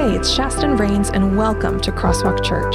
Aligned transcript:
Hey, 0.00 0.16
it's 0.16 0.34
Shaston 0.34 0.78
Rains, 0.78 1.10
and 1.10 1.36
welcome 1.36 1.78
to 1.80 1.92
Crosswalk 1.92 2.42
Church. 2.42 2.74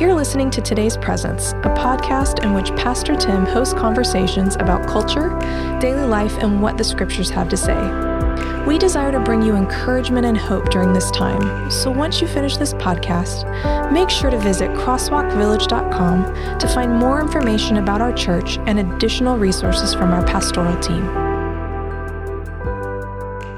You're 0.00 0.12
listening 0.12 0.50
to 0.50 0.60
Today's 0.60 0.96
Presence, 0.96 1.52
a 1.52 1.72
podcast 1.78 2.42
in 2.42 2.52
which 2.52 2.74
Pastor 2.74 3.14
Tim 3.14 3.46
hosts 3.46 3.74
conversations 3.74 4.56
about 4.56 4.84
culture, 4.88 5.28
daily 5.80 6.04
life, 6.04 6.36
and 6.38 6.60
what 6.60 6.76
the 6.76 6.82
scriptures 6.82 7.30
have 7.30 7.48
to 7.50 7.56
say. 7.56 7.78
We 8.66 8.76
desire 8.76 9.12
to 9.12 9.20
bring 9.20 9.40
you 9.40 9.54
encouragement 9.54 10.26
and 10.26 10.36
hope 10.36 10.68
during 10.70 10.92
this 10.92 11.12
time. 11.12 11.70
So 11.70 11.92
once 11.92 12.20
you 12.20 12.26
finish 12.26 12.56
this 12.56 12.74
podcast, 12.74 13.92
make 13.92 14.10
sure 14.10 14.28
to 14.28 14.38
visit 14.40 14.68
crosswalkvillage.com 14.70 16.58
to 16.58 16.66
find 16.66 16.92
more 16.92 17.20
information 17.20 17.76
about 17.76 18.00
our 18.00 18.12
church 18.12 18.58
and 18.66 18.80
additional 18.80 19.38
resources 19.38 19.94
from 19.94 20.10
our 20.10 20.24
pastoral 20.26 20.76
team. 20.80 21.04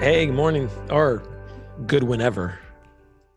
Hey, 0.00 0.26
good 0.26 0.34
morning, 0.34 0.68
or 0.90 1.22
good 1.86 2.02
whenever. 2.02 2.58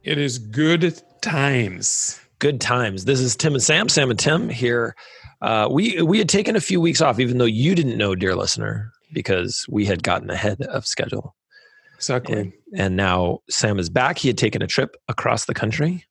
It 0.03 0.17
is 0.17 0.37
good 0.37 1.01
times. 1.21 2.19
Good 2.39 2.59
times. 2.59 3.05
This 3.05 3.21
is 3.21 3.37
Tim 3.37 3.53
and 3.53 3.63
Sam, 3.63 3.87
Sam 3.87 4.09
and 4.09 4.19
Tim 4.19 4.49
here. 4.49 4.95
Uh, 5.41 5.69
we 5.71 6.01
we 6.01 6.17
had 6.17 6.27
taken 6.27 6.55
a 6.57 6.61
few 6.61 6.81
weeks 6.81 6.99
off, 7.01 7.19
even 7.19 7.37
though 7.37 7.45
you 7.45 7.73
didn't 7.73 7.97
know, 7.97 8.13
dear 8.15 8.35
listener, 8.35 8.91
because 9.13 9.65
we 9.69 9.85
had 9.85 10.03
gotten 10.03 10.29
ahead 10.29 10.61
of 10.63 10.85
schedule. 10.85 11.35
Exactly. 11.95 12.37
And, 12.37 12.53
and 12.75 12.95
now 12.97 13.39
Sam 13.49 13.79
is 13.79 13.89
back. 13.89 14.17
He 14.17 14.27
had 14.27 14.37
taken 14.37 14.61
a 14.61 14.67
trip 14.67 14.97
across 15.07 15.45
the 15.45 15.53
country. 15.53 16.03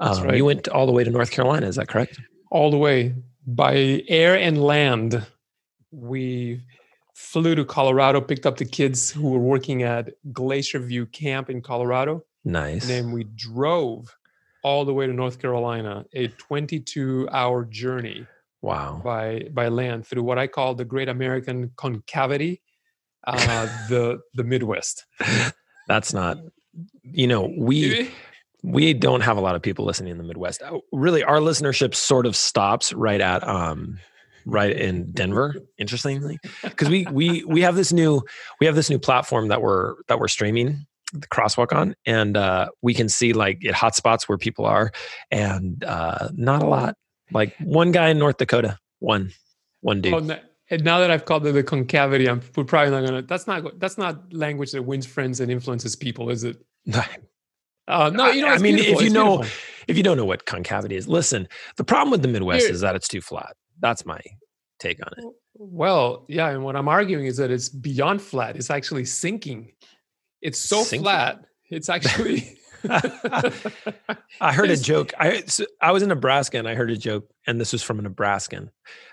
That's 0.00 0.18
Um, 0.18 0.24
right. 0.24 0.36
You 0.36 0.44
went 0.44 0.66
all 0.68 0.86
the 0.86 0.92
way 0.92 1.04
to 1.04 1.10
North 1.10 1.30
Carolina. 1.30 1.66
Is 1.68 1.76
that 1.76 1.86
correct? 1.88 2.20
All 2.50 2.72
the 2.72 2.78
way 2.78 3.14
by 3.46 4.02
air 4.08 4.36
and 4.36 4.60
land. 4.62 5.24
We 5.92 6.60
flew 7.14 7.54
to 7.54 7.64
Colorado, 7.64 8.20
picked 8.20 8.46
up 8.46 8.56
the 8.56 8.64
kids 8.64 9.10
who 9.10 9.30
were 9.30 9.38
working 9.38 9.84
at 9.84 10.10
Glacier 10.32 10.80
View 10.80 11.06
Camp 11.06 11.48
in 11.48 11.62
Colorado, 11.62 12.24
Nice. 12.46 12.82
and 12.82 12.90
then 12.90 13.12
we 13.12 13.24
drove 13.24 14.16
all 14.62 14.84
the 14.84 14.94
way 14.94 15.06
to 15.06 15.12
North 15.12 15.40
Carolina, 15.40 16.04
a 16.14 16.28
22 16.28 17.28
hour 17.32 17.64
journey 17.64 18.26
wow. 18.62 19.00
by 19.02 19.48
by 19.52 19.68
land 19.68 20.06
through 20.06 20.22
what 20.22 20.38
I 20.38 20.46
call 20.46 20.74
the 20.74 20.84
Great 20.84 21.08
American 21.08 21.72
Concavity, 21.76 22.62
uh, 23.26 23.66
the 23.88 24.20
the 24.34 24.44
Midwest. 24.44 25.04
That's 25.88 26.12
not. 26.12 26.38
You 27.02 27.26
know, 27.26 27.52
we 27.56 28.10
we 28.62 28.94
don't 28.94 29.22
have 29.22 29.36
a 29.36 29.40
lot 29.40 29.56
of 29.56 29.62
people 29.62 29.84
listening 29.84 30.12
in 30.12 30.18
the 30.18 30.24
Midwest. 30.24 30.62
Uh, 30.62 30.78
Really, 30.92 31.24
our 31.24 31.38
listenership 31.38 31.94
sort 31.94 32.26
of 32.26 32.36
stops 32.36 32.92
right 32.92 33.20
at 33.20 33.46
um 33.46 33.98
right 34.44 34.76
in 34.76 35.10
Denver. 35.10 35.56
Interestingly, 35.78 36.38
because 36.62 36.88
we 36.88 37.06
we 37.10 37.42
we 37.44 37.62
have 37.62 37.74
this 37.74 37.92
new 37.92 38.22
we 38.60 38.66
have 38.66 38.76
this 38.76 38.88
new 38.88 39.00
platform 39.00 39.48
that 39.48 39.62
we're 39.62 39.94
that 40.06 40.20
we're 40.20 40.28
streaming 40.28 40.86
the 41.20 41.26
crosswalk 41.28 41.74
on, 41.74 41.94
and 42.06 42.36
uh, 42.36 42.68
we 42.82 42.94
can 42.94 43.08
see 43.08 43.32
like 43.32 43.64
at 43.64 43.74
hotspots 43.74 44.28
where 44.28 44.38
people 44.38 44.64
are, 44.64 44.92
and 45.30 45.84
uh, 45.84 46.28
not 46.34 46.62
a 46.62 46.66
lot. 46.66 46.96
Like 47.32 47.56
one 47.58 47.92
guy 47.92 48.08
in 48.08 48.18
North 48.18 48.36
Dakota, 48.36 48.78
one 49.00 49.32
one 49.80 50.00
dude. 50.00 50.14
Oh, 50.14 50.38
and 50.68 50.84
now 50.84 50.98
that 50.98 51.10
I've 51.10 51.24
called 51.24 51.46
it 51.46 51.52
the 51.52 51.62
concavity, 51.62 52.28
I'm 52.28 52.40
we're 52.56 52.64
probably 52.64 52.90
not 52.90 53.04
gonna. 53.04 53.22
That's 53.22 53.46
not 53.46 53.78
that's 53.78 53.98
not 53.98 54.32
language 54.32 54.72
that 54.72 54.82
wins 54.82 55.06
friends 55.06 55.40
and 55.40 55.50
influences 55.50 55.96
people, 55.96 56.30
is 56.30 56.44
it? 56.44 56.58
Uh, 57.88 58.10
no, 58.12 58.30
you 58.30 58.42
know. 58.42 58.48
I 58.48 58.58
mean, 58.58 58.78
if 58.78 59.00
you 59.00 59.10
know, 59.10 59.36
beautiful. 59.36 59.60
if 59.86 59.96
you 59.96 60.02
don't 60.02 60.16
know 60.16 60.24
what 60.24 60.44
concavity 60.44 60.96
is, 60.96 61.06
listen. 61.06 61.46
The 61.76 61.84
problem 61.84 62.10
with 62.10 62.22
the 62.22 62.26
Midwest 62.26 62.64
Here- 62.64 62.74
is 62.74 62.80
that 62.80 62.96
it's 62.96 63.06
too 63.06 63.20
flat. 63.20 63.54
That's 63.78 64.04
my 64.04 64.20
take 64.80 64.98
on 65.06 65.12
it. 65.16 65.24
Well, 65.54 66.26
yeah, 66.28 66.48
and 66.48 66.64
what 66.64 66.76
I'm 66.76 66.88
arguing 66.88 67.26
is 67.26 67.36
that 67.36 67.50
it's 67.50 67.68
beyond 67.68 68.20
flat. 68.20 68.56
It's 68.56 68.70
actually 68.70 69.04
sinking. 69.04 69.72
It's 70.46 70.58
so 70.60 70.82
Sinking? 70.84 71.02
flat. 71.04 71.44
It's 71.70 71.88
actually. 71.88 72.58
I 74.40 74.52
heard 74.52 74.70
a 74.70 74.76
joke. 74.76 75.12
I 75.18 75.42
I 75.80 75.90
was 75.92 76.02
in 76.02 76.08
Nebraska 76.08 76.58
and 76.58 76.68
I 76.68 76.74
heard 76.74 76.90
a 76.90 76.96
joke, 76.96 77.28
and 77.46 77.60
this 77.60 77.72
was 77.72 77.82
from 77.82 77.98
a 77.98 78.02
Nebraskan. 78.02 78.70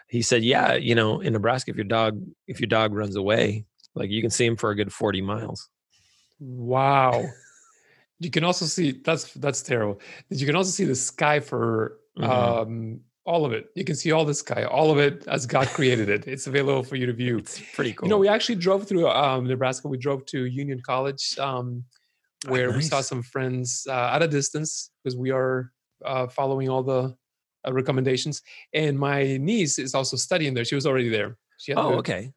He 0.08 0.22
said, 0.22 0.44
"Yeah, 0.44 0.76
you 0.76 0.94
know, 0.96 1.22
in 1.22 1.34
Nebraska, 1.34 1.72
if 1.72 1.78
your 1.78 1.86
dog 1.86 2.22
if 2.48 2.60
your 2.60 2.68
dog 2.68 2.94
runs 2.94 3.16
away, 3.16 3.66
like 3.96 4.12
you 4.12 4.22
can 4.22 4.30
see 4.30 4.46
him 4.46 4.56
for 4.58 4.70
a 4.70 4.76
good 4.76 4.94
forty 4.94 5.22
miles." 5.22 5.70
wow. 6.40 7.24
You 8.20 8.30
can 8.30 8.44
also 8.44 8.66
see 8.66 9.02
that's 9.04 9.34
that's 9.34 9.62
terrible. 9.64 10.00
You 10.30 10.46
can 10.46 10.56
also 10.56 10.72
see 10.72 10.86
the 10.86 10.96
sky 10.96 11.40
for 11.40 11.98
Mhm. 12.18 12.30
um, 12.30 13.00
all 13.26 13.46
of 13.46 13.54
it. 13.54 13.68
You 13.76 13.84
can 13.84 13.96
see 13.96 14.12
all 14.12 14.26
the 14.26 14.34
sky, 14.34 14.64
all 14.66 14.92
of 14.92 14.98
it 14.98 15.26
as 15.28 15.46
God 15.46 15.68
created 15.68 16.10
it. 16.10 16.28
It's 16.28 16.48
available 16.48 16.84
for 16.84 16.96
you 16.98 17.06
to 17.06 17.14
view. 17.14 17.38
It's 17.38 17.62
pretty 17.74 17.94
cool. 17.94 18.08
You 18.08 18.10
know, 18.12 18.18
we 18.18 18.28
actually 18.28 18.56
drove 18.56 18.88
through 18.88 19.08
um, 19.10 19.48
Nebraska. 19.48 19.88
We 19.88 19.98
drove 19.98 20.26
to 20.28 20.46
Union 20.46 20.82
College, 20.86 21.38
um, 21.40 21.84
Oh, 22.46 22.52
where 22.52 22.72
we 22.74 22.82
saw 22.82 23.00
some 23.00 23.24
friends 23.24 23.88
uh, 23.90 24.12
at 24.14 24.22
a 24.22 24.28
distance 24.28 24.92
because 25.02 25.16
we 25.16 25.32
are 25.32 25.72
uh, 26.06 26.28
following 26.28 26.68
all 26.68 26.84
the 26.84 27.16
uh, 27.66 27.72
recommendations. 27.72 28.42
And 28.74 29.00
my 29.00 29.38
niece 29.38 29.80
is 29.80 29.96
also 29.96 30.18
studying 30.18 30.54
there. 30.54 30.66
She 30.66 30.76
was 30.76 30.86
already 30.86 31.08
there. 31.08 31.38
She 31.58 31.72
had 31.72 31.78
oh, 31.80 31.94
okay. 32.00 32.34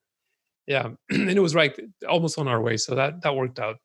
Yeah, 0.68 0.90
and 1.10 1.30
it 1.30 1.40
was 1.40 1.56
right, 1.56 1.76
almost 2.08 2.38
on 2.38 2.46
our 2.46 2.60
way, 2.62 2.76
so 2.76 2.94
that 2.94 3.22
that 3.22 3.34
worked 3.34 3.58
out. 3.58 3.78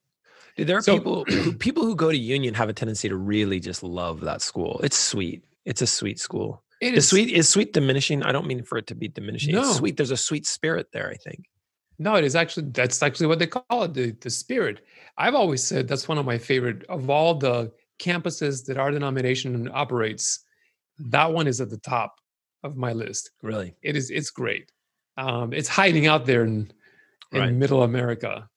Dude, 0.56 0.68
there 0.68 0.78
are 0.78 0.82
So- 0.82 0.98
people 0.98 1.26
who, 1.26 1.54
people 1.54 1.86
who 1.86 1.96
go 1.96 2.12
to 2.12 2.18
Union 2.18 2.54
have 2.54 2.70
a 2.70 2.74
tendency 2.74 3.10
to 3.10 3.16
really 3.16 3.60
just 3.60 3.82
love 3.82 4.22
that 4.22 4.44
school. 4.44 4.80
It's 4.84 4.98
sweet. 4.98 5.44
It's 5.66 5.82
a 5.82 5.88
sweet 5.88 6.20
school. 6.20 6.64
It 6.82 6.96
Is 6.96 7.08
sweet 7.10 7.30
is 7.30 7.48
sweet 7.48 7.74
diminishing? 7.74 8.24
I 8.24 8.32
don't 8.32 8.48
mean 8.48 8.64
for 8.64 8.78
it 8.78 8.88
to 8.88 8.96
be 8.96 9.08
diminishing. 9.08 9.54
No. 9.54 9.62
It's 9.62 9.78
sweet. 9.78 9.98
There's 9.98 10.12
a 10.12 10.18
sweet 10.18 10.46
spirit 10.48 10.88
there. 10.92 11.10
I 11.10 11.16
think. 11.16 11.46
No, 12.00 12.16
it 12.16 12.24
is 12.24 12.36
actually 12.36 12.70
that's 12.72 13.02
actually 13.04 13.28
what 13.28 13.38
they 13.40 13.48
call 13.48 13.84
it, 13.84 13.94
the 13.94 14.12
the 14.22 14.30
spirit. 14.32 14.82
I've 15.18 15.36
always 15.36 15.64
said 15.64 15.88
that's 15.88 16.08
one 16.08 16.18
of 16.18 16.26
my 16.26 16.40
favorite 16.40 16.84
of 16.90 17.10
all 17.10 17.36
the 17.36 17.72
campuses 18.00 18.66
that 18.66 18.78
our 18.78 18.90
denomination 18.90 19.70
operates. 19.72 20.40
That 20.98 21.32
one 21.32 21.46
is 21.48 21.62
at 21.62 21.70
the 21.70 21.78
top 21.78 22.16
of 22.64 22.76
my 22.76 22.94
list. 22.94 23.30
Really. 23.44 23.76
It 23.84 23.96
is 23.96 24.10
it's 24.10 24.32
great. 24.32 24.72
Um, 25.18 25.54
it's 25.54 25.70
hiding 25.70 26.08
out 26.08 26.26
there 26.26 26.44
in 26.44 26.72
in 27.32 27.40
Right. 27.42 27.54
middle 27.54 27.84
America. 27.84 28.50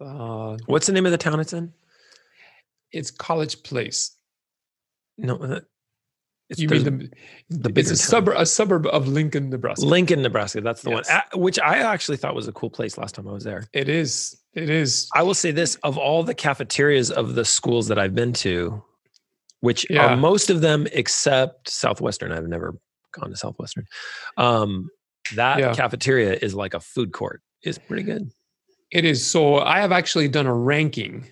Uh, 0.00 0.56
What's 0.66 0.86
the 0.86 0.92
name 0.92 1.06
of 1.06 1.12
the 1.12 1.18
town 1.18 1.40
it's 1.40 1.52
in? 1.52 1.72
it's 2.92 3.10
College 3.10 3.62
Place. 3.64 4.16
No, 5.18 5.36
uh, 5.38 5.60
it's 6.50 6.60
you 6.60 6.68
mean 6.68 7.10
the, 7.48 7.68
the 7.70 7.80
it's 7.80 7.90
a 7.90 7.96
suburb 7.96 8.36
a 8.36 8.44
suburb 8.46 8.86
of 8.86 9.08
Lincoln, 9.08 9.50
Nebraska. 9.50 9.84
Lincoln, 9.86 10.22
Nebraska. 10.22 10.60
That's 10.60 10.82
the 10.82 10.90
Yes. 10.90 11.08
one, 11.08 11.22
A- 11.32 11.38
which 11.38 11.58
I 11.58 11.78
actually 11.78 12.16
thought 12.18 12.34
was 12.34 12.48
a 12.48 12.52
cool 12.52 12.70
place 12.70 12.98
last 12.98 13.14
time 13.14 13.26
I 13.28 13.32
was 13.32 13.44
there. 13.44 13.66
It 13.72 13.88
is. 13.88 14.38
It 14.54 14.68
is. 14.70 15.08
I 15.14 15.22
will 15.22 15.34
say 15.34 15.50
this: 15.50 15.76
of 15.82 15.96
all 15.98 16.22
the 16.22 16.34
cafeterias 16.34 17.10
of 17.10 17.34
the 17.34 17.44
schools 17.44 17.88
that 17.88 17.98
I've 17.98 18.14
been 18.14 18.32
to, 18.34 18.82
which 19.60 19.86
Yeah. 19.90 20.06
are 20.12 20.16
most 20.16 20.50
of 20.50 20.60
them 20.60 20.86
except 20.92 21.68
Southwestern, 21.70 22.30
I've 22.32 22.46
never 22.48 22.76
gone 23.12 23.30
to 23.30 23.36
Southwestern. 23.36 23.86
Um, 24.36 24.90
that 25.34 25.58
Yeah. 25.58 25.74
cafeteria 25.74 26.34
is 26.42 26.54
like 26.54 26.74
a 26.74 26.80
food 26.80 27.12
court. 27.12 27.40
It's 27.62 27.78
pretty 27.78 28.02
good. 28.02 28.30
It 28.92 29.04
is. 29.06 29.26
So 29.26 29.58
I 29.58 29.80
have 29.80 29.90
actually 29.92 30.28
done 30.28 30.46
a 30.46 30.54
ranking 30.54 31.26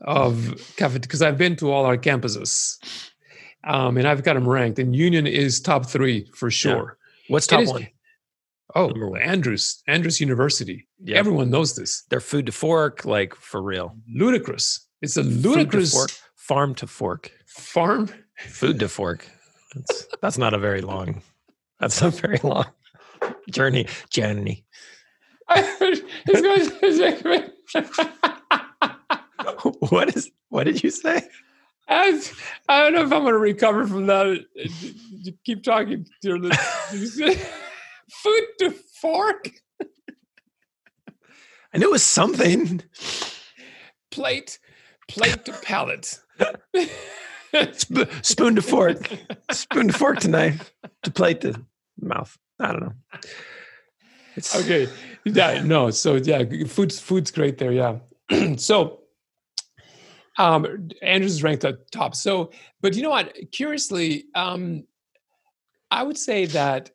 of 0.00 0.60
cafe 0.76 0.98
because 0.98 1.22
I've 1.22 1.38
been 1.38 1.54
to 1.56 1.70
all 1.70 1.84
our 1.86 1.96
campuses, 1.96 2.76
um, 3.64 3.96
and 3.96 4.06
I've 4.06 4.22
got 4.22 4.34
them 4.34 4.48
ranked. 4.48 4.78
And 4.78 4.94
Union 4.94 5.26
is 5.26 5.60
top 5.60 5.86
three 5.86 6.30
for 6.34 6.50
sure. 6.50 6.98
What's 7.28 7.46
top 7.46 7.62
is- 7.62 7.70
one? 7.70 7.88
Oh, 8.74 8.86
Number 8.88 9.10
one. 9.10 9.20
Andrews, 9.20 9.82
Andrews 9.86 10.18
University. 10.18 10.88
Yeah. 11.02 11.18
Everyone 11.18 11.50
knows 11.50 11.74
this. 11.76 12.04
They're 12.08 12.20
food 12.20 12.46
to 12.46 12.52
fork, 12.52 13.04
like 13.04 13.34
for 13.34 13.60
real. 13.60 13.94
Ludicrous. 14.08 14.88
It's 15.02 15.18
a 15.18 15.22
to 15.22 15.28
ludicrous 15.28 15.92
fork, 15.92 16.10
farm 16.36 16.74
to 16.76 16.86
fork, 16.86 17.30
farm. 17.46 18.08
food 18.38 18.78
to 18.80 18.88
fork. 18.88 19.28
That's, 19.74 20.06
that's 20.22 20.38
not 20.38 20.54
a 20.54 20.58
very 20.58 20.80
long. 20.80 21.20
That's 21.80 22.00
a 22.00 22.08
very 22.08 22.38
long 22.42 22.64
journey. 23.50 23.88
Journey. 24.08 24.64
What 29.90 30.16
is? 30.16 30.30
What 30.48 30.64
did 30.64 30.82
you 30.82 30.90
say? 30.90 31.22
I, 31.92 32.20
I 32.68 32.82
don't 32.82 32.94
know 32.94 33.02
if 33.02 33.12
I'm 33.12 33.22
going 33.22 33.32
to 33.32 33.38
recover 33.38 33.86
from 33.86 34.06
that. 34.06 34.44
You 34.54 35.32
Keep 35.44 35.62
talking, 35.62 36.06
dear. 36.20 36.38
Food 36.90 38.44
to 38.58 38.70
fork, 39.00 39.50
I 41.74 41.78
knew 41.78 41.88
it 41.88 41.92
was 41.92 42.02
something. 42.02 42.82
plate, 44.10 44.58
plate 45.08 45.44
to 45.46 45.52
palate. 45.52 46.18
Sp- 47.72 48.08
spoon 48.22 48.56
to 48.56 48.62
fork, 48.62 49.10
spoon 49.50 49.88
to 49.88 49.92
fork 49.92 50.20
to 50.20 50.28
knife, 50.28 50.72
to 51.02 51.10
plate 51.10 51.40
to 51.42 51.64
mouth. 52.00 52.36
I 52.58 52.72
don't 52.72 52.80
know. 52.82 52.92
It's 54.36 54.56
okay, 54.56 54.88
yeah, 55.24 55.62
no. 55.62 55.90
So 55.90 56.16
yeah, 56.16 56.44
food's 56.66 57.00
food's 57.00 57.30
great 57.30 57.58
there. 57.58 57.72
Yeah. 57.72 57.98
so, 58.56 59.01
um, 60.38 60.88
Andrews 61.02 61.32
is 61.32 61.42
ranked 61.42 61.64
at 61.64 61.90
top. 61.90 62.14
So, 62.14 62.50
but 62.80 62.94
you 62.94 63.02
know 63.02 63.10
what? 63.10 63.34
Curiously, 63.52 64.24
um, 64.34 64.84
I 65.90 66.02
would 66.02 66.16
say 66.16 66.46
that 66.46 66.90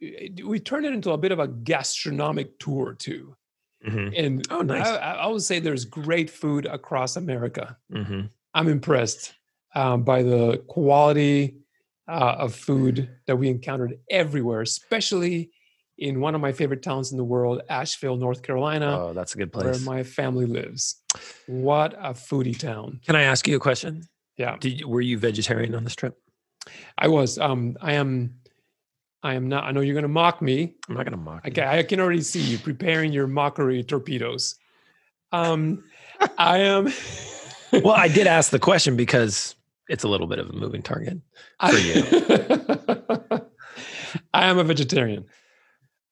we 0.00 0.60
turned 0.60 0.86
it 0.86 0.92
into 0.92 1.10
a 1.10 1.18
bit 1.18 1.32
of 1.32 1.38
a 1.38 1.48
gastronomic 1.48 2.58
tour 2.58 2.94
too. 2.94 3.36
Mm-hmm. 3.86 4.14
And 4.16 4.46
oh, 4.50 4.62
nice. 4.62 4.86
I, 4.86 4.96
I, 4.96 5.26
would 5.26 5.42
say 5.42 5.58
there's 5.58 5.84
great 5.84 6.30
food 6.30 6.66
across 6.66 7.16
America. 7.16 7.76
Mm-hmm. 7.92 8.22
I'm 8.54 8.68
impressed 8.68 9.34
um, 9.74 10.04
by 10.04 10.22
the 10.22 10.62
quality 10.68 11.56
uh, 12.08 12.36
of 12.38 12.54
food 12.54 13.10
that 13.26 13.36
we 13.36 13.48
encountered 13.48 13.98
everywhere, 14.10 14.62
especially 14.62 15.50
in 15.98 16.20
one 16.20 16.34
of 16.34 16.40
my 16.40 16.52
favorite 16.52 16.82
towns 16.82 17.12
in 17.12 17.18
the 17.18 17.24
world, 17.24 17.62
Asheville, 17.68 18.16
North 18.16 18.42
Carolina. 18.42 18.98
Oh, 18.98 19.12
that's 19.12 19.34
a 19.34 19.38
good 19.38 19.52
place. 19.52 19.64
Where 19.64 19.78
my 19.96 20.02
family 20.02 20.46
lives. 20.46 21.02
What 21.46 21.94
a 21.94 22.14
foodie 22.14 22.58
town. 22.58 23.00
Can 23.06 23.16
I 23.16 23.22
ask 23.22 23.46
you 23.46 23.56
a 23.56 23.60
question? 23.60 24.02
Yeah. 24.36 24.56
Did 24.58 24.80
you, 24.80 24.88
were 24.88 25.00
you 25.00 25.18
vegetarian 25.18 25.74
on 25.74 25.84
this 25.84 25.94
trip? 25.94 26.18
I 26.98 27.08
was. 27.08 27.38
Um, 27.38 27.76
I 27.80 27.92
am. 27.94 28.34
I 29.22 29.34
am 29.34 29.48
not. 29.48 29.64
I 29.64 29.70
know 29.70 29.80
you're 29.80 29.94
going 29.94 30.02
to 30.02 30.08
mock 30.08 30.42
me. 30.42 30.74
I'm 30.88 30.96
not 30.96 31.04
going 31.04 31.12
to 31.12 31.18
mock. 31.18 31.42
I 31.44 31.50
can, 31.50 31.64
I 31.66 31.82
can 31.82 32.00
already 32.00 32.22
see 32.22 32.40
you 32.40 32.58
preparing 32.58 33.12
your 33.12 33.26
mockery 33.26 33.82
torpedoes. 33.82 34.56
Um, 35.32 35.84
I 36.38 36.58
am. 36.58 36.92
well, 37.72 37.94
I 37.94 38.08
did 38.08 38.26
ask 38.26 38.50
the 38.50 38.58
question 38.58 38.96
because 38.96 39.54
it's 39.88 40.04
a 40.04 40.08
little 40.08 40.26
bit 40.26 40.38
of 40.38 40.50
a 40.50 40.52
moving 40.52 40.82
target 40.82 41.20
for 41.60 41.78
you. 41.78 42.02
I 44.34 44.46
am 44.46 44.58
a 44.58 44.64
vegetarian. 44.64 45.26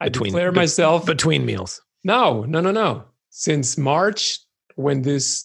I 0.02 0.06
between, 0.06 0.32
declare 0.32 0.50
myself 0.50 1.06
between 1.06 1.46
meals. 1.46 1.80
No, 2.02 2.42
no, 2.42 2.60
no, 2.60 2.72
no. 2.72 3.04
Since 3.30 3.78
March, 3.78 4.40
when 4.74 5.02
this 5.02 5.44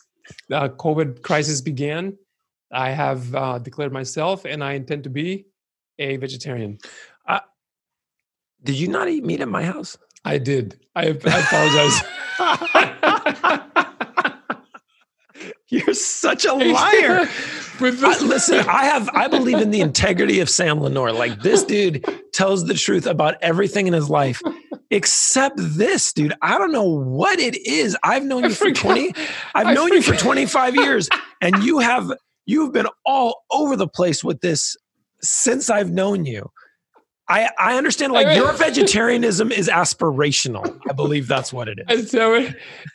uh, 0.51 0.69
COVID 0.69 1.21
crisis 1.21 1.61
began, 1.61 2.17
I 2.71 2.89
have 2.89 3.35
uh, 3.35 3.59
declared 3.59 3.93
myself, 3.93 4.45
and 4.45 4.63
I 4.63 4.73
intend 4.73 5.03
to 5.03 5.11
be 5.11 5.45
a 5.99 6.17
vegetarian. 6.17 6.79
Uh, 7.27 7.41
did 8.63 8.79
you 8.79 8.87
not 8.87 9.07
eat 9.09 9.23
meat 9.23 9.41
at 9.41 9.47
my 9.47 9.63
house? 9.63 9.95
I 10.25 10.39
did. 10.39 10.79
I, 10.95 11.03
I 11.03 11.09
apologize. 11.09 12.01
You're 15.69 15.93
such 15.93 16.45
a 16.45 16.53
liar. 16.53 17.27
I, 17.79 18.23
listen, 18.23 18.59
I 18.69 18.85
have 18.85 19.09
I 19.09 19.27
believe 19.27 19.57
in 19.57 19.71
the 19.71 19.81
integrity 19.81 20.39
of 20.39 20.49
Sam 20.49 20.79
Leonor. 20.79 21.11
Like 21.11 21.41
this 21.41 21.63
dude 21.63 22.05
tells 22.31 22.65
the 22.65 22.73
truth 22.73 23.05
about 23.05 23.35
everything 23.41 23.85
in 23.85 23.93
his 23.93 24.09
life, 24.09 24.41
except 24.91 25.55
this, 25.57 26.13
dude. 26.13 26.33
I 26.41 26.57
don't 26.57 26.71
know 26.71 26.85
what 26.87 27.39
it 27.39 27.57
is. 27.67 27.97
I've 28.01 28.23
known 28.23 28.43
you 28.43 28.51
for 28.51 28.71
20, 28.71 29.13
I've 29.55 29.75
known 29.75 29.91
you 29.91 30.01
for 30.01 30.15
25 30.15 30.75
years, 30.75 31.09
and 31.41 31.61
you 31.63 31.79
have 31.79 32.13
you've 32.45 32.71
been 32.71 32.87
all 33.05 33.43
over 33.51 33.75
the 33.75 33.89
place 33.89 34.23
with 34.23 34.39
this 34.39 34.77
since 35.21 35.69
I've 35.69 35.91
known 35.91 36.25
you. 36.25 36.49
I, 37.29 37.49
I 37.59 37.77
understand 37.77 38.13
like 38.13 38.37
your 38.37 38.53
vegetarianism 38.53 39.51
is 39.51 39.67
aspirational. 39.67 40.79
I 40.89 40.93
believe 40.93 41.27
that's 41.27 41.51
what 41.51 41.67
it 41.67 41.77
is. 41.89 42.09
So, 42.09 42.47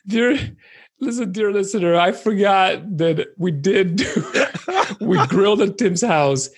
dear, 0.07 0.57
Listen, 1.03 1.33
dear 1.33 1.51
listener, 1.51 1.97
I 1.97 2.13
forgot 2.13 2.97
that 2.99 3.35
we 3.37 3.51
did 3.51 3.97
do, 3.97 4.25
we 5.01 5.27
grilled 5.27 5.61
at 5.61 5.77
Tim's 5.77 6.01
house 6.01 6.49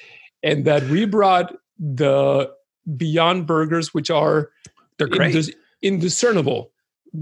and 0.43 0.67
that 0.67 0.83
we 0.89 1.07
brought 1.07 1.57
the 1.79 2.53
Beyond 2.99 3.47
Burgers, 3.47 3.95
which 3.95 4.11
are 4.11 4.51
they're 4.99 5.07
great, 5.07 5.35
indis- 5.35 5.55
indiscernible. 5.81 6.73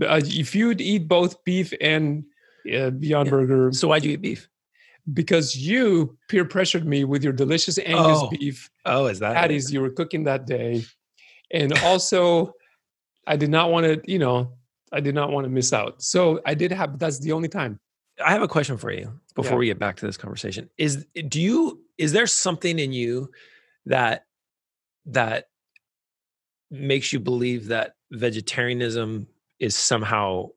Uh, 0.04 0.20
if 0.24 0.56
you'd 0.56 0.80
eat 0.80 1.06
both 1.06 1.44
beef 1.44 1.72
and 1.80 2.24
uh, 2.66 2.90
Beyond 2.90 3.26
yeah. 3.28 3.30
Burger, 3.30 3.72
so 3.72 3.86
why'd 3.86 4.04
you 4.04 4.10
eat 4.14 4.20
beef? 4.20 4.48
Because 5.12 5.54
you 5.54 6.18
peer 6.28 6.44
pressured 6.44 6.84
me 6.84 7.04
with 7.04 7.22
your 7.22 7.32
delicious 7.32 7.78
Angus 7.78 8.18
oh. 8.20 8.30
beef. 8.30 8.68
Oh, 8.84 9.06
is 9.06 9.20
that 9.20 9.36
patties 9.36 9.70
it? 9.70 9.74
you 9.74 9.80
were 9.80 9.90
cooking 9.90 10.24
that 10.24 10.44
day, 10.44 10.84
and 11.52 11.72
also 11.84 12.52
I 13.28 13.36
did 13.36 13.50
not 13.50 13.70
want 13.70 13.86
to, 13.86 14.10
you 14.10 14.18
know, 14.18 14.54
I 14.92 15.00
did 15.00 15.14
not 15.14 15.30
want 15.30 15.44
to 15.44 15.48
miss 15.48 15.72
out. 15.72 16.02
So 16.02 16.40
I 16.44 16.54
did 16.54 16.72
have. 16.72 16.98
That's 16.98 17.18
the 17.18 17.32
only 17.32 17.48
time. 17.48 17.80
I 18.24 18.32
have 18.32 18.42
a 18.42 18.48
question 18.48 18.76
for 18.76 18.92
you 18.92 19.18
before 19.34 19.52
yeah. 19.52 19.58
we 19.58 19.66
get 19.66 19.78
back 19.78 19.96
to 19.96 20.06
this 20.06 20.16
conversation. 20.16 20.68
Is 20.78 21.06
do 21.28 21.40
you 21.40 21.82
is 21.98 22.12
there 22.12 22.26
something 22.26 22.78
in 22.78 22.92
you 22.92 23.30
that 23.86 24.26
that 25.06 25.46
makes 26.70 27.12
you 27.12 27.20
believe 27.20 27.68
that 27.68 27.94
vegetarianism 28.10 29.26
is 29.58 29.76
somehow 29.76 30.48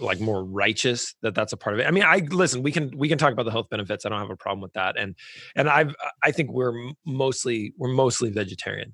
like 0.00 0.20
more 0.20 0.44
righteous 0.44 1.14
that 1.22 1.34
that's 1.34 1.54
a 1.54 1.56
part 1.56 1.74
of 1.74 1.80
it 1.80 1.86
i 1.86 1.90
mean 1.90 2.02
i 2.02 2.18
listen 2.30 2.62
we 2.62 2.70
can 2.70 2.90
we 2.96 3.08
can 3.08 3.16
talk 3.16 3.32
about 3.32 3.44
the 3.44 3.50
health 3.50 3.70
benefits 3.70 4.04
i 4.04 4.08
don't 4.10 4.18
have 4.18 4.28
a 4.28 4.36
problem 4.36 4.60
with 4.60 4.72
that 4.74 4.98
and 4.98 5.14
and 5.56 5.66
i've 5.66 5.94
i 6.22 6.30
think 6.30 6.52
we're 6.52 6.74
mostly 7.06 7.72
we're 7.78 7.88
mostly 7.88 8.28
vegetarian 8.28 8.92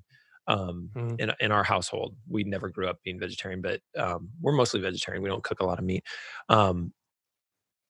um, 0.49 0.89
mm. 0.93 1.19
in 1.19 1.31
in 1.39 1.51
our 1.51 1.63
household. 1.63 2.15
We 2.27 2.43
never 2.43 2.69
grew 2.69 2.89
up 2.89 2.97
being 3.03 3.19
vegetarian, 3.19 3.61
but 3.61 3.79
um, 3.97 4.29
we're 4.41 4.51
mostly 4.51 4.81
vegetarian. 4.81 5.23
We 5.23 5.29
don't 5.29 5.43
cook 5.43 5.61
a 5.61 5.65
lot 5.65 5.79
of 5.79 5.85
meat. 5.85 6.03
Um, 6.49 6.91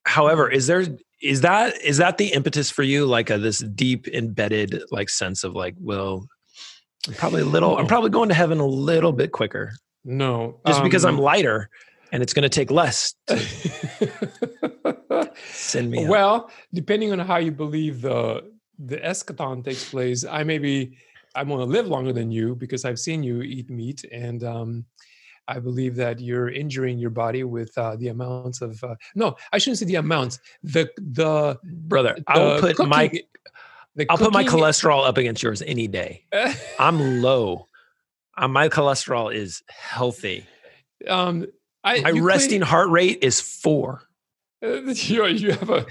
however, 0.06 0.45
mm-hmm. 0.45 0.57
is 0.57 0.67
there 0.67 0.85
is 1.23 1.41
that 1.41 1.81
is 1.81 1.97
that 1.97 2.17
the 2.17 2.27
impetus 2.27 2.69
for 2.69 2.83
you, 2.83 3.06
like 3.06 3.29
a 3.29 3.38
this 3.38 3.59
deep 3.59 4.07
embedded 4.09 4.83
like 4.91 5.09
sense 5.09 5.44
of 5.44 5.53
like, 5.53 5.75
well, 5.79 6.27
I'm 7.07 7.13
probably 7.13 7.41
a 7.41 7.45
little, 7.45 7.77
I'm 7.77 7.88
probably 7.88 8.09
going 8.09 8.29
to 8.29 8.35
heaven 8.35 8.59
a 8.59 8.67
little 8.67 9.13
bit 9.13 9.31
quicker. 9.31 9.71
No, 10.03 10.59
just 10.67 10.83
because 10.83 11.06
I'm 11.06 11.15
um 11.15 11.21
lighter 11.21 11.69
and 12.11 12.23
it's 12.23 12.33
going 12.33 12.44
to 12.44 12.50
take 12.50 12.69
less. 12.69 13.15
To 15.09 15.31
send 15.51 15.91
me. 15.91 16.07
Well, 16.07 16.50
depending 16.73 17.11
on 17.11 17.19
how 17.19 17.38
you 17.38 17.51
believe 17.51 18.01
the 18.01 18.51
the 18.77 18.97
eschaton 18.97 19.63
takes 19.63 19.89
place, 19.89 20.23
I 20.23 20.44
may 20.44 20.57
be 20.57 20.97
I 21.39 21.44
want 21.44 21.62
to 21.62 21.65
live 21.65 21.88
longer 21.88 22.12
than 22.12 22.31
you 22.31 22.53
because 22.53 22.83
I've 22.83 23.00
seen 23.00 23.24
you 23.24 23.41
eat 23.41 23.69
meat, 23.69 24.03
and 24.12 24.44
um, 24.44 24.86
I 25.47 25.59
believe 25.59 25.95
that 25.95 26.19
you're 26.19 26.50
injuring 26.50 27.00
your 27.00 27.12
body 27.12 27.45
with 27.45 27.71
uh, 27.77 27.95
the 27.95 28.09
amounts 28.09 28.62
of. 28.62 28.83
Uh, 28.83 28.95
no, 29.15 29.38
I 29.53 29.57
shouldn't 29.57 29.77
say 29.80 29.86
the 29.86 29.95
amounts. 29.95 30.39
The 30.63 30.89
the 30.97 31.57
brother, 31.63 32.15
the 32.18 32.24
I 32.27 32.39
will 32.39 32.59
put 32.59 32.75
cooking, 32.75 32.89
my. 32.89 33.12
I'll 34.09 34.18
cooking, 34.18 34.25
put 34.25 34.33
my 34.33 34.44
cholesterol 34.44 35.07
up 35.07 35.18
against 35.18 35.41
yours 35.41 35.62
any 35.62 35.88
day. 35.88 36.25
I'm 36.80 37.21
low. 37.21 37.68
Uh, 38.38 38.50
my 38.50 38.68
cholesterol 38.68 39.33
is 39.33 39.63
healthy. 39.69 40.45
Um, 41.07 41.47
I, 41.85 42.01
my 42.01 42.12
resting 42.12 42.62
heart 42.62 42.89
rate 42.89 43.19
is 43.21 43.39
four. 43.39 44.01
Uh, 44.62 44.81
you, 44.88 45.25
you 45.27 45.51
have 45.53 45.69
a 45.69 45.85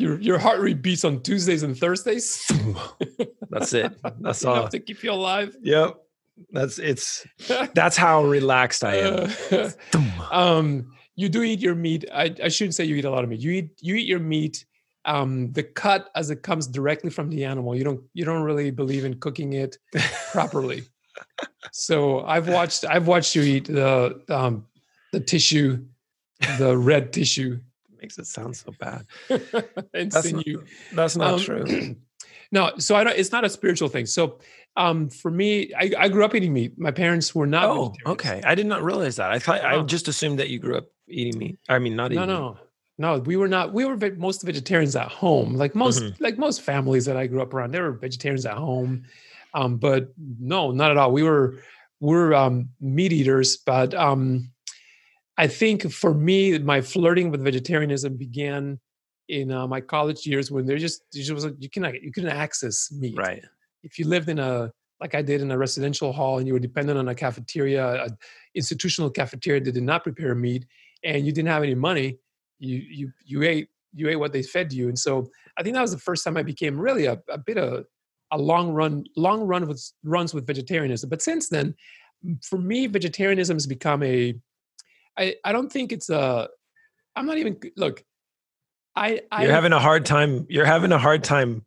your 0.00 0.20
your 0.20 0.38
heart 0.38 0.60
rate 0.60 0.82
beats 0.82 1.04
on 1.04 1.22
Tuesdays 1.22 1.62
and 1.62 1.76
Thursdays. 1.76 2.50
that's 3.50 3.72
it. 3.72 3.92
That's 4.20 4.44
all 4.46 4.68
to 4.68 4.78
keep 4.78 5.02
you 5.02 5.12
alive. 5.12 5.56
Yep. 5.62 5.96
That's 6.52 6.78
it's 6.78 7.26
that's 7.74 7.96
how 7.96 8.24
relaxed 8.24 8.82
I 8.82 8.96
am. 8.96 9.72
um, 10.32 10.92
you 11.16 11.28
do 11.28 11.42
eat 11.42 11.60
your 11.60 11.74
meat. 11.74 12.06
I, 12.12 12.34
I 12.42 12.48
shouldn't 12.48 12.74
say 12.74 12.84
you 12.84 12.96
eat 12.96 13.04
a 13.04 13.10
lot 13.10 13.24
of 13.24 13.30
meat. 13.30 13.40
You 13.40 13.50
eat 13.52 13.70
you 13.80 13.94
eat 13.94 14.08
your 14.08 14.20
meat 14.20 14.64
um, 15.04 15.52
the 15.52 15.62
cut 15.62 16.10
as 16.14 16.30
it 16.30 16.42
comes 16.42 16.66
directly 16.66 17.10
from 17.10 17.28
the 17.28 17.44
animal. 17.44 17.76
You 17.76 17.84
don't 17.84 18.00
you 18.14 18.24
don't 18.24 18.42
really 18.42 18.70
believe 18.70 19.04
in 19.04 19.18
cooking 19.20 19.52
it 19.52 19.76
properly. 20.32 20.84
so 21.72 22.24
I've 22.24 22.48
watched 22.48 22.86
I've 22.86 23.06
watched 23.06 23.34
you 23.34 23.42
eat 23.42 23.66
the 23.66 24.22
um, 24.30 24.66
the 25.12 25.20
tissue, 25.20 25.84
the 26.58 26.76
red 26.78 27.12
tissue 27.12 27.60
makes 28.00 28.18
it 28.18 28.26
sound 28.26 28.56
so 28.56 28.72
bad. 28.78 29.06
that's 29.92 30.32
not, 30.32 30.44
that's 30.92 31.16
not 31.16 31.34
um, 31.34 31.40
true. 31.40 31.96
no, 32.52 32.72
so 32.78 32.96
I 32.96 33.04
don't. 33.04 33.18
It's 33.18 33.32
not 33.32 33.44
a 33.44 33.50
spiritual 33.50 33.88
thing. 33.88 34.06
So, 34.06 34.38
um, 34.76 35.08
for 35.08 35.30
me, 35.30 35.72
I, 35.74 35.92
I 35.98 36.08
grew 36.08 36.24
up 36.24 36.34
eating 36.34 36.52
meat. 36.52 36.78
My 36.78 36.90
parents 36.90 37.34
were 37.34 37.46
not. 37.46 37.64
Oh, 37.64 37.94
okay. 38.06 38.40
I 38.44 38.54
did 38.54 38.66
not 38.66 38.82
realize 38.82 39.16
that. 39.16 39.30
I 39.30 39.38
thought 39.38 39.64
I 39.64 39.80
just 39.82 40.08
assumed 40.08 40.38
that 40.38 40.48
you 40.48 40.58
grew 40.58 40.76
up 40.76 40.88
eating 41.08 41.38
meat. 41.38 41.58
I 41.68 41.78
mean, 41.78 41.96
not 41.96 42.10
no, 42.10 42.22
eating. 42.22 42.28
No, 42.28 42.58
no, 42.98 43.14
no. 43.16 43.20
We 43.20 43.36
were 43.36 43.48
not. 43.48 43.72
We 43.72 43.84
were 43.84 43.96
most 44.16 44.42
vegetarians 44.42 44.96
at 44.96 45.08
home. 45.08 45.54
Like 45.54 45.74
most, 45.74 46.02
mm-hmm. 46.02 46.22
like 46.22 46.38
most 46.38 46.62
families 46.62 47.04
that 47.06 47.16
I 47.16 47.26
grew 47.26 47.42
up 47.42 47.54
around, 47.54 47.72
they 47.72 47.80
were 47.80 47.92
vegetarians 47.92 48.46
at 48.46 48.56
home. 48.56 49.04
Um, 49.52 49.78
but 49.78 50.12
no, 50.38 50.70
not 50.70 50.90
at 50.90 50.96
all. 50.96 51.12
We 51.12 51.24
were 51.24 51.58
we're 52.00 52.32
um, 52.32 52.70
meat 52.80 53.12
eaters, 53.12 53.58
but 53.58 53.94
um, 53.94 54.50
I 55.40 55.46
think 55.46 55.90
for 55.90 56.12
me, 56.12 56.58
my 56.58 56.82
flirting 56.82 57.30
with 57.30 57.42
vegetarianism 57.42 58.18
began 58.18 58.78
in 59.30 59.50
uh, 59.50 59.66
my 59.66 59.80
college 59.80 60.26
years 60.26 60.50
when 60.50 60.66
there 60.66 60.76
just, 60.76 61.00
just 61.14 61.32
was 61.32 61.46
you 61.58 61.70
cannot 61.70 61.94
you 62.02 62.12
couldn't 62.12 62.36
access 62.46 62.92
meat. 62.92 63.16
Right. 63.16 63.42
If 63.82 63.98
you 63.98 64.06
lived 64.06 64.28
in 64.28 64.38
a 64.38 64.70
like 65.00 65.14
I 65.14 65.22
did 65.22 65.40
in 65.40 65.50
a 65.50 65.56
residential 65.56 66.12
hall 66.12 66.36
and 66.38 66.46
you 66.46 66.52
were 66.52 66.58
dependent 66.58 66.98
on 66.98 67.08
a 67.08 67.14
cafeteria, 67.14 68.04
an 68.04 68.18
institutional 68.54 69.08
cafeteria 69.08 69.62
that 69.62 69.72
did 69.72 69.82
not 69.82 70.02
prepare 70.02 70.34
meat, 70.34 70.66
and 71.04 71.24
you 71.24 71.32
didn't 71.32 71.48
have 71.48 71.62
any 71.62 71.74
money, 71.74 72.18
you 72.58 72.76
you 72.76 73.12
you 73.24 73.42
ate 73.42 73.68
you 73.94 74.10
ate 74.10 74.16
what 74.16 74.34
they 74.34 74.42
fed 74.42 74.74
you, 74.74 74.88
and 74.88 74.98
so 74.98 75.30
I 75.56 75.62
think 75.62 75.74
that 75.74 75.80
was 75.80 75.92
the 75.92 76.06
first 76.08 76.22
time 76.22 76.36
I 76.36 76.42
became 76.42 76.78
really 76.78 77.06
a, 77.06 77.18
a 77.30 77.38
bit 77.38 77.56
of 77.56 77.86
a 78.30 78.36
long 78.36 78.72
run 78.72 79.04
long 79.16 79.40
run 79.40 79.66
with 79.66 79.82
runs 80.04 80.34
with 80.34 80.46
vegetarianism. 80.46 81.08
But 81.08 81.22
since 81.22 81.48
then, 81.48 81.74
for 82.42 82.58
me, 82.58 82.88
vegetarianism 82.88 83.56
has 83.56 83.66
become 83.66 84.02
a 84.02 84.34
I, 85.20 85.34
I 85.44 85.52
don't 85.52 85.70
think 85.70 85.92
it's 85.92 86.08
a. 86.08 86.48
I'm 87.14 87.26
not 87.26 87.36
even 87.36 87.58
look. 87.76 88.02
I, 88.96 89.20
I 89.30 89.44
you're 89.44 89.52
having 89.52 89.72
a 89.72 89.78
hard 89.78 90.06
time. 90.06 90.46
You're 90.48 90.64
having 90.64 90.92
a 90.92 90.98
hard 90.98 91.22
time 91.22 91.66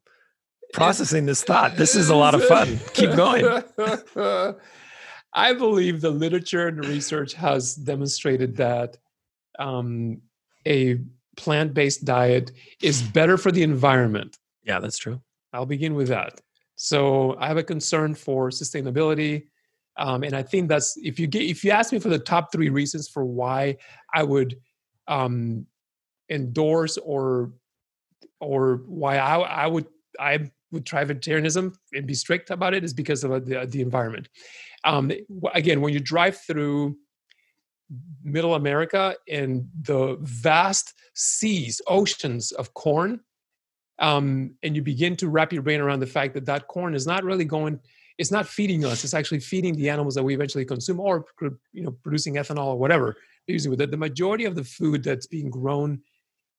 processing 0.73 1.27
this 1.27 1.43
thought. 1.43 1.77
This 1.77 1.95
is 1.95 2.09
a 2.09 2.15
lot 2.15 2.33
of 2.33 2.43
fun. 2.45 2.79
Keep 2.93 3.11
going. 3.11 3.45
I 5.35 5.53
believe 5.53 6.01
the 6.01 6.09
literature 6.09 6.67
and 6.67 6.83
the 6.83 6.87
research 6.87 7.33
has 7.33 7.75
demonstrated 7.75 8.57
that 8.57 8.97
um, 9.57 10.21
a 10.67 10.99
plant-based 11.37 12.05
diet 12.05 12.51
is 12.81 13.01
better 13.01 13.37
for 13.37 13.51
the 13.51 13.63
environment. 13.63 14.37
Yeah, 14.63 14.79
that's 14.79 14.97
true. 14.97 15.21
I'll 15.51 15.65
begin 15.65 15.95
with 15.95 16.09
that. 16.09 16.41
So 16.75 17.35
I 17.39 17.47
have 17.47 17.57
a 17.57 17.63
concern 17.63 18.15
for 18.15 18.49
sustainability, 18.49 19.47
um, 19.97 20.23
and 20.23 20.35
I 20.35 20.43
think 20.43 20.69
that's 20.69 20.97
if 20.97 21.19
you 21.19 21.27
get 21.27 21.43
if 21.43 21.63
you 21.63 21.71
ask 21.71 21.93
me 21.93 21.99
for 21.99 22.09
the 22.09 22.19
top 22.19 22.51
three 22.51 22.69
reasons 22.69 23.07
for 23.07 23.25
why 23.25 23.77
I 24.13 24.23
would 24.23 24.57
um, 25.07 25.65
endorse 26.29 26.97
or 26.97 27.51
or 28.39 28.81
why 28.87 29.17
I, 29.17 29.39
I 29.39 29.67
would 29.67 29.85
I 30.19 30.51
would 30.71 30.85
try 30.85 31.03
vegetarianism 31.03 31.73
and 31.93 32.07
be 32.07 32.13
strict 32.15 32.49
about 32.49 32.73
it 32.73 32.83
is 32.83 32.93
because 32.93 33.23
of 33.23 33.45
the, 33.45 33.65
the 33.67 33.81
environment. 33.81 34.27
Um, 34.83 35.11
again, 35.53 35.81
when 35.81 35.93
you 35.93 35.99
drive 35.99 36.37
through 36.37 36.97
middle 38.23 38.55
America 38.55 39.15
and 39.29 39.67
the 39.81 40.17
vast 40.21 40.93
seas, 41.13 41.79
oceans 41.87 42.51
of 42.51 42.73
corn, 42.73 43.19
um, 43.99 44.55
and 44.63 44.75
you 44.75 44.81
begin 44.81 45.15
to 45.17 45.29
wrap 45.29 45.53
your 45.53 45.61
brain 45.61 45.79
around 45.79 45.99
the 45.99 46.07
fact 46.07 46.33
that 46.33 46.45
that 46.47 46.67
corn 46.67 46.95
is 46.95 47.05
not 47.05 47.23
really 47.23 47.45
going, 47.45 47.79
it's 48.17 48.31
not 48.31 48.47
feeding 48.47 48.85
us, 48.85 49.03
it's 49.03 49.13
actually 49.13 49.39
feeding 49.39 49.75
the 49.75 49.89
animals 49.89 50.15
that 50.15 50.23
we 50.23 50.33
eventually 50.33 50.65
consume 50.65 50.99
or, 50.99 51.25
you 51.71 51.83
know, 51.83 51.91
producing 52.03 52.35
ethanol 52.35 52.67
or 52.67 52.77
whatever. 52.77 53.15
Using 53.47 53.71
with 53.71 53.81
it, 53.81 53.91
the 53.91 53.97
majority 53.97 54.45
of 54.45 54.55
the 54.55 54.63
food 54.63 55.03
that's 55.03 55.27
being 55.27 55.49
grown 55.49 56.01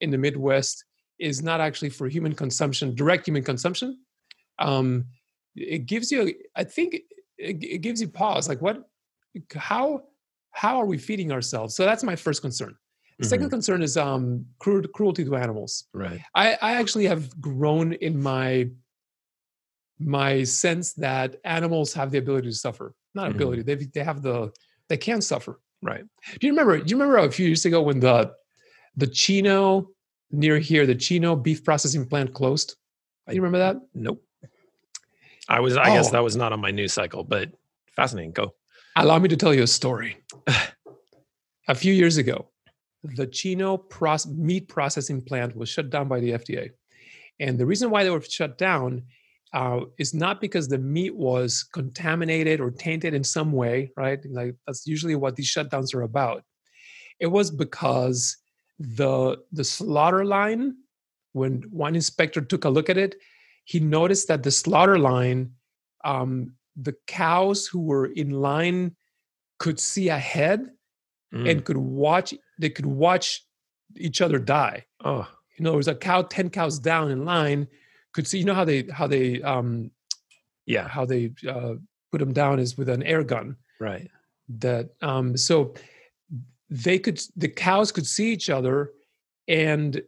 in 0.01 0.11
the 0.11 0.19
Midwest 0.19 0.85
is 1.19 1.43
not 1.43 1.61
actually 1.61 1.91
for 1.91 2.09
human 2.09 2.35
consumption, 2.35 2.95
direct 2.95 3.27
human 3.27 3.43
consumption. 3.43 3.99
Um, 4.59 5.07
it 5.55 5.87
gives 5.87 6.11
you, 6.13 6.35
I 6.57 6.65
think, 6.65 6.95
it, 7.39 7.63
it 7.65 7.79
gives 7.79 8.01
you 8.01 8.09
pause. 8.09 8.49
Like, 8.49 8.61
what? 8.61 8.83
How? 9.55 10.03
How 10.51 10.81
are 10.81 10.87
we 10.87 10.99
feeding 10.99 11.33
ourselves? 11.33 11.75
So 11.75 11.85
that's 11.85 12.05
my 12.05 12.17
first 12.17 12.41
concern. 12.43 12.77
Second 13.23 13.47
Mm-hmm. 13.47 13.51
concern 13.51 13.83
is 13.83 13.97
um, 13.97 14.45
cruel, 14.59 14.83
cruelty 14.95 15.25
to 15.25 15.37
animals. 15.37 15.85
Right. 15.95 16.21
I, 16.35 16.57
I 16.61 16.75
actually 16.75 17.07
have 17.07 17.41
grown 17.41 17.93
in 17.95 18.21
my 18.21 18.69
my 19.99 20.43
sense 20.45 20.93
that 20.95 21.37
animals 21.45 21.93
have 21.95 22.11
the 22.11 22.19
ability 22.19 22.49
to 22.49 22.55
suffer. 22.55 22.95
Not 23.15 23.31
Mhm. 23.31 23.35
ability. 23.37 23.63
They 23.63 23.77
they 23.77 24.05
have 24.05 24.23
the 24.23 24.53
they 24.89 24.97
can 24.97 25.21
suffer. 25.23 25.61
Right. 25.83 26.05
Do 26.41 26.47
you 26.47 26.53
remember? 26.53 26.79
Do 26.79 26.85
you 26.91 26.97
remember 26.97 27.19
a 27.19 27.31
few 27.31 27.47
years 27.47 27.65
ago 27.65 27.83
when 27.83 28.01
the 28.01 28.33
the 28.97 29.07
Chino 29.07 29.91
near 30.31 30.59
here, 30.59 30.87
the 30.87 30.95
Chino 30.95 31.37
beef 31.37 31.63
processing 31.65 32.07
plant 32.07 32.33
closed? 32.35 32.77
Do 33.29 33.35
you 33.35 33.41
remember 33.43 33.59
that? 33.59 33.77
Nope. 33.95 34.23
I 35.49 35.61
was. 35.61 35.77
I 35.77 35.87
guess 35.95 36.09
Oh. 36.09 36.13
that 36.13 36.25
was 36.25 36.37
not 36.37 36.53
on 36.53 36.61
my 36.61 36.71
news 36.71 36.93
cycle, 36.93 37.23
but 37.25 37.53
fascinating. 37.95 38.33
Go. 38.33 38.55
Allow 38.97 39.19
me 39.19 39.29
to 39.29 39.37
tell 39.37 39.55
you 39.55 39.63
a 39.63 39.67
story. 39.67 40.17
a 41.69 41.75
few 41.75 41.93
years 41.93 42.17
ago, 42.17 42.51
the 43.03 43.27
Chino 43.27 43.77
proce- 43.77 44.27
meat 44.37 44.69
processing 44.69 45.21
plant 45.23 45.55
was 45.57 45.69
shut 45.69 45.91
down 45.91 46.09
by 46.09 46.21
the 46.21 46.33
FDA. 46.33 46.71
And 47.41 47.59
the 47.59 47.67
reason 47.67 47.91
why 47.91 48.05
they 48.05 48.11
were 48.11 48.21
shut 48.23 48.57
down 48.59 49.03
uh, 49.55 49.81
is 49.99 50.13
not 50.13 50.41
because 50.41 50.69
the 50.69 50.79
meat 50.79 51.15
was 51.17 51.63
contaminated 51.73 52.61
or 52.61 52.71
tainted 52.71 53.15
in 53.15 53.25
some 53.25 53.53
way, 53.53 53.91
right? 53.97 54.19
Like 54.31 54.55
that's 54.67 54.87
usually 54.87 55.15
what 55.15 55.37
these 55.37 55.51
shutdowns 55.55 55.95
are 55.95 56.03
about. 56.03 56.43
It 57.21 57.29
was 57.29 57.51
because 57.51 58.37
the 58.79 59.39
the 59.53 59.65
slaughter 59.65 60.25
line, 60.25 60.75
when 61.33 61.63
one 61.71 61.95
inspector 61.95 62.41
took 62.43 62.65
a 62.65 62.71
look 62.77 62.91
at 62.91 62.99
it, 62.99 63.15
he 63.65 63.81
noticed 63.81 64.29
that 64.29 64.43
the 64.43 64.51
slaughter 64.51 64.99
line, 64.99 65.53
um, 66.05 66.55
the 66.77 66.95
cows 67.07 67.67
who 67.67 67.81
were 67.81 68.07
in 68.07 68.31
line 68.31 68.97
could 69.59 69.79
see 69.81 70.09
ahead 70.09 70.69
Mm. 71.35 71.51
and 71.51 71.65
could 71.65 71.77
watch 71.77 72.33
they 72.61 72.71
could 72.71 72.87
watch 72.87 73.45
each 73.97 74.21
other 74.21 74.39
die 74.39 74.85
oh, 75.05 75.27
you 75.57 75.65
know 75.65 75.71
there 75.71 75.77
was 75.77 75.89
a 75.89 75.95
cow 75.95 76.23
10 76.23 76.51
cows 76.51 76.79
down 76.79 77.11
in 77.11 77.25
line 77.25 77.67
could 78.15 78.27
see 78.27 78.39
you 78.39 78.45
know 78.45 78.55
how 78.55 78.65
they 78.65 78.85
how 78.93 79.07
they 79.07 79.43
um 79.43 79.91
yeah. 80.67 80.89
how 80.89 81.05
they 81.05 81.31
uh, 81.47 81.75
put 82.11 82.19
them 82.21 82.33
down 82.33 82.59
is 82.59 82.79
with 82.79 82.89
an 82.89 83.03
air 83.03 83.23
gun 83.23 83.57
Right. 83.81 84.09
that 84.61 84.91
um 85.03 85.37
so 85.37 85.75
they 86.71 86.99
could 86.99 87.21
the 87.37 87.49
cows 87.49 87.93
could 87.93 88.07
see 88.07 88.33
each 88.33 88.49
other 88.49 88.93
and 89.49 90.01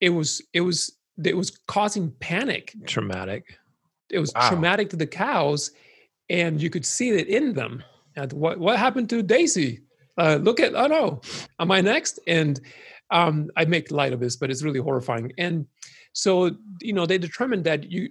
it 0.00 0.10
was 0.10 0.42
it 0.52 0.60
was 0.60 0.94
it 1.24 1.36
was 1.36 1.58
causing 1.66 2.10
panic 2.20 2.74
Traumatic. 2.86 3.44
it 4.10 4.18
was 4.18 4.32
Wow. 4.34 4.48
traumatic 4.48 4.90
to 4.90 4.96
the 4.96 5.06
cows 5.06 5.70
and 6.28 6.60
you 6.60 6.70
could 6.70 6.84
see 6.84 7.10
it 7.10 7.28
in 7.28 7.54
them 7.54 7.82
and 8.16 8.32
what 8.32 8.58
what 8.58 8.78
happened 8.78 9.08
to 9.10 9.22
daisy 9.22 9.80
uh, 10.18 10.38
look 10.42 10.58
at 10.60 10.74
oh 10.74 10.86
no 10.86 11.20
am 11.60 11.70
i 11.70 11.80
next 11.80 12.18
and 12.26 12.60
um, 13.10 13.50
i 13.56 13.64
make 13.64 13.90
light 13.90 14.12
of 14.12 14.20
this 14.20 14.36
but 14.36 14.50
it's 14.50 14.62
really 14.62 14.80
horrifying 14.80 15.32
and 15.38 15.66
so 16.12 16.50
you 16.80 16.92
know 16.92 17.06
they 17.06 17.18
determined 17.18 17.64
that 17.64 17.90
you 17.90 18.08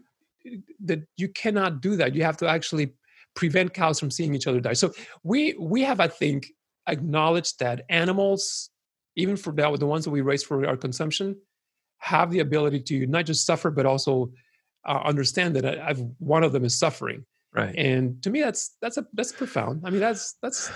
that 0.83 1.01
you 1.17 1.27
cannot 1.29 1.81
do 1.81 1.95
that 1.95 2.15
you 2.15 2.23
have 2.23 2.37
to 2.37 2.47
actually 2.47 2.93
prevent 3.35 3.73
cows 3.73 3.99
from 3.99 4.09
seeing 4.11 4.33
each 4.33 4.47
other 4.47 4.59
die 4.59 4.73
so 4.73 4.91
we 5.23 5.55
we 5.59 5.81
have 5.83 5.99
i 5.99 6.07
think 6.07 6.47
acknowledged 6.87 7.59
that 7.59 7.83
animals 7.89 8.69
even 9.15 9.35
for 9.35 9.51
the, 9.51 9.77
the 9.77 9.85
ones 9.85 10.05
that 10.05 10.11
we 10.11 10.21
raise 10.21 10.43
for 10.43 10.65
our 10.65 10.77
consumption 10.77 11.35
have 11.99 12.31
the 12.31 12.39
ability 12.39 12.79
to 12.79 13.05
not 13.07 13.25
just 13.25 13.45
suffer 13.45 13.69
but 13.71 13.85
also 13.85 14.31
uh, 14.85 15.01
understand 15.03 15.55
that 15.55 15.65
I've, 15.65 16.01
one 16.19 16.43
of 16.43 16.51
them 16.51 16.63
is 16.63 16.77
suffering 16.77 17.25
Right. 17.53 17.75
and 17.75 18.21
to 18.23 18.29
me 18.29 18.41
that's 18.41 18.75
that's 18.81 18.97
a 18.97 19.07
that's 19.13 19.31
profound 19.31 19.81
i 19.85 19.89
mean 19.89 19.99
that's 19.99 20.35
that's 20.43 20.69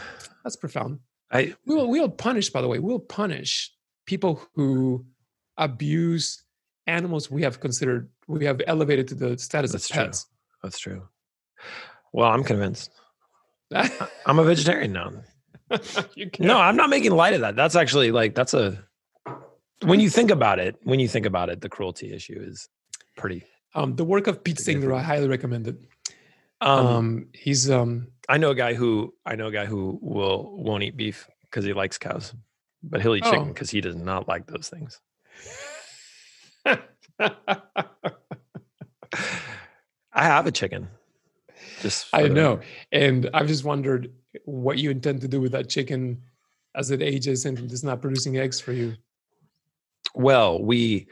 that's 0.44 0.56
profound 0.56 1.00
I. 1.32 1.54
we 1.66 1.76
will 1.76 1.88
we'll 1.90 2.10
punish 2.10 2.50
by 2.50 2.62
the 2.62 2.68
way 2.68 2.80
we'll 2.80 2.98
punish 3.00 3.72
people 4.08 4.42
who 4.56 5.06
abuse 5.58 6.44
animals 6.88 7.30
we 7.32 7.42
have 7.44 7.60
considered 7.60 8.10
we 8.28 8.46
have 8.46 8.62
elevated 8.68 9.08
to 9.10 9.16
the 9.16 9.38
status 9.38 9.72
That's 9.72 9.90
of 9.90 9.96
true. 9.96 10.12
That's 10.64 10.80
true. 10.80 11.08
Well, 12.14 12.30
I'm 12.30 12.44
convinced. 12.44 12.92
I'm 14.26 14.40
a 14.40 14.44
vegetarian 14.44 14.94
now. 14.94 15.12
No, 16.40 16.58
I'm 16.60 16.76
not 16.76 16.90
making 16.90 17.12
light 17.16 17.34
of 17.34 17.42
that. 17.42 17.56
That's 17.56 17.76
actually 17.78 18.12
like 18.12 18.36
that's 18.36 18.54
a. 18.54 18.78
When 19.84 20.00
you 20.02 20.10
think 20.10 20.30
about 20.30 20.60
it, 20.60 20.76
when 20.84 21.00
you 21.00 21.08
think 21.08 21.26
about 21.26 21.50
it, 21.50 21.62
the 21.62 21.70
cruelty 21.70 22.12
issue 22.14 22.38
is 22.40 22.68
pretty. 23.16 23.44
um, 23.74 23.96
the 23.96 24.04
work 24.04 24.28
of 24.28 24.44
pete 24.44 24.60
singer 24.60 24.92
i 24.94 25.02
highly 25.02 25.28
recommend 25.30 25.68
it 25.68 25.78
Um, 26.60 26.86
um, 26.88 27.28
he's 27.34 27.70
um 27.72 28.08
I 28.28 28.38
know 28.38 28.50
a 28.52 28.56
guy 28.56 28.74
who 28.74 29.14
I 29.26 29.36
know 29.38 29.48
a 29.48 29.52
guy 29.52 29.66
who 29.66 29.98
will 30.02 30.52
won't 30.66 30.84
eat 30.84 30.98
beef 30.98 31.28
because 31.44 31.64
he 31.64 31.72
likes 31.74 31.98
cows, 31.98 32.34
but 32.84 33.02
he'll 33.02 33.16
eat 33.16 33.24
Oh. 33.26 33.32
chicken 33.32 33.48
because 33.54 33.70
he 33.72 33.80
does 33.82 33.96
not 33.96 34.28
like 34.28 34.46
those 34.48 34.68
things. 34.68 35.00
I 40.14 40.24
have 40.24 40.46
a 40.48 40.52
chicken. 40.52 40.88
Just 41.82 42.08
I 42.14 42.24
the- 42.24 42.30
know. 42.30 42.60
And 42.92 43.30
I've 43.34 43.48
just 43.48 43.64
wondered 43.64 44.12
what 44.46 44.78
you 44.78 44.92
intend 44.92 45.22
to 45.22 45.28
do 45.28 45.42
with 45.42 45.52
that 45.54 45.70
chicken 45.70 46.22
as 46.76 46.92
it 46.92 47.02
ages 47.02 47.46
and 47.46 47.60
it's 47.60 47.84
not 47.84 48.02
producing 48.02 48.38
eggs 48.38 48.60
for 48.60 48.72
you. 48.72 48.94
Well, 50.16 50.62
we 50.64 51.08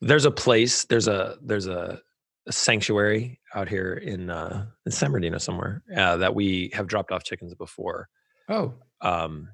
there's 0.00 0.24
a 0.24 0.30
place 0.30 0.84
there's 0.84 1.08
a 1.08 1.36
there's 1.42 1.66
a, 1.66 2.00
a 2.46 2.52
sanctuary 2.52 3.40
out 3.54 3.68
here 3.68 3.94
in 3.94 4.30
uh, 4.30 4.66
in 4.86 4.92
San 4.92 5.10
Bernardino 5.10 5.38
somewhere 5.38 5.82
uh, 5.96 6.16
that 6.18 6.34
we 6.34 6.70
have 6.74 6.86
dropped 6.86 7.12
off 7.12 7.24
chickens 7.24 7.54
before. 7.54 8.08
Oh, 8.48 8.74
Um, 9.00 9.48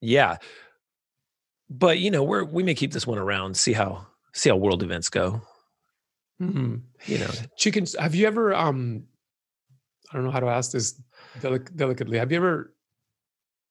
yeah, 0.00 0.38
but 1.68 1.98
you 1.98 2.10
know 2.10 2.22
we're 2.22 2.44
we 2.44 2.62
may 2.62 2.74
keep 2.74 2.92
this 2.92 3.06
one 3.06 3.18
around 3.18 3.56
see 3.56 3.72
how 3.74 4.06
see 4.34 4.48
how 4.50 4.56
world 4.56 4.82
events 4.82 5.08
go. 5.08 5.42
hmm. 6.38 6.76
You 7.06 7.18
know, 7.18 7.30
chickens. 7.56 7.94
Have 7.98 8.14
you 8.14 8.26
ever, 8.26 8.54
um, 8.54 9.04
I 10.10 10.16
don't 10.16 10.24
know 10.24 10.30
how 10.30 10.40
to 10.40 10.46
ask 10.48 10.72
this 10.72 11.00
delic- 11.40 11.74
delicately. 11.76 12.18
Have 12.18 12.30
you 12.32 12.38
ever 12.38 12.74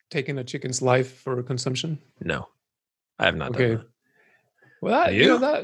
taken 0.09 0.37
a 0.37 0.43
chicken's 0.43 0.81
life 0.81 1.19
for 1.21 1.41
consumption? 1.43 1.99
no, 2.21 2.47
I 3.19 3.25
have 3.25 3.35
not 3.35 3.51
Okay. 3.51 3.67
done 3.75 3.77
that. 3.77 3.87
Well, 4.81 4.93
that, 4.99 5.05
Have 5.13 5.15
you 5.15 5.27
know 5.27 5.37
that. 5.39 5.63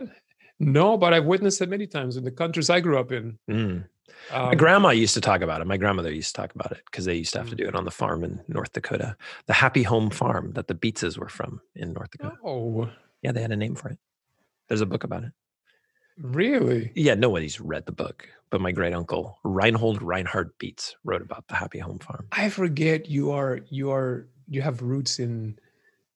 No, 0.60 0.98
but 0.98 1.14
I've 1.14 1.26
witnessed 1.26 1.62
it 1.62 1.70
many 1.70 1.88
times 1.88 2.18
in 2.18 2.24
the 2.24 2.32
countries 2.32 2.70
I 2.70 2.80
grew 2.80 2.98
up 3.00 3.12
in. 3.12 3.38
Mm. 3.50 3.86
My 4.32 4.52
Um, 4.52 4.58
grandma 4.58 4.90
used 4.90 5.14
to 5.14 5.22
talk 5.22 5.42
about 5.42 5.62
it. 5.62 5.68
My 5.68 5.78
grandmother 5.78 6.12
used 6.12 6.34
to 6.36 6.42
talk 6.42 6.56
about 6.56 6.72
it 6.72 6.82
because 6.86 7.06
they 7.06 7.16
used 7.16 7.34
to 7.34 7.40
have 7.40 7.50
to 7.50 7.56
Mm. 7.56 7.60
do 7.60 7.68
it 7.68 7.76
on 7.76 7.86
the 7.86 7.92
farm 7.92 8.24
in 8.24 8.44
North 8.48 8.74
Dakota, 8.74 9.16
the 9.46 9.54
Happy 9.54 9.84
Home 9.84 10.10
Farm 10.10 10.54
that 10.54 10.68
the 10.68 10.74
Beatses 10.76 11.18
were 11.18 11.30
from 11.30 11.62
in 11.76 11.94
North 11.94 12.12
Dakota. 12.12 12.38
oh, 12.44 12.90
Yeah, 13.22 13.32
they 13.34 13.42
had 13.42 13.52
a 13.52 13.56
name 13.58 13.76
for 13.76 13.90
it. 13.90 14.00
There's 14.68 14.82
a 14.82 14.86
book 14.86 15.04
about 15.04 15.24
it. 15.24 15.32
really? 16.20 16.92
Yeah, 16.96 17.16
nobody's 17.16 17.60
read 17.60 17.86
the 17.86 17.92
book, 17.92 18.28
but 18.50 18.62
my 18.62 18.72
great 18.72 18.94
uncle 18.94 19.40
Reinhold 19.44 20.02
Reinhard 20.02 20.52
Beats 20.58 20.96
wrote 21.04 21.22
about 21.22 21.48
the 21.48 21.56
Happy 21.56 21.80
Home 21.80 22.00
Farm. 22.00 22.28
I 22.32 22.50
forget 22.50 23.10
you 23.10 23.32
are 23.32 23.62
you 23.70 23.92
are 23.92 24.28
you 24.48 24.62
have 24.62 24.82
roots 24.82 25.20
in 25.20 25.58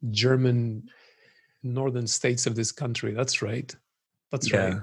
German 0.10 0.90
northern 1.64 2.08
states 2.08 2.48
of 2.48 2.56
this 2.56 2.72
country. 2.72 3.14
That's 3.14 3.42
right. 3.42 3.74
That's 4.32 4.52
right. 4.54 4.78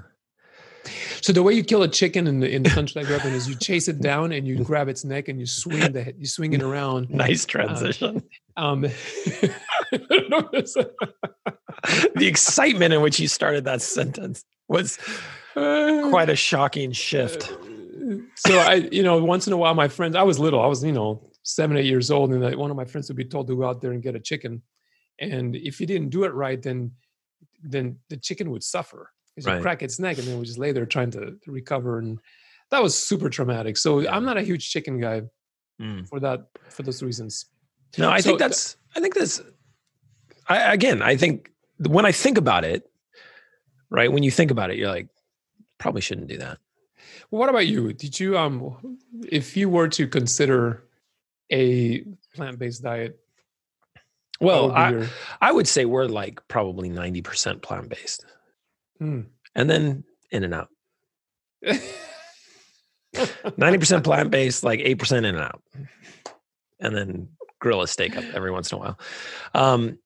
So 1.21 1.33
the 1.33 1.43
way 1.43 1.53
you 1.53 1.63
kill 1.63 1.83
a 1.83 1.87
chicken 1.87 2.27
in 2.27 2.39
the 2.39 2.49
in 2.49 2.63
the 2.63 2.69
country 2.69 3.01
I 3.01 3.05
grew 3.05 3.15
up 3.15 3.25
in 3.25 3.33
is 3.33 3.47
you 3.47 3.55
chase 3.55 3.87
it 3.87 3.99
down 4.01 4.31
and 4.31 4.47
you 4.47 4.63
grab 4.63 4.87
its 4.87 5.03
neck 5.03 5.27
and 5.27 5.39
you 5.39 5.45
swing 5.45 5.91
the 5.91 6.13
you 6.17 6.25
swing 6.25 6.53
it 6.53 6.61
around. 6.61 7.09
Nice 7.19 7.45
transition. 7.45 8.23
Um, 8.55 8.81
the 9.91 10.53
excitement 12.15 12.93
in 12.93 13.01
which 13.01 13.19
you 13.19 13.27
started 13.27 13.65
that 13.65 13.81
sentence 13.81 14.45
was 14.69 14.97
quite 15.53 16.29
a 16.29 16.35
shocking 16.35 16.93
shift. 16.93 17.51
So 18.35 18.57
I, 18.57 18.75
you 18.91 19.03
know, 19.03 19.23
once 19.23 19.47
in 19.47 19.53
a 19.53 19.57
while, 19.57 19.75
my 19.75 19.87
friends, 19.87 20.15
I 20.15 20.23
was 20.23 20.39
little, 20.39 20.61
I 20.61 20.67
was, 20.67 20.83
you 20.83 20.93
know, 20.93 21.29
seven, 21.43 21.77
eight 21.77 21.85
years 21.85 22.09
old, 22.09 22.31
and 22.31 22.55
one 22.55 22.71
of 22.71 22.77
my 22.77 22.85
friends 22.85 23.09
would 23.09 23.17
be 23.17 23.25
told 23.25 23.47
to 23.47 23.55
go 23.55 23.67
out 23.67 23.81
there 23.81 23.91
and 23.91 24.01
get 24.01 24.15
a 24.15 24.19
chicken, 24.19 24.61
and 25.19 25.55
if 25.55 25.79
you 25.79 25.85
didn't 25.87 26.09
do 26.09 26.23
it 26.23 26.33
right, 26.33 26.61
then 26.61 26.91
then 27.61 27.97
the 28.09 28.17
chicken 28.17 28.51
would 28.51 28.63
suffer 28.63 29.11
because 29.39 29.53
right. 29.53 29.57
you 29.57 29.61
crack 29.61 29.81
its 29.81 29.99
neck, 29.99 30.17
and 30.17 30.27
then 30.27 30.37
we 30.37 30.45
just 30.45 30.57
lay 30.57 30.71
there 30.71 30.85
trying 30.85 31.11
to, 31.11 31.37
to, 31.43 31.51
recover, 31.51 31.99
and 31.99 32.19
that 32.71 32.83
was 32.83 32.97
super 32.97 33.29
traumatic. 33.29 33.77
So 33.77 34.07
I'm 34.07 34.25
not 34.25 34.37
a 34.37 34.41
huge 34.41 34.69
chicken 34.69 34.99
guy 34.99 35.21
mm. 35.81 36.07
for 36.07 36.19
that 36.19 36.47
for 36.69 36.83
those 36.83 37.01
reasons. 37.01 37.45
No, 37.97 38.09
I 38.09 38.19
so 38.19 38.29
think 38.29 38.39
that's. 38.39 38.75
I 38.95 38.99
think 38.99 39.15
that's. 39.15 39.41
I, 40.47 40.73
again, 40.73 41.01
I 41.01 41.15
think 41.15 41.51
when 41.87 42.05
I 42.05 42.11
think 42.11 42.37
about 42.37 42.65
it, 42.65 42.89
right? 43.89 44.11
When 44.11 44.23
you 44.23 44.31
think 44.31 44.51
about 44.51 44.71
it, 44.71 44.77
you're 44.77 44.89
like, 44.89 45.07
probably 45.77 46.01
shouldn't 46.01 46.27
do 46.27 46.37
that. 46.39 46.57
Well, 47.31 47.39
what 47.39 47.49
about 47.49 47.67
you? 47.67 47.93
Did 47.93 48.19
you 48.19 48.37
um, 48.37 48.97
if 49.27 49.55
you 49.55 49.69
were 49.69 49.87
to 49.87 50.07
consider 50.07 50.83
a 51.49 52.03
plant-based 52.35 52.83
diet? 52.83 53.19
Well, 54.41 54.71
I, 54.71 54.89
your... 54.89 55.07
I 55.41 55.51
would 55.51 55.67
say 55.67 55.85
we're 55.85 56.05
like 56.05 56.45
probably 56.47 56.89
90% 56.89 57.61
plant-based. 57.61 58.25
Hmm. 58.99 59.21
And 59.55 59.69
then 59.69 60.03
In-N-Out. 60.31 60.69
90% 63.15 64.03
plant-based, 64.03 64.63
like 64.63 64.79
8% 64.79 65.17
In-N-Out. 65.17 65.61
And 66.79 66.95
then 66.95 67.29
grill 67.59 67.81
a 67.81 67.87
steak 67.87 68.15
up 68.15 68.23
every 68.33 68.51
once 68.51 68.71
in 68.71 68.77
a 68.77 68.79
while. 68.79 68.99
Um, 69.53 69.99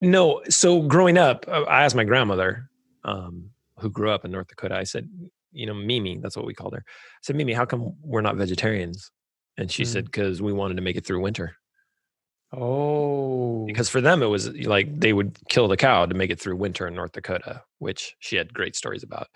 no, 0.00 0.42
so 0.48 0.82
growing 0.82 1.16
up, 1.16 1.44
uh, 1.46 1.62
I 1.62 1.84
asked 1.84 1.94
my 1.94 2.04
grandmother, 2.04 2.68
um, 3.04 3.50
who 3.78 3.88
grew 3.88 4.10
up 4.10 4.24
in 4.24 4.30
North 4.30 4.48
Dakota, 4.48 4.76
I 4.76 4.84
said, 4.84 5.08
you 5.52 5.66
know, 5.66 5.74
Mimi, 5.74 6.18
that's 6.20 6.36
what 6.36 6.46
we 6.46 6.54
called 6.54 6.74
her. 6.74 6.84
I 6.86 7.20
said, 7.22 7.36
Mimi, 7.36 7.52
how 7.52 7.64
come 7.64 7.94
we're 8.02 8.20
not 8.20 8.36
vegetarians? 8.36 9.10
And 9.58 9.70
she 9.70 9.82
mm. 9.82 9.86
said, 9.86 10.06
because 10.06 10.40
we 10.40 10.52
wanted 10.52 10.74
to 10.76 10.82
make 10.82 10.96
it 10.96 11.06
through 11.06 11.20
winter. 11.20 11.56
Oh. 12.52 13.64
Because 13.66 13.88
for 13.88 14.00
them, 14.00 14.22
it 14.22 14.26
was 14.26 14.50
like 14.66 15.00
they 15.00 15.12
would 15.12 15.36
kill 15.48 15.68
the 15.68 15.76
cow 15.76 16.06
to 16.06 16.14
make 16.14 16.30
it 16.30 16.38
through 16.38 16.56
winter 16.56 16.86
in 16.86 16.94
North 16.94 17.12
Dakota, 17.12 17.62
which 17.78 18.14
she 18.18 18.36
had 18.36 18.52
great 18.52 18.76
stories 18.76 19.02
about. 19.02 19.28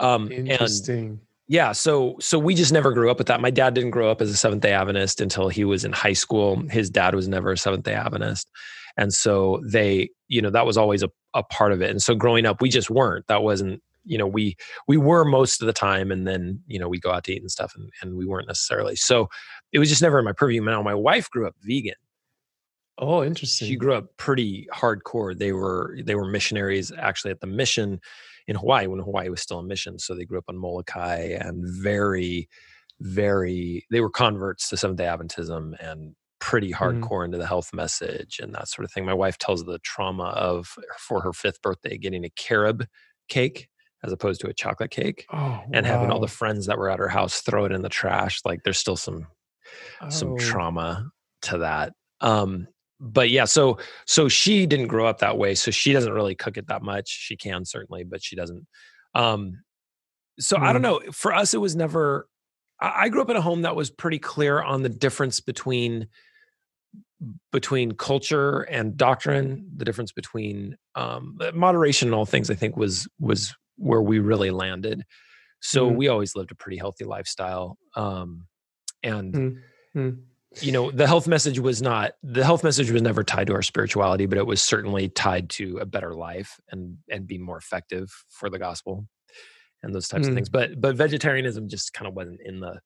Um, 0.00 0.30
Interesting. 0.32 1.06
And 1.06 1.20
yeah, 1.46 1.72
so 1.72 2.16
so 2.20 2.38
we 2.38 2.54
just 2.54 2.72
never 2.72 2.92
grew 2.92 3.10
up 3.10 3.18
with 3.18 3.26
that. 3.26 3.40
My 3.40 3.50
dad 3.50 3.74
didn't 3.74 3.90
grow 3.90 4.10
up 4.10 4.22
as 4.22 4.30
a 4.30 4.36
Seventh 4.36 4.62
Day 4.62 4.72
Adventist 4.72 5.20
until 5.20 5.48
he 5.48 5.64
was 5.64 5.84
in 5.84 5.92
high 5.92 6.14
school. 6.14 6.62
His 6.70 6.88
dad 6.88 7.14
was 7.14 7.28
never 7.28 7.52
a 7.52 7.58
Seventh 7.58 7.84
Day 7.84 7.92
Adventist, 7.92 8.50
and 8.96 9.12
so 9.12 9.60
they, 9.62 10.08
you 10.28 10.40
know, 10.40 10.50
that 10.50 10.64
was 10.64 10.78
always 10.78 11.02
a, 11.02 11.10
a 11.34 11.42
part 11.42 11.72
of 11.72 11.82
it. 11.82 11.90
And 11.90 12.00
so 12.00 12.14
growing 12.14 12.46
up, 12.46 12.62
we 12.62 12.70
just 12.70 12.88
weren't. 12.88 13.26
That 13.26 13.42
wasn't, 13.42 13.82
you 14.04 14.16
know, 14.16 14.26
we 14.26 14.56
we 14.88 14.96
were 14.96 15.26
most 15.26 15.60
of 15.60 15.66
the 15.66 15.74
time, 15.74 16.10
and 16.10 16.26
then 16.26 16.60
you 16.66 16.78
know 16.78 16.88
we 16.88 16.98
go 16.98 17.10
out 17.10 17.24
to 17.24 17.34
eat 17.34 17.42
and 17.42 17.50
stuff, 17.50 17.74
and, 17.76 17.90
and 18.00 18.16
we 18.16 18.24
weren't 18.24 18.48
necessarily. 18.48 18.96
So 18.96 19.28
it 19.70 19.78
was 19.78 19.90
just 19.90 20.00
never 20.00 20.18
in 20.18 20.24
my 20.24 20.32
purview. 20.32 20.64
Now 20.64 20.82
my 20.82 20.94
wife 20.94 21.28
grew 21.28 21.46
up 21.46 21.56
vegan. 21.60 21.94
Oh, 22.98 23.24
interesting. 23.24 23.68
She 23.68 23.76
grew 23.76 23.94
up 23.94 24.16
pretty 24.16 24.68
hardcore. 24.72 25.36
They 25.36 25.52
were 25.52 25.98
they 26.04 26.14
were 26.14 26.26
missionaries 26.26 26.92
actually 26.96 27.32
at 27.32 27.40
the 27.40 27.46
mission 27.46 28.00
in 28.46 28.56
Hawaii 28.56 28.86
when 28.86 29.00
Hawaii 29.00 29.28
was 29.28 29.40
still 29.40 29.58
a 29.58 29.64
mission. 29.64 29.98
So 29.98 30.14
they 30.14 30.24
grew 30.24 30.38
up 30.38 30.44
on 30.48 30.56
Molokai 30.56 31.36
and 31.40 31.64
very, 31.66 32.48
very, 33.00 33.86
they 33.90 34.00
were 34.00 34.10
converts 34.10 34.68
to 34.68 34.76
Seventh 34.76 34.98
day 34.98 35.04
Adventism 35.04 35.74
and 35.80 36.14
pretty 36.40 36.72
mm-hmm. 36.72 37.02
hardcore 37.02 37.22
mm 37.22 37.24
into 37.24 37.38
the 37.38 37.46
health 37.46 37.70
message 37.72 38.38
and 38.38 38.54
that 38.54 38.68
sort 38.68 38.84
of 38.84 38.92
thing. 38.92 39.04
My 39.04 39.14
wife 39.14 39.38
tells 39.38 39.64
the 39.64 39.78
trauma 39.78 40.24
of 40.24 40.76
for 40.98 41.22
her 41.22 41.32
fifth 41.32 41.62
birthday 41.62 41.96
getting 41.96 42.24
a 42.24 42.30
carob 42.30 42.84
cake 43.28 43.68
as 44.02 44.12
opposed 44.12 44.42
to 44.42 44.48
a 44.48 44.52
chocolate 44.52 44.90
cake 44.90 45.24
oh, 45.32 45.62
and 45.72 45.86
wow. 45.86 45.92
having 45.92 46.10
all 46.10 46.20
the 46.20 46.28
friends 46.28 46.66
that 46.66 46.76
were 46.76 46.90
at 46.90 46.98
her 46.98 47.08
house 47.08 47.40
throw 47.40 47.64
it 47.64 47.72
in 47.72 47.80
the 47.80 47.88
trash. 47.88 48.40
Like 48.44 48.62
there's 48.62 48.78
still 48.78 48.96
some 48.96 49.26
oh. 50.02 50.10
some 50.10 50.36
trauma 50.36 51.08
to 51.42 51.58
that. 51.58 51.94
Um, 52.20 52.68
but 53.04 53.28
yeah, 53.28 53.44
so 53.44 53.78
so 54.06 54.28
she 54.28 54.66
didn't 54.66 54.86
grow 54.86 55.06
up 55.06 55.18
that 55.18 55.36
way, 55.36 55.54
so 55.54 55.70
she 55.70 55.92
doesn't 55.92 56.12
really 56.12 56.34
cook 56.34 56.56
it 56.56 56.68
that 56.68 56.82
much. 56.82 57.08
She 57.08 57.36
can 57.36 57.64
certainly, 57.64 58.02
but 58.02 58.22
she 58.22 58.34
doesn't. 58.34 58.66
Um, 59.14 59.62
so 60.40 60.56
mm. 60.56 60.62
I 60.62 60.72
don't 60.72 60.80
mm. 60.80 61.06
know. 61.06 61.12
For 61.12 61.34
us, 61.34 61.52
it 61.52 61.60
was 61.60 61.76
never. 61.76 62.26
I, 62.80 63.04
I 63.04 63.08
grew 63.10 63.20
up 63.20 63.28
in 63.28 63.36
a 63.36 63.42
home 63.42 63.62
that 63.62 63.76
was 63.76 63.90
pretty 63.90 64.18
clear 64.18 64.62
on 64.62 64.82
the 64.82 64.88
difference 64.88 65.40
between 65.40 66.08
between 67.52 67.92
culture 67.92 68.62
and 68.62 68.96
doctrine. 68.96 69.70
The 69.76 69.84
difference 69.84 70.12
between 70.12 70.76
um, 70.94 71.38
moderation 71.52 72.08
and 72.08 72.14
all 72.14 72.26
things. 72.26 72.50
I 72.50 72.54
think 72.54 72.76
was 72.76 73.06
was 73.20 73.54
where 73.76 74.02
we 74.02 74.18
really 74.18 74.50
landed. 74.50 75.04
So 75.60 75.90
mm. 75.90 75.96
we 75.96 76.08
always 76.08 76.34
lived 76.34 76.52
a 76.52 76.56
pretty 76.56 76.78
healthy 76.78 77.04
lifestyle. 77.04 77.76
Um, 77.96 78.46
and 79.02 79.60
mm. 79.94 80.18
You 80.60 80.72
know 80.72 80.90
the 80.90 81.06
health 81.06 81.26
message 81.26 81.58
was 81.58 81.82
not 81.82 82.12
the 82.22 82.44
health 82.44 82.62
message 82.62 82.90
was 82.90 83.02
never 83.02 83.24
tied 83.24 83.46
to 83.46 83.52
our 83.52 83.62
spirituality 83.62 84.26
but 84.26 84.38
it 84.38 84.46
was 84.46 84.62
certainly 84.62 85.08
tied 85.08 85.50
to 85.50 85.78
a 85.78 85.86
better 85.86 86.14
life 86.14 86.60
and 86.70 86.96
and 87.08 87.26
be 87.26 87.38
more 87.38 87.56
effective 87.56 88.12
for 88.30 88.48
the 88.48 88.58
gospel 88.58 89.06
and 89.84 89.94
those 89.94 90.08
types 90.08 90.26
mm. 90.26 90.30
of 90.30 90.34
things. 90.34 90.48
But 90.48 90.80
but 90.80 90.96
vegetarianism 90.96 91.68
just 91.68 91.92
kind 91.92 92.08
of 92.08 92.14
wasn't 92.14 92.40
in 92.44 92.60
the 92.60 92.80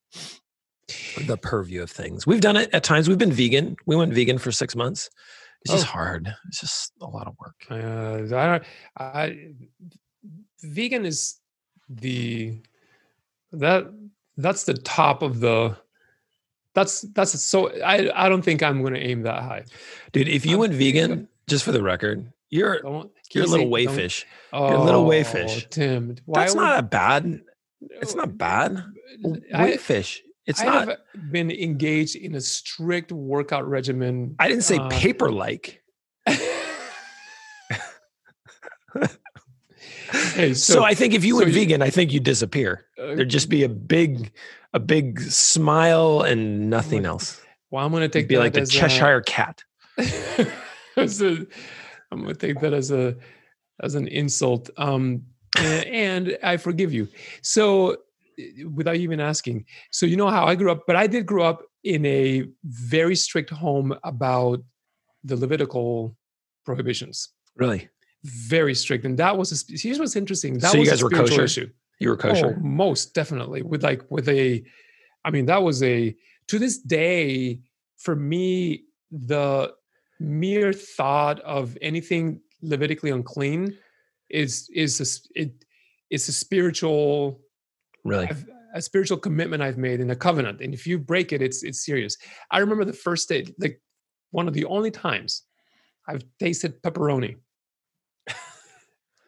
the 1.27 1.37
purview 1.37 1.83
of 1.83 1.91
things. 1.91 2.27
We've 2.27 2.41
done 2.41 2.57
it 2.57 2.71
at 2.73 2.85
times. 2.85 3.09
We've 3.09 3.19
been 3.19 3.33
vegan. 3.33 3.77
We 3.87 3.97
went 3.97 4.13
vegan 4.13 4.39
for 4.39 4.53
six 4.53 4.75
months. 4.75 5.09
It's 5.63 5.73
just 5.73 5.87
oh. 5.87 5.91
hard. 5.91 6.35
It's 6.49 6.61
just 6.61 6.93
a 7.01 7.07
lot 7.07 7.27
of 7.27 7.35
work. 7.39 7.57
Uh, 7.71 8.35
I, 8.35 8.61
I 8.97 9.53
vegan 10.63 11.07
is 11.07 11.37
the 11.89 12.61
that 13.53 13.87
that's 14.37 14.65
the 14.65 14.75
top 14.75 15.23
of 15.23 15.41
the 15.41 15.77
that's 16.79 17.03
that's 17.15 17.43
so 17.43 17.71
I 17.83 18.11
I 18.15 18.29
don't 18.29 18.43
think 18.43 18.63
I'm 18.63 18.83
going 18.83 18.95
to 18.95 19.01
aim 19.01 19.23
that 19.23 19.43
high, 19.43 19.65
dude. 20.13 20.29
If 20.29 20.47
you 20.47 20.55
I'm, 20.55 20.61
went 20.61 20.75
vegan, 20.75 21.29
just 21.49 21.65
for 21.65 21.73
the 21.73 21.83
record, 21.83 22.33
you're 22.51 22.81
you're 23.33 23.45
a 23.45 23.49
little 23.49 23.67
wayfish. 23.67 24.25
Oh, 24.53 24.69
you're 24.69 24.79
a 24.79 24.85
little 24.85 25.05
wayfish, 25.05 25.69
Tim. 25.71 26.17
That's 26.29 26.55
would, 26.55 26.61
not 26.61 26.79
a 26.79 26.83
bad. 26.83 27.41
It's 27.81 28.15
not 28.15 28.39
bad. 28.39 28.85
Wayfish. 29.25 30.21
It's 30.47 30.63
not. 30.63 30.69
I 30.69 30.85
not. 30.85 30.89
have 31.15 31.33
been 31.33 31.51
engaged 31.51 32.15
in 32.17 32.37
a 32.37 32.41
strict 32.41 33.11
workout 33.11 33.69
regimen. 33.69 34.37
I 34.39 34.49
didn't 34.49 34.63
say 34.65 34.79
uh, 34.79 34.89
paper 34.89 35.33
like. 35.33 35.83
hey, 40.39 40.55
so, 40.55 40.75
so, 40.75 40.85
I 40.85 40.95
think 40.95 41.15
if 41.15 41.25
you 41.25 41.35
so 41.35 41.39
went 41.39 41.49
you, 41.49 41.61
vegan, 41.61 41.83
I 41.83 41.91
think 41.91 42.13
you'd 42.13 42.25
disappear. 42.25 42.87
Uh, 42.99 43.15
There'd 43.15 43.29
just 43.29 43.49
be 43.49 43.65
a 43.65 43.69
big 43.69 44.33
a 44.73 44.79
big 44.79 45.21
smile 45.21 46.23
and 46.23 46.71
nothing 46.71 47.05
else. 47.05 47.41
Well, 47.71 47.85
I'm 47.85 47.91
going 47.91 48.03
to 48.03 48.09
take 48.09 48.29
be 48.29 48.39
like 48.39 48.53
the 48.53 48.67
Cheshire 48.67 49.19
a, 49.19 49.23
cat. 49.23 49.63
a, 49.99 51.47
I'm 52.11 52.23
going 52.23 52.29
to 52.29 52.35
take 52.35 52.61
that 52.61 52.73
as 52.73 52.91
a 52.91 53.17
as 53.83 53.95
an 53.95 54.09
insult. 54.09 54.71
Um, 54.77 55.23
and, 55.59 55.87
and 55.87 56.39
I 56.43 56.57
forgive 56.57 56.93
you. 56.93 57.09
So, 57.43 57.97
without 58.73 58.97
even 58.97 59.21
asking, 59.21 59.67
so 59.91 60.07
you 60.07 60.17
know 60.17 60.29
how 60.29 60.47
I 60.47 60.55
grew 60.55 60.71
up, 60.71 60.85
but 60.87 60.97
I 60.97 61.07
did 61.07 61.27
grow 61.27 61.45
up 61.45 61.63
in 61.85 62.05
a 62.07 62.45
very 62.65 63.17
strict 63.17 63.51
home 63.51 63.97
about 64.05 64.63
the 65.25 65.37
Levitical 65.37 66.17
prohibitions. 66.65 67.31
Really, 67.57 67.89
very 68.29 68.75
strict, 68.75 69.05
and 69.05 69.19
that 69.19 69.37
was 69.37 69.53
a, 69.53 69.79
here's 69.79 69.99
what's 69.99 70.17
interesting. 70.17 70.59
That 70.59 70.73
so 70.73 70.79
was 70.79 70.87
you 70.87 70.91
guys 70.93 71.03
a 71.03 71.05
were 71.05 71.11
kosher. 71.11 71.45
issue. 71.45 71.71
You 72.01 72.11
were 72.11 72.17
kosher? 72.17 72.57
Oh, 72.57 72.61
most 72.61 73.15
definitely. 73.15 73.63
With 73.63 73.83
like 73.83 74.03
with 74.11 74.29
a 74.29 74.65
I 75.25 75.31
mean, 75.31 75.47
that 75.47 75.63
was 75.63 75.83
a 75.83 76.15
to 76.49 76.59
this 76.59 76.79
day, 76.79 77.61
for 77.97 78.17
me, 78.17 78.85
the 79.11 79.75
mere 80.21 80.73
thought 80.73 81.41
of 81.41 81.77
anything 81.81 82.41
Levitically 82.61 83.11
unclean 83.11 83.77
is 84.29 84.69
is 84.75 85.01
a, 85.01 85.41
it 85.41 85.65
it's 86.11 86.29
a 86.29 86.33
spiritual 86.33 87.41
really 88.05 88.29
a 88.75 88.83
spiritual 88.83 89.17
commitment 89.17 89.63
I've 89.63 89.79
made 89.79 90.01
in 90.01 90.11
a 90.11 90.17
covenant. 90.17 90.61
And 90.61 90.75
if 90.75 90.87
you 90.87 90.99
break 90.99 91.33
it, 91.33 91.41
it's 91.41 91.63
it's 91.63 91.85
serious. 91.85 92.17
I 92.51 92.59
remember 92.59 92.85
the 92.85 92.93
first 92.93 93.29
day, 93.29 93.47
like 93.59 93.81
one 94.31 94.49
of 94.49 94.55
the 94.55 94.65
only 94.65 94.91
times 94.91 95.45
I've 96.09 96.25
tasted 96.39 96.83
pepperoni 96.83 97.37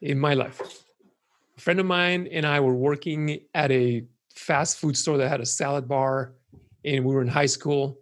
in 0.01 0.19
my 0.19 0.35
life 0.35 0.61
a 1.61 1.63
friend 1.63 1.79
of 1.79 1.85
mine 1.85 2.27
and 2.33 2.47
I 2.47 2.59
were 2.61 2.75
working 2.75 3.39
at 3.55 3.71
a 3.71 4.03
fast 4.35 4.79
food 4.79 4.97
store 4.97 5.19
that 5.19 5.29
had 5.29 5.43
a 5.43 5.47
salad 5.47 5.87
bar, 5.87 6.33
and 6.87 7.05
we 7.05 7.15
were 7.15 7.21
in 7.21 7.29
high 7.29 7.47
school. 7.47 7.99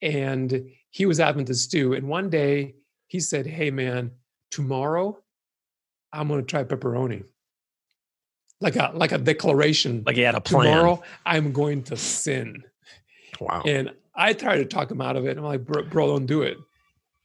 And 0.00 0.70
he 0.88 1.04
was 1.04 1.20
Adventist 1.20 1.70
too. 1.70 1.92
And 1.92 2.08
one 2.08 2.30
day 2.30 2.74
he 3.06 3.20
said, 3.20 3.46
Hey, 3.46 3.70
man, 3.70 4.12
tomorrow 4.50 5.18
I'm 6.10 6.26
going 6.28 6.40
to 6.40 6.46
try 6.46 6.64
pepperoni. 6.64 7.24
like 8.62 8.76
a 8.76 8.92
like 8.94 9.12
a 9.12 9.18
declaration. 9.18 10.02
Like 10.06 10.16
he 10.16 10.22
had 10.22 10.34
a 10.34 10.40
plan. 10.40 10.64
Tomorrow 10.64 11.02
I'm 11.26 11.52
going 11.52 11.82
to 11.84 11.98
sin. 11.98 12.62
Wow. 13.40 13.62
And 13.66 13.92
I 14.14 14.32
tried 14.32 14.56
to 14.56 14.64
talk 14.64 14.90
him 14.90 15.02
out 15.02 15.16
of 15.16 15.26
it. 15.26 15.36
I'm 15.36 15.44
like, 15.44 15.66
bro, 15.66 15.82
bro, 15.82 16.06
don't 16.06 16.24
do 16.24 16.40
it. 16.40 16.56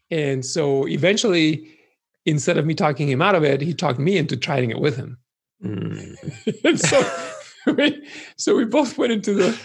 And 0.10 0.46
so 0.46 0.86
eventually, 0.90 1.80
instead 2.26 2.58
of 2.58 2.66
me 2.66 2.74
talking 2.74 3.08
him 3.08 3.22
out 3.22 3.36
of 3.36 3.44
it, 3.44 3.62
he 3.62 3.74
talked 3.74 4.00
me 4.00 4.18
into 4.18 4.38
trying 4.38 4.70
it 4.70 4.80
with 4.80 4.96
him. 4.96 5.18
Mm. 5.64 6.78
so, 7.66 7.74
we, 7.74 8.08
so 8.38 8.56
we 8.56 8.66
both 8.66 8.98
went 8.98 9.14
into 9.14 9.34
the 9.34 9.60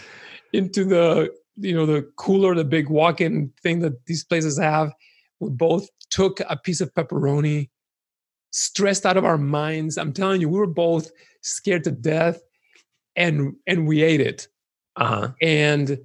into 0.53 0.85
the 0.85 1.33
you 1.57 1.75
know 1.75 1.87
the 1.87 2.03
cooler, 2.17 2.55
the 2.55 2.65
big 2.65 2.89
walk-in 2.89 3.53
thing 3.63 3.81
that 3.81 4.05
these 4.07 4.25
places 4.25 4.59
have. 4.59 4.93
We 5.41 5.51
both 5.51 5.89
took 6.11 6.41
a 6.41 6.57
piece 6.57 6.81
of 6.81 6.93
pepperoni, 6.95 7.71
stressed 8.51 9.07
out 9.07 9.17
of 9.17 9.25
our 9.25 9.39
minds. 9.39 9.99
I'm 9.99 10.13
telling 10.13 10.41
you, 10.41 10.49
we 10.49 10.59
were 10.59 10.67
both 10.67 11.11
scared 11.43 11.85
to 11.85 11.91
death, 11.91 12.41
and 13.17 13.55
and 13.67 13.87
we 13.87 14.03
ate 14.03 14.21
it. 14.21 14.49
Uh-huh. 14.97 15.33
And 15.43 15.99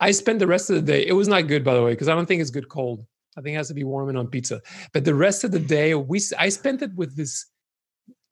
I 0.00 0.10
spent 0.12 0.38
the 0.38 0.46
rest 0.46 0.70
of 0.70 0.76
the 0.76 0.82
day. 0.82 1.06
It 1.06 1.12
was 1.12 1.28
not 1.28 1.46
good, 1.46 1.64
by 1.64 1.74
the 1.74 1.82
way, 1.82 1.92
because 1.92 2.08
I 2.08 2.14
don't 2.14 2.26
think 2.26 2.40
it's 2.40 2.50
good 2.50 2.68
cold. 2.68 3.04
I 3.36 3.40
think 3.40 3.54
it 3.54 3.58
has 3.58 3.68
to 3.68 3.74
be 3.74 3.84
warm 3.84 4.08
and 4.08 4.18
on 4.18 4.26
pizza. 4.26 4.60
But 4.92 5.04
the 5.04 5.14
rest 5.14 5.44
of 5.44 5.52
the 5.52 5.60
day, 5.60 5.94
we 5.94 6.20
I 6.38 6.48
spent 6.48 6.82
it 6.82 6.94
with 6.94 7.16
this. 7.16 7.46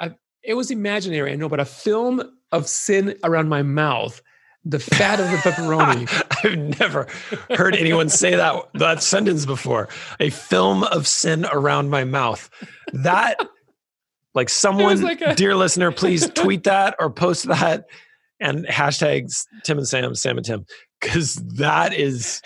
I, 0.01 0.15
it 0.43 0.55
was 0.55 0.71
imaginary, 0.71 1.33
I 1.33 1.37
know, 1.37 1.49
but 1.49 1.61
a 1.61 1.65
film 1.65 2.23
of 2.53 2.67
sin 2.67 3.15
around 3.23 3.49
my 3.49 3.63
mouth, 3.63 4.21
the 4.65 4.79
fat 4.79 5.21
of 5.21 5.31
the 5.31 5.37
pepperoni. 5.39 6.09
I've 6.45 6.79
never 6.81 7.07
heard 7.51 7.75
anyone 7.75 8.09
say 8.09 8.35
that 8.35 8.69
that 8.75 9.03
sentence 9.03 9.47
before. 9.47 9.89
A 10.21 10.31
film 10.31 10.85
of 10.85 11.07
sin 11.07 11.47
around 11.53 11.91
my 11.91 12.05
mouth. 12.05 12.51
That, 12.93 13.39
like 14.35 14.49
someone, 14.49 15.01
like 15.03 15.21
a- 15.21 15.35
dear 15.35 15.55
listener, 15.55 15.93
please 15.93 16.29
tweet 16.35 16.65
that 16.65 16.97
or 16.99 17.11
post 17.11 17.47
that 17.49 17.85
and 18.41 18.67
hashtags 18.67 19.47
Tim 19.65 19.79
and 19.79 19.89
Sam, 19.89 20.15
Sam 20.15 20.37
and 20.37 20.47
Tim, 20.47 20.65
because 21.01 21.37
that 21.37 21.93
is 21.93 22.43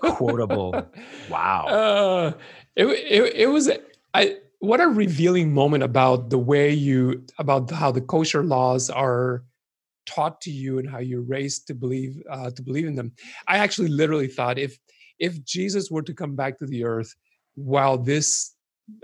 quotable. 0.00 0.86
Wow. 1.30 1.66
Uh, 1.66 2.32
it, 2.76 2.86
it 2.86 3.34
it 3.34 3.46
was 3.46 3.70
I 4.12 4.36
what 4.58 4.80
a 4.80 4.86
revealing 4.86 5.52
moment 5.52 5.82
about 5.82 6.30
the 6.30 6.38
way 6.38 6.72
you 6.72 7.24
about 7.38 7.70
how 7.70 7.90
the 7.90 8.00
kosher 8.00 8.42
laws 8.44 8.90
are 8.90 9.44
taught 10.06 10.40
to 10.42 10.50
you 10.50 10.78
and 10.78 10.88
how 10.88 10.98
you're 10.98 11.22
raised 11.22 11.66
to 11.68 11.74
believe 11.74 12.22
uh, 12.30 12.50
to 12.50 12.62
believe 12.62 12.86
in 12.86 12.94
them. 12.94 13.12
I 13.48 13.58
actually 13.58 13.88
literally 13.88 14.28
thought 14.28 14.58
if 14.58 14.78
if 15.18 15.42
Jesus 15.44 15.90
were 15.90 16.02
to 16.02 16.14
come 16.14 16.34
back 16.34 16.58
to 16.58 16.66
the 16.66 16.84
earth 16.84 17.14
while 17.54 17.98
this 17.98 18.54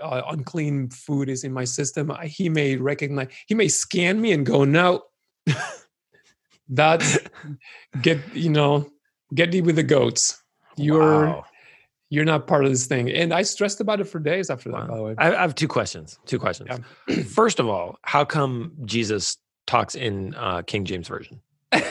uh, 0.02 0.22
unclean 0.28 0.90
food 0.90 1.28
is 1.28 1.44
in 1.44 1.52
my 1.52 1.64
system, 1.64 2.12
he 2.24 2.48
may 2.48 2.76
recognize 2.76 3.28
he 3.46 3.54
may 3.54 3.68
scan 3.68 4.20
me 4.20 4.32
and 4.32 4.44
go 4.44 4.64
no. 4.64 5.02
That's 6.68 7.18
get 8.02 8.18
you 8.34 8.50
know 8.50 8.90
get 9.34 9.50
deep 9.50 9.64
with 9.64 9.76
the 9.76 9.82
goats. 9.82 10.42
You're 10.76 11.26
Wow. 11.26 11.44
you're 12.10 12.24
not 12.24 12.46
part 12.46 12.64
of 12.64 12.70
this 12.70 12.86
thing. 12.86 13.10
And 13.10 13.32
I 13.34 13.42
stressed 13.42 13.80
about 13.80 14.00
it 14.00 14.04
for 14.04 14.18
days 14.18 14.50
after 14.50 14.70
that, 14.70 14.82
Wow. 14.82 14.86
by 14.88 14.96
the 14.96 15.02
way. 15.02 15.14
I, 15.18 15.34
I 15.34 15.40
have 15.40 15.54
two 15.54 15.68
questions. 15.68 16.18
Two 16.26 16.38
questions. 16.38 16.70
First 17.34 17.58
of 17.58 17.68
all, 17.68 17.98
how 18.02 18.24
come 18.24 18.72
Jesus 18.84 19.36
talks 19.66 19.94
in 19.94 20.34
uh, 20.34 20.62
King 20.62 20.84
James 20.84 21.08
version? 21.08 21.40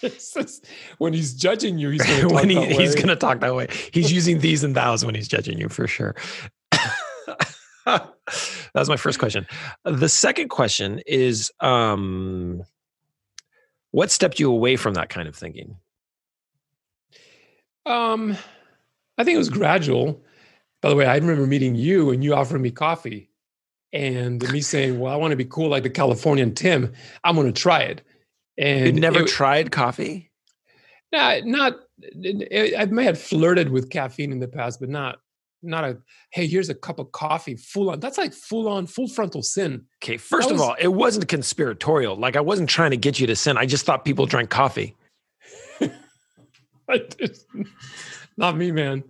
Just- 0.00 0.66
when 0.98 1.12
he's 1.14 1.34
judging 1.34 1.78
you, 1.78 1.90
he's 1.90 2.02
going 2.04 2.20
to 2.22 2.28
talk 2.28 2.32
when 2.34 2.50
he, 2.50 2.56
that 2.56 2.70
he's 2.72 2.94
going 2.94 3.08
to 3.08 3.16
talk 3.16 3.40
that 3.40 3.54
way. 3.54 3.68
He's 3.92 4.12
using 4.12 4.40
these 4.40 4.62
and 4.62 4.74
thous 4.74 5.04
when 5.04 5.14
he's 5.14 5.28
judging 5.28 5.58
you 5.58 5.68
for 5.70 5.86
sure. 5.86 6.14
that 7.86 8.10
was 8.74 8.88
my 8.88 8.96
first 8.96 9.18
question. 9.18 9.46
The 9.84 10.08
second 10.08 10.48
question 10.48 11.00
is 11.06 11.50
um, 11.60 12.62
what 13.96 14.10
stepped 14.10 14.38
you 14.38 14.50
away 14.52 14.76
from 14.76 14.92
that 14.92 15.08
kind 15.08 15.26
of 15.26 15.34
thinking? 15.34 15.74
Um, 17.86 18.36
I 19.16 19.24
think 19.24 19.36
it 19.36 19.38
was 19.38 19.48
gradual. 19.48 20.22
By 20.82 20.90
the 20.90 20.96
way, 20.96 21.06
I 21.06 21.16
remember 21.16 21.46
meeting 21.46 21.74
you 21.74 22.10
and 22.10 22.22
you 22.22 22.34
offering 22.34 22.60
me 22.60 22.70
coffee, 22.70 23.30
and 23.94 24.46
me 24.52 24.60
saying, 24.72 25.00
"Well, 25.00 25.10
I 25.10 25.16
want 25.16 25.30
to 25.30 25.36
be 25.36 25.46
cool 25.46 25.70
like 25.70 25.82
the 25.82 25.88
Californian 25.88 26.54
Tim. 26.54 26.92
I'm 27.24 27.36
going 27.36 27.50
to 27.50 27.58
try 27.58 27.80
it." 27.84 28.02
And 28.58 28.84
You'd 28.84 28.96
never 28.96 29.22
it- 29.22 29.28
tried 29.28 29.72
coffee? 29.72 30.30
Nah, 31.10 31.38
not. 31.44 31.76
I 32.04 32.86
may 32.90 33.04
have 33.04 33.18
flirted 33.18 33.70
with 33.70 33.88
caffeine 33.88 34.30
in 34.30 34.40
the 34.40 34.48
past, 34.48 34.78
but 34.78 34.90
not 34.90 35.20
not 35.66 35.84
a. 35.84 35.98
Hey, 36.30 36.46
here's 36.46 36.68
a 36.68 36.74
cup 36.74 36.98
of 36.98 37.12
coffee, 37.12 37.56
full 37.56 37.90
on. 37.90 38.00
That's 38.00 38.16
like 38.18 38.32
full 38.32 38.68
on, 38.68 38.86
full 38.86 39.08
frontal 39.08 39.42
sin. 39.42 39.84
Okay, 40.02 40.16
first 40.16 40.48
That 40.48 40.54
of 40.54 40.60
all, 40.60 40.74
it 40.78 40.88
wasn't 40.88 41.28
conspiratorial. 41.28 42.16
Like 42.16 42.36
I 42.36 42.40
wasn't 42.40 42.68
trying 42.70 42.92
to 42.92 42.96
get 42.96 43.18
you 43.20 43.26
to 43.26 43.36
sin. 43.36 43.58
I 43.58 43.66
just 43.66 43.84
thought 43.84 44.04
people 44.04 44.26
drank 44.26 44.48
coffee. 44.50 44.96
Not 48.36 48.56
me, 48.56 48.70
man. 48.70 49.02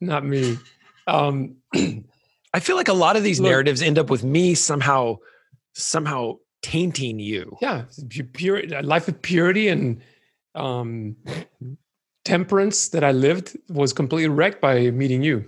Not 0.00 0.24
me. 0.24 0.58
Um, 1.06 1.56
I 1.74 2.60
feel 2.60 2.76
like 2.76 2.88
a 2.88 2.92
lot 2.94 3.16
of 3.16 3.22
these 3.22 3.38
Look- 3.40 3.50
narratives 3.50 3.82
end 3.82 3.98
up 3.98 4.10
with 4.10 4.24
me 4.24 4.54
somehow 4.54 5.18
somehow 5.74 6.38
tainting 6.62 7.18
you. 7.18 7.56
yeah, 7.60 7.84
pu- 8.10 8.24
pure 8.24 8.66
life 8.82 9.08
of 9.08 9.20
purity 9.20 9.68
and 9.68 10.00
um, 10.54 11.16
temperance 12.26 12.88
that 12.88 13.04
I 13.04 13.12
lived 13.12 13.56
was 13.68 13.92
completely 13.92 14.28
wrecked 14.28 14.60
by 14.60 14.90
meeting 14.90 15.22
you. 15.22 15.44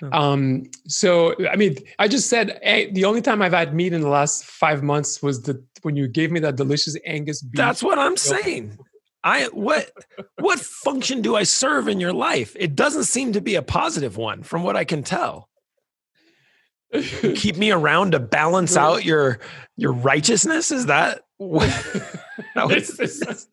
Hmm. 0.00 0.12
Um, 0.12 0.70
so, 0.86 1.34
I 1.48 1.56
mean, 1.56 1.76
I 1.98 2.06
just 2.06 2.28
said 2.28 2.58
eh, 2.62 2.88
the 2.92 3.06
only 3.06 3.22
time 3.22 3.40
I've 3.40 3.54
had 3.54 3.74
meat 3.74 3.92
in 3.94 4.02
the 4.02 4.08
last 4.08 4.44
five 4.44 4.82
months 4.82 5.22
was 5.22 5.42
the 5.42 5.62
when 5.82 5.96
you 5.96 6.06
gave 6.06 6.30
me 6.30 6.40
that 6.40 6.56
delicious 6.56 6.96
Angus 7.06 7.42
beef. 7.42 7.56
That's 7.56 7.82
what 7.82 7.98
I'm 7.98 8.16
saying. 8.16 8.78
I 9.24 9.46
what 9.46 9.90
what 10.38 10.60
function 10.60 11.22
do 11.22 11.34
I 11.34 11.42
serve 11.42 11.88
in 11.88 11.98
your 11.98 12.12
life? 12.12 12.54
It 12.58 12.76
doesn't 12.76 13.04
seem 13.04 13.32
to 13.32 13.40
be 13.40 13.54
a 13.56 13.62
positive 13.62 14.16
one 14.16 14.42
from 14.42 14.62
what 14.62 14.76
I 14.76 14.84
can 14.84 15.02
tell. 15.02 15.48
You 16.92 17.32
keep 17.32 17.56
me 17.56 17.70
around 17.70 18.12
to 18.12 18.20
balance 18.20 18.76
out 18.76 19.04
your 19.04 19.40
your 19.76 19.92
righteousness? 19.92 20.70
Is 20.70 20.86
that 20.86 21.22
what 21.38 21.68
that 22.54 22.68
was- 22.68 23.48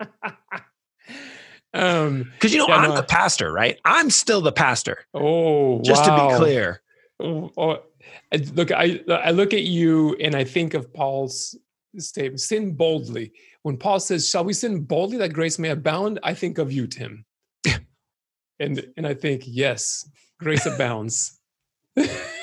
um, 1.76 2.32
Because 2.34 2.52
you 2.54 2.58
know 2.60 2.68
Yeah, 2.68 2.78
I'm 2.78 2.90
no. 2.90 2.96
the 2.96 3.04
pastor, 3.04 3.52
right? 3.52 3.80
I'm 3.86 4.10
still 4.10 4.42
the 4.42 4.52
pastor. 4.52 5.06
oh, 5.14 5.82
Just 5.84 6.06
to 6.06 6.16
be 6.16 6.36
clear. 6.38 6.82
Oh, 7.20 7.52
oh, 7.58 7.84
I- 8.32 8.38
look, 8.54 8.72
I 8.72 9.02
I 9.10 9.32
look 9.32 9.54
at 9.54 9.64
you 9.64 10.16
and 10.20 10.36
I 10.36 10.44
think 10.44 10.74
of 10.74 10.92
Paul's 10.94 11.56
statement: 11.98 12.42
"Sin 12.42 12.74
boldly." 12.74 13.32
When 13.64 13.78
Paul 13.78 14.00
says, 14.00 14.30
"Shall 14.30 14.44
we 14.44 14.54
sin 14.54 14.82
boldly 14.82 15.18
that 15.18 15.34
grace 15.34 15.58
may 15.60 15.70
abound?" 15.70 16.20
I 16.24 16.34
think 16.34 16.58
of 16.58 16.72
you, 16.72 16.88
Tim, 16.88 17.26
and 18.60 18.86
and 18.98 19.08
I 19.08 19.14
think, 19.14 19.44
yes, 19.46 20.08
grace 20.40 20.66
abounds. 20.66 21.40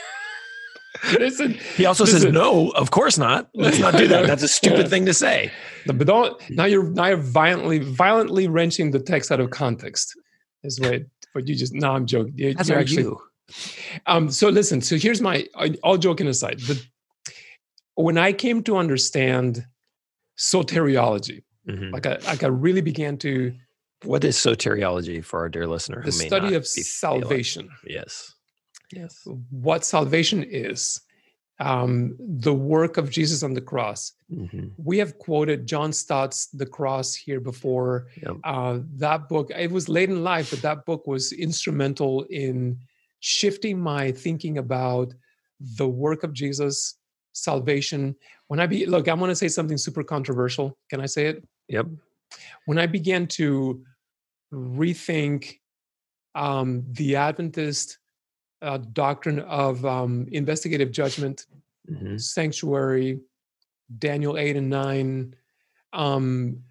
Listen, 1.19 1.53
He 1.77 1.85
also 1.87 2.05
says, 2.05 2.25
no, 2.27 2.71
of 2.71 2.91
course 2.93 3.19
not. 3.19 3.49
Let's 3.55 3.79
not 3.79 3.97
do 3.97 4.07
that. 4.09 4.27
That's 4.27 4.43
a 4.45 4.49
stupid 4.49 4.89
thing 4.89 5.05
to 5.07 5.15
say. 5.15 5.51
but 5.87 5.99
don't 6.07 6.41
now 6.51 6.65
you're 6.65 6.85
now 6.91 7.07
you're 7.07 7.17
violently 7.17 7.79
violently 7.81 8.47
wrenching 8.49 8.91
the 8.93 9.01
text 9.01 9.33
out 9.33 9.41
of 9.41 9.51
context. 9.51 10.15
Is 10.63 10.79
what 10.81 11.03
what 11.33 11.49
you 11.49 11.55
just. 11.57 11.75
No, 11.75 11.91
I'm 11.93 12.07
joking. 12.07 12.35
You- 12.37 12.55
As 12.59 12.69
you're 12.69 12.79
actually 12.79 13.03
you. 13.03 13.21
Um, 14.07 14.31
so 14.31 14.49
listen, 14.49 14.81
so 14.81 14.97
here's 14.97 15.21
my 15.21 15.47
all 15.83 15.99
joking 15.99 16.29
aside. 16.29 16.61
The, 16.61 16.81
when 17.97 18.17
I 18.17 18.33
came 18.33 18.63
to 18.63 18.77
understand 18.77 19.67
soteriology, 20.39 21.43
Mhm. 21.69 21.93
like 21.93 22.07
I 22.07 22.17
like 22.27 22.43
I 22.43 22.49
really 22.49 22.81
began 22.81 23.17
to 23.19 23.53
What 24.05 24.25
is 24.25 24.37
soteriology 24.37 25.25
for 25.25 25.41
our 25.41 25.49
dear 25.49 25.67
listener? 25.67 26.01
who 26.01 26.07
the 26.07 26.13
study 26.13 26.55
of 26.55 26.67
salvation, 26.67 27.69
Yes. 27.87 28.35
Yes. 28.93 29.27
what 29.51 29.85
salvation 29.85 30.43
is, 30.43 31.01
um, 31.61 32.17
the 32.19 32.53
work 32.55 32.97
of 32.97 33.11
Jesus 33.11 33.43
on 33.43 33.55
the 33.55 33.61
cross. 33.61 34.13
hmm 34.29 34.69
We 34.77 34.99
have 34.99 35.19
quoted 35.19 35.67
John 35.67 35.93
Stott's 35.93 36.49
The 36.49 36.67
Cross 36.67 37.15
here 37.15 37.41
before. 37.41 38.09
Yep. 38.23 38.37
Uh, 38.45 38.79
that 38.97 39.29
book, 39.29 39.51
it 39.55 39.71
was 39.71 39.89
late 39.89 40.11
in 40.11 40.25
life, 40.25 40.51
but 40.51 40.63
that 40.63 40.85
book 40.85 41.07
was 41.07 41.33
instrumental 41.33 42.25
in 42.31 42.79
shifting 43.21 43.79
my 43.81 44.11
thinking 44.11 44.59
about 44.59 45.15
the 45.79 45.89
work 45.89 46.25
of 46.25 46.33
Jesus, 46.33 46.97
salvation. 47.33 48.17
When 48.49 48.59
I 48.59 48.67
be 48.67 48.85
look, 48.87 49.07
I'm 49.09 49.19
going 49.19 49.29
to 49.29 49.37
say 49.37 49.49
something 49.49 49.79
super 49.79 50.03
controversial. 50.03 50.77
Can 50.91 51.01
I 51.01 51.07
say 51.07 51.27
it? 51.27 51.45
Yep. 51.69 51.87
When 52.67 52.79
I 52.79 52.87
began 52.87 53.27
to 53.39 53.85
rethink 54.53 55.61
um, 56.35 56.85
the 56.93 57.17
Adventist 57.17 57.99
uh, 58.63 58.79
doctrine 58.93 59.41
of 59.41 59.85
um, 59.85 60.27
investigative 60.33 60.91
judgment, 60.93 61.47
hmm 61.89 62.17
sanctuary 62.17 63.19
daniel 63.99 64.39
8 64.39 64.57
and 64.57 64.71
9 64.71 65.35
um 65.93 66.63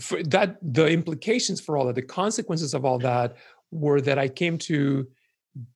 for 0.00 0.22
that 0.22 0.56
the 0.62 0.86
implications 0.88 1.60
for 1.60 1.76
all 1.76 1.84
that 1.84 1.94
the 1.94 2.00
consequences 2.02 2.72
of 2.72 2.86
all 2.86 2.98
that 2.98 3.36
were 3.70 4.00
that 4.00 4.18
i 4.18 4.26
came 4.26 4.56
to 4.56 5.06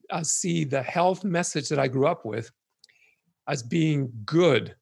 uh, 0.09 0.22
see 0.22 0.64
the 0.64 0.82
health 0.82 1.24
message 1.24 1.68
that 1.68 1.78
i 1.78 1.87
grew 1.87 2.06
up 2.06 2.24
with 2.24 2.50
as 3.46 3.62
being 3.62 4.11
good 4.24 4.74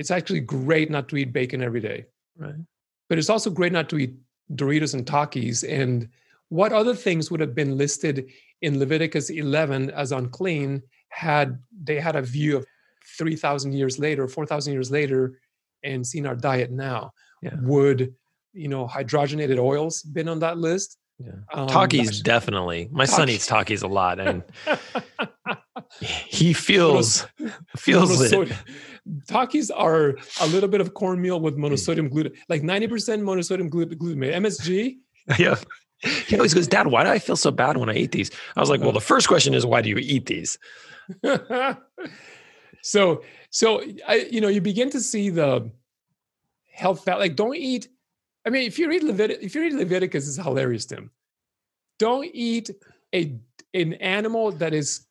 it's 0.00 0.10
actually 0.10 0.40
great 0.40 0.90
not 0.90 1.10
to 1.10 1.16
eat 1.18 1.30
bacon 1.30 1.62
every 1.62 1.80
day. 1.80 2.06
Right. 2.38 2.54
But 3.10 3.18
it's 3.18 3.28
also 3.28 3.50
great 3.50 3.70
not 3.70 3.90
to 3.90 3.98
eat 3.98 4.14
Doritos 4.54 4.94
and 4.94 5.04
Takis. 5.04 5.62
And 5.68 6.08
what 6.48 6.72
other 6.72 6.94
things 6.94 7.30
would 7.30 7.40
have 7.40 7.54
been 7.54 7.76
listed 7.76 8.30
in 8.62 8.78
Leviticus 8.78 9.30
11 9.30 9.90
as 9.90 10.12
unclean 10.12 10.82
had 11.08 11.58
they 11.82 11.98
had 11.98 12.16
a 12.16 12.22
view 12.22 12.56
of 12.56 12.66
3,000 13.18 13.72
years 13.72 13.98
later, 13.98 14.28
4,000 14.28 14.72
years 14.72 14.90
later, 14.90 15.40
and 15.82 16.06
seen 16.06 16.26
our 16.26 16.36
diet 16.36 16.70
now? 16.70 17.12
Yeah. 17.42 17.54
Would 17.62 18.14
you 18.52 18.68
know 18.68 18.86
hydrogenated 18.86 19.58
oils 19.58 20.02
been 20.02 20.28
on 20.28 20.38
that 20.40 20.58
list? 20.58 20.98
Yeah. 21.18 21.32
Um, 21.52 21.68
Takis 21.68 22.22
definitely. 22.22 22.88
My 22.90 23.04
son 23.04 23.28
eats 23.28 23.48
Takis 23.48 23.82
a 23.82 23.86
lot, 23.86 24.20
and 24.20 24.42
he 26.00 26.52
feels 26.52 27.26
feels 27.76 28.20
it. 28.20 28.52
Takis 29.28 29.70
are 29.74 30.16
a 30.40 30.46
little 30.48 30.68
bit 30.68 30.80
of 30.80 30.94
cornmeal 30.94 31.40
with 31.40 31.56
monosodium 31.56 32.10
glutamate, 32.10 32.36
like 32.48 32.62
90% 32.62 33.22
monosodium 33.22 33.68
glut- 33.70 33.98
glutamate. 33.98 34.34
MSG, 34.34 34.96
Yeah. 35.38 35.56
He 36.26 36.36
always 36.36 36.54
goes, 36.54 36.66
Dad, 36.66 36.86
why 36.86 37.04
do 37.04 37.10
I 37.10 37.18
feel 37.18 37.36
so 37.36 37.50
bad 37.50 37.76
when 37.76 37.90
I 37.90 37.94
eat 37.94 38.12
these? 38.12 38.30
I 38.56 38.60
was 38.60 38.70
like. 38.70 38.80
Well, 38.80 38.92
the 38.92 39.00
first 39.00 39.28
question 39.28 39.52
is, 39.52 39.66
why 39.66 39.82
do 39.82 39.90
you 39.90 39.98
eat 39.98 40.26
these? 40.26 40.58
so 42.82 43.22
so 43.50 43.82
I, 44.06 44.28
you 44.30 44.40
know 44.40 44.48
you 44.48 44.60
begin 44.60 44.90
to 44.90 45.00
see 45.00 45.30
the 45.30 45.70
health 46.72 47.04
fat 47.04 47.18
like 47.18 47.36
don't 47.36 47.56
eat 47.56 47.88
i 48.46 48.50
mean 48.50 48.66
if 48.66 48.78
you 48.78 48.88
read 48.88 49.02
Levit- 49.02 49.42
if 49.42 49.54
you 49.54 49.60
read 49.60 49.72
leviticus 49.72 50.26
it's 50.26 50.36
hilarious 50.36 50.86
tim 50.86 51.10
don't 51.98 52.28
eat 52.32 52.70
a 53.14 53.38
an 53.74 53.94
animal 53.94 54.50
that 54.52 54.72
is 54.72 55.06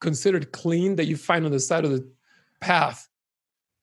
considered 0.00 0.52
clean 0.52 0.96
that 0.96 1.06
you 1.06 1.16
find 1.16 1.44
on 1.44 1.52
the 1.52 1.60
side 1.60 1.84
of 1.84 1.90
the 1.90 2.06
path 2.60 3.08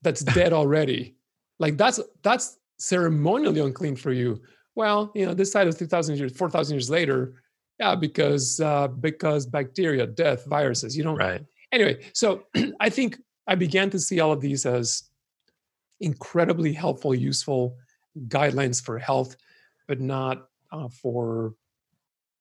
that's 0.01 0.21
dead 0.21 0.53
already 0.61 1.15
like 1.59 1.77
that's 1.77 1.99
that's 2.21 2.57
ceremonially 2.77 3.61
unclean 3.61 3.95
for 3.95 4.11
you 4.11 4.41
well 4.75 5.11
you 5.15 5.25
know 5.25 5.33
this 5.33 5.51
side 5.51 5.67
of 5.67 5.77
3000 5.77 6.17
years 6.17 6.35
4000 6.35 6.75
years 6.75 6.89
later 6.89 7.33
yeah 7.79 7.95
because 7.95 8.59
uh 8.59 8.87
because 8.87 9.45
bacteria 9.45 10.05
death 10.07 10.45
viruses 10.45 10.95
you 10.97 11.03
don't 11.03 11.17
Right. 11.17 11.41
anyway, 11.71 11.99
so 12.13 12.43
I 12.79 12.89
think 12.89 13.17
I 13.47 13.55
began 13.55 13.89
to 13.91 13.99
see 13.99 14.19
all 14.19 14.31
of 14.31 14.41
these 14.41 14.65
as 14.65 15.03
incredibly 15.99 16.73
helpful, 16.73 17.13
useful 17.15 17.77
guidelines 18.27 18.83
for 18.83 18.99
health, 18.99 19.35
but 19.87 19.99
not 19.99 20.47
uh, 20.71 20.87
for 20.89 21.55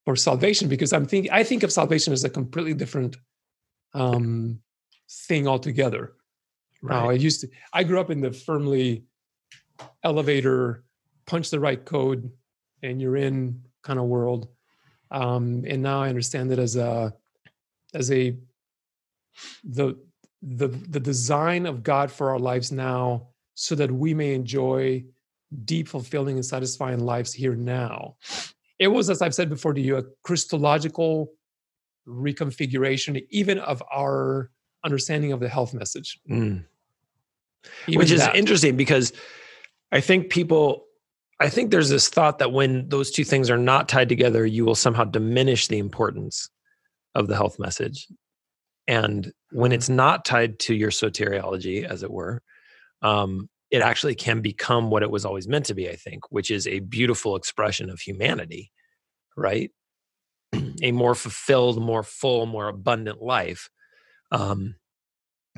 for 0.05 0.17
salvation. 0.17 0.69
Because 0.69 0.93
I'm 0.93 1.07
thinking, 1.07 1.31
I 1.33 1.43
think 1.45 1.63
of 1.63 1.73
salvation 1.73 2.13
as 2.13 2.25
a 2.25 2.31
completely 2.31 2.75
different 2.75 3.17
um, 3.95 4.61
thing 5.29 5.49
altogether. 5.49 6.15
Now, 6.83 7.11
I 7.11 7.13
used 7.13 7.43
to. 7.43 7.49
I 7.73 7.85
grew 7.85 8.01
up 8.01 8.11
in 8.11 8.21
the 8.21 8.33
firmly 8.33 9.05
elevator, 10.03 10.85
punch 11.27 11.51
the 11.51 11.61
right 11.61 11.85
code, 11.85 12.31
and 12.83 13.01
you're 13.01 13.17
in 13.17 13.63
kind 13.83 13.99
of 13.99 14.07
world. 14.07 14.49
Um, 15.11 15.65
and 15.67 15.83
now 15.83 16.03
I 16.03 16.09
understand 16.09 16.53
it 16.53 16.59
as 16.59 16.77
a 16.77 17.13
as 17.95 18.11
a 18.11 18.37
the 19.65 19.97
the 20.43 20.69
the 20.69 21.01
design 21.01 21.67
of 21.67 21.83
God 21.83 22.11
for 22.11 22.31
our 22.31 22.39
lives 22.39 22.73
now, 22.73 23.29
so 23.55 23.75
that 23.75 23.91
we 23.91 24.15
may 24.15 24.35
enjoy 24.35 25.05
deep, 25.65 25.89
fulfilling, 25.89 26.37
and 26.37 26.45
satisfying 26.45 27.01
lives 27.01 27.33
here 27.33 27.55
now. 27.55 28.17
It 28.79 28.89
was, 28.89 29.11
as 29.11 29.23
I've 29.23 29.35
said 29.35 29.49
before 29.49 29.75
to 29.75 29.81
you, 29.81 29.97
a 29.99 30.03
Christological 30.25 31.33
reconfiguration, 32.09 33.25
even 33.31 33.59
of 33.59 33.83
our 33.95 34.51
understanding 34.85 35.33
of 35.33 35.41
the 35.41 35.49
health 35.49 35.75
message. 35.75 36.19
Mm. 36.29 36.65
Which 37.87 38.11
is 38.11 38.21
that. 38.21 38.35
interesting 38.35 38.77
because 38.77 39.13
I 39.93 40.01
think 40.01 40.31
people, 40.31 40.85
I 41.43 41.49
think 41.49 41.71
there's 41.71 41.89
this 41.89 42.09
thought 42.09 42.39
that 42.39 42.53
when 42.53 42.89
those 42.89 43.11
two 43.11 43.25
things 43.25 43.51
are 43.51 43.59
not 43.59 43.89
tied 43.89 44.09
together, 44.09 44.47
you 44.47 44.65
will 44.65 44.77
somehow 44.77 45.05
diminish 45.05 45.67
the 45.67 45.79
importance 45.79 46.49
of 47.15 47.27
the 47.27 47.35
health 47.35 47.59
message. 47.59 48.07
And 48.87 49.33
when 49.51 49.71
Mhm. 49.71 49.75
it's 49.75 49.89
not 49.89 50.25
tied 50.25 50.59
to 50.61 50.75
your 50.75 50.91
soteriology, 50.91 51.85
as 51.85 52.03
it 52.03 52.11
were, 52.11 52.43
um, 53.03 53.49
it 53.71 53.83
actually 53.83 54.15
can 54.15 54.41
become 54.41 54.91
what 54.91 55.03
it 55.03 55.11
was 55.11 55.25
always 55.25 55.49
meant 55.49 55.67
to 55.67 55.75
be, 55.75 55.89
I 55.91 55.97
think, 55.97 56.31
which 56.31 56.51
is 56.51 56.67
a 56.67 56.79
beautiful 56.79 57.37
expression 57.37 57.91
of 57.91 58.01
humanity, 58.01 58.71
right? 59.37 59.71
a 60.83 60.93
more 60.93 61.15
fulfilled, 61.15 61.81
more 61.83 62.03
full, 62.03 62.47
more 62.47 62.69
abundant 62.69 63.21
life. 63.21 63.69
Um, 64.31 64.77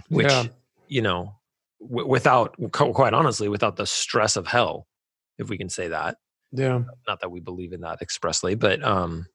which, 0.09 0.27
Yeah. 0.27 0.49
you 0.88 1.03
know, 1.03 1.40
w- 1.81 2.09
without, 2.09 2.57
quite 2.73 3.14
honestly, 3.14 3.49
without 3.49 3.77
the 3.77 3.87
stress 3.87 4.37
of 4.37 4.47
hell, 4.47 4.87
if 5.38 5.49
we 5.49 5.59
can 5.59 5.68
say 5.68 5.88
that. 5.88 6.16
Yeah. 6.53 6.83
Not 7.09 7.20
that 7.20 7.31
we 7.31 7.40
believe 7.40 7.73
in 7.73 7.81
that 7.81 8.01
expressly, 8.01 8.55
but 8.55 8.83
um, 8.85 9.27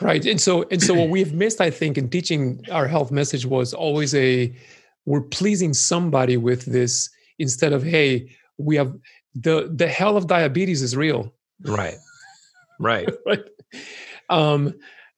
Right. 0.00 0.24
And 0.26 0.40
so 0.40 0.64
and 0.70 0.82
so 0.82 0.94
what 0.94 1.08
we've 1.10 1.32
missed, 1.32 1.60
I 1.60 1.70
think, 1.70 1.96
in 1.96 2.10
teaching 2.10 2.64
our 2.70 2.88
health 2.88 3.12
message 3.12 3.46
was 3.46 3.72
always 3.72 4.14
a 4.14 4.54
we're 5.06 5.20
pleasing 5.20 5.72
somebody 5.72 6.36
with 6.36 6.64
this 6.64 7.10
instead 7.38 7.72
of, 7.72 7.82
hey, 7.82 8.30
we 8.58 8.76
have 8.76 8.94
the 9.34 9.70
the 9.72 9.86
hell 9.86 10.16
of 10.16 10.26
diabetes 10.26 10.82
is 10.82 10.96
real. 10.96 11.32
right, 11.64 11.94
right, 12.80 13.08
right? 13.26 13.44
Um 14.28 14.74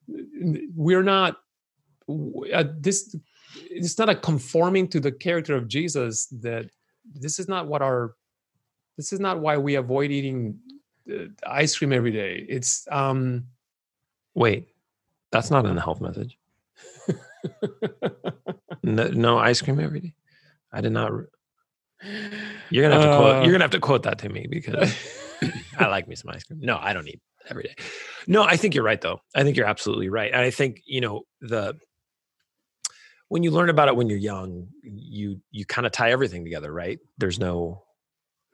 we're 0.08 1.02
not 1.02 1.38
uh, 2.08 2.64
this 2.78 3.16
it's 3.70 3.98
not 3.98 4.08
a 4.10 4.14
conforming 4.14 4.88
to 4.88 5.00
the 5.00 5.10
character 5.10 5.56
of 5.56 5.68
Jesus 5.68 6.26
that 6.26 6.66
this 7.14 7.38
is 7.38 7.48
not 7.48 7.66
what 7.66 7.82
our 7.82 8.14
this 8.96 9.12
is 9.12 9.20
not 9.20 9.40
why 9.40 9.56
we 9.58 9.74
avoid 9.76 10.10
eating 10.10 10.58
uh, 11.10 11.24
ice 11.46 11.76
cream 11.76 11.92
every 11.92 12.12
day. 12.12 12.44
It's 12.48 12.86
um 12.90 13.46
Wait, 14.34 14.68
that's 15.32 15.50
not 15.50 15.64
in 15.66 15.74
the 15.74 15.80
health 15.82 16.00
message. 16.00 16.38
No, 18.82 19.08
no 19.08 19.38
ice 19.38 19.60
cream 19.62 19.80
every 19.80 20.00
day. 20.00 20.14
I 20.72 20.80
did 20.80 20.92
not. 20.92 21.12
re- 21.12 21.26
You're 22.70 22.84
gonna 22.84 23.00
have 23.00 23.10
to 23.10 23.16
quote. 23.16 23.36
Uh, 23.36 23.42
You're 23.42 23.52
gonna 23.52 23.64
have 23.64 23.70
to 23.72 23.80
quote 23.80 24.04
that 24.04 24.18
to 24.20 24.28
me 24.28 24.46
because 24.48 24.94
I 25.78 25.86
like 25.88 26.06
me 26.06 26.14
some 26.14 26.30
ice 26.30 26.44
cream. 26.44 26.60
No, 26.60 26.78
I 26.80 26.92
don't 26.92 27.08
eat 27.08 27.20
every 27.48 27.64
day. 27.64 27.74
No, 28.28 28.42
I 28.44 28.56
think 28.56 28.74
you're 28.74 28.84
right 28.84 29.00
though. 29.00 29.20
I 29.34 29.42
think 29.42 29.56
you're 29.56 29.66
absolutely 29.66 30.08
right. 30.08 30.30
And 30.32 30.40
I 30.40 30.50
think 30.50 30.82
you 30.86 31.00
know 31.00 31.22
the 31.40 31.76
when 33.28 33.42
you 33.42 33.50
learn 33.50 33.70
about 33.70 33.88
it 33.88 33.96
when 33.96 34.08
you're 34.08 34.18
young, 34.18 34.68
you 34.84 35.40
you 35.50 35.64
kind 35.64 35.84
of 35.86 35.90
tie 35.92 36.12
everything 36.12 36.44
together, 36.44 36.72
right? 36.72 37.00
There's 37.18 37.40
no 37.40 37.82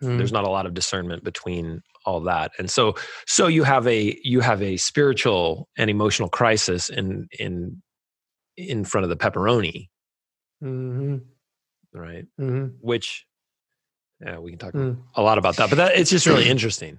Mm. 0.02 0.18
there's 0.18 0.32
not 0.32 0.44
a 0.44 0.50
lot 0.50 0.66
of 0.66 0.74
discernment 0.74 1.22
between 1.22 1.80
all 2.04 2.20
that 2.22 2.50
and 2.58 2.68
so 2.70 2.94
so 3.26 3.46
you 3.46 3.62
have 3.62 3.86
a 3.86 4.18
you 4.24 4.40
have 4.40 4.60
a 4.62 4.76
spiritual 4.76 5.68
and 5.78 5.88
emotional 5.90 6.28
crisis 6.28 6.88
in 6.90 7.28
in 7.38 7.80
in 8.56 8.84
front 8.84 9.04
of 9.04 9.10
the 9.10 9.16
pepperoni 9.16 9.88
Mhm, 10.62 11.22
right 11.94 12.26
mhm, 12.40 12.74
which 12.80 13.26
yeah 14.24 14.38
we 14.38 14.50
can 14.50 14.58
talk 14.58 14.72
mm. 14.74 14.96
a 15.14 15.22
lot 15.22 15.38
about 15.38 15.56
that 15.56 15.68
but 15.70 15.76
that 15.76 15.96
it's 15.96 16.10
just 16.10 16.26
really 16.26 16.48
interesting 16.56 16.98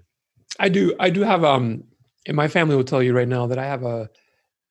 I 0.59 0.69
do. 0.69 0.93
I 0.99 1.09
do 1.09 1.21
have 1.21 1.43
um, 1.43 1.83
and 2.27 2.37
my 2.37 2.47
family 2.47 2.75
will 2.75 2.83
tell 2.83 3.01
you 3.01 3.11
right 3.15 3.27
now 3.27 3.47
that 3.47 3.57
I 3.57 3.65
have 3.65 3.83
a 3.83 4.07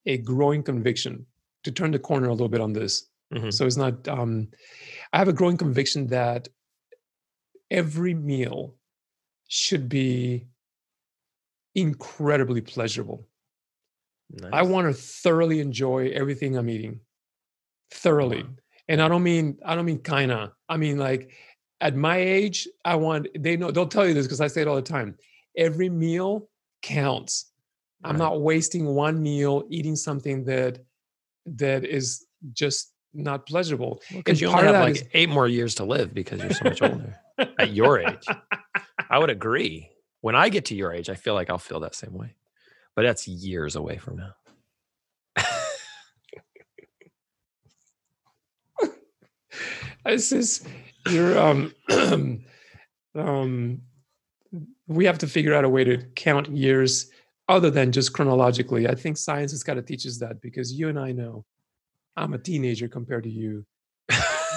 a 0.06 0.18
growing 0.18 0.62
conviction 0.62 1.26
to 1.64 1.72
turn 1.72 1.90
the 1.90 1.98
corner 1.98 2.28
a 2.28 2.32
little 2.32 2.48
bit 2.48 2.60
on 2.60 2.72
this. 2.72 3.04
Mhm. 3.34 3.52
So 3.52 3.66
it's 3.66 3.76
not. 3.76 4.06
Um, 4.06 4.48
I 5.12 5.18
have 5.18 5.26
a 5.26 5.32
growing 5.32 5.56
conviction 5.56 6.06
that 6.08 6.46
every 7.72 8.14
meal 8.14 8.76
should 9.48 9.88
be 9.88 10.46
incredibly 11.74 12.60
pleasurable. 12.60 13.26
I 14.52 14.62
want 14.62 14.86
to 14.86 14.94
thoroughly 14.94 15.60
enjoy 15.60 16.10
everything 16.14 16.56
I'm 16.56 16.70
eating, 16.70 17.00
thoroughly. 17.90 18.42
Wow. 18.44 18.48
And 18.88 19.02
I 19.02 19.08
don't 19.08 19.22
mean 19.22 19.58
I 19.64 19.74
don't 19.74 19.84
mean 19.84 19.98
kinda. 19.98 20.52
I 20.68 20.76
mean 20.76 20.98
like 20.98 21.32
at 21.80 21.96
my 21.96 22.16
age, 22.16 22.68
I 22.84 22.96
want 22.96 23.28
they 23.38 23.56
know 23.56 23.70
they'll 23.70 23.86
tell 23.86 24.06
you 24.06 24.14
this 24.14 24.26
because 24.26 24.40
I 24.40 24.46
say 24.46 24.62
it 24.62 24.68
all 24.68 24.76
the 24.76 24.82
time. 24.82 25.16
Every 25.56 25.88
meal 25.90 26.48
counts. 26.82 27.50
I'm 28.04 28.16
not 28.16 28.40
wasting 28.40 28.86
one 28.86 29.22
meal 29.22 29.62
eating 29.70 29.94
something 29.94 30.44
that 30.44 30.80
that 31.46 31.84
is 31.84 32.26
just 32.52 32.92
not 33.14 33.46
pleasurable. 33.46 34.00
because 34.10 34.24
and 34.30 34.40
you 34.40 34.48
only 34.48 34.64
have 34.64 34.74
like 34.74 34.96
is- 34.96 35.04
eight 35.12 35.28
more 35.28 35.46
years 35.46 35.74
to 35.76 35.84
live 35.84 36.12
because 36.14 36.40
you're 36.40 36.52
so 36.52 36.64
much 36.64 36.82
older 36.82 37.16
at 37.38 37.72
your 37.72 37.98
age 37.98 38.26
i 39.10 39.18
would 39.18 39.30
agree 39.30 39.88
when 40.20 40.34
i 40.34 40.48
get 40.48 40.64
to 40.66 40.74
your 40.74 40.92
age 40.92 41.08
i 41.10 41.14
feel 41.14 41.34
like 41.34 41.50
i'll 41.50 41.58
feel 41.58 41.80
that 41.80 41.94
same 41.94 42.12
way 42.12 42.34
but 42.94 43.02
that's 43.02 43.26
years 43.26 43.76
away 43.76 43.96
from 43.98 44.16
now 44.16 44.32
This 50.04 50.32
is 50.32 50.66
you're 51.08 51.38
um 51.38 51.74
um 53.14 53.82
we 54.86 55.04
have 55.04 55.18
to 55.18 55.26
figure 55.26 55.54
out 55.54 55.64
a 55.64 55.68
way 55.68 55.84
to 55.84 55.98
count 56.14 56.48
years 56.50 57.10
other 57.48 57.70
than 57.70 57.92
just 57.92 58.12
chronologically. 58.12 58.86
I 58.88 58.94
think 58.94 59.16
science 59.16 59.52
has 59.52 59.62
got 59.62 59.74
to 59.74 59.82
teach 59.82 60.06
us 60.06 60.18
that 60.18 60.40
because 60.40 60.72
you 60.72 60.88
and 60.88 60.98
I 60.98 61.12
know 61.12 61.44
I'm 62.16 62.34
a 62.34 62.38
teenager 62.38 62.88
compared 62.88 63.24
to 63.24 63.30
you. 63.30 63.64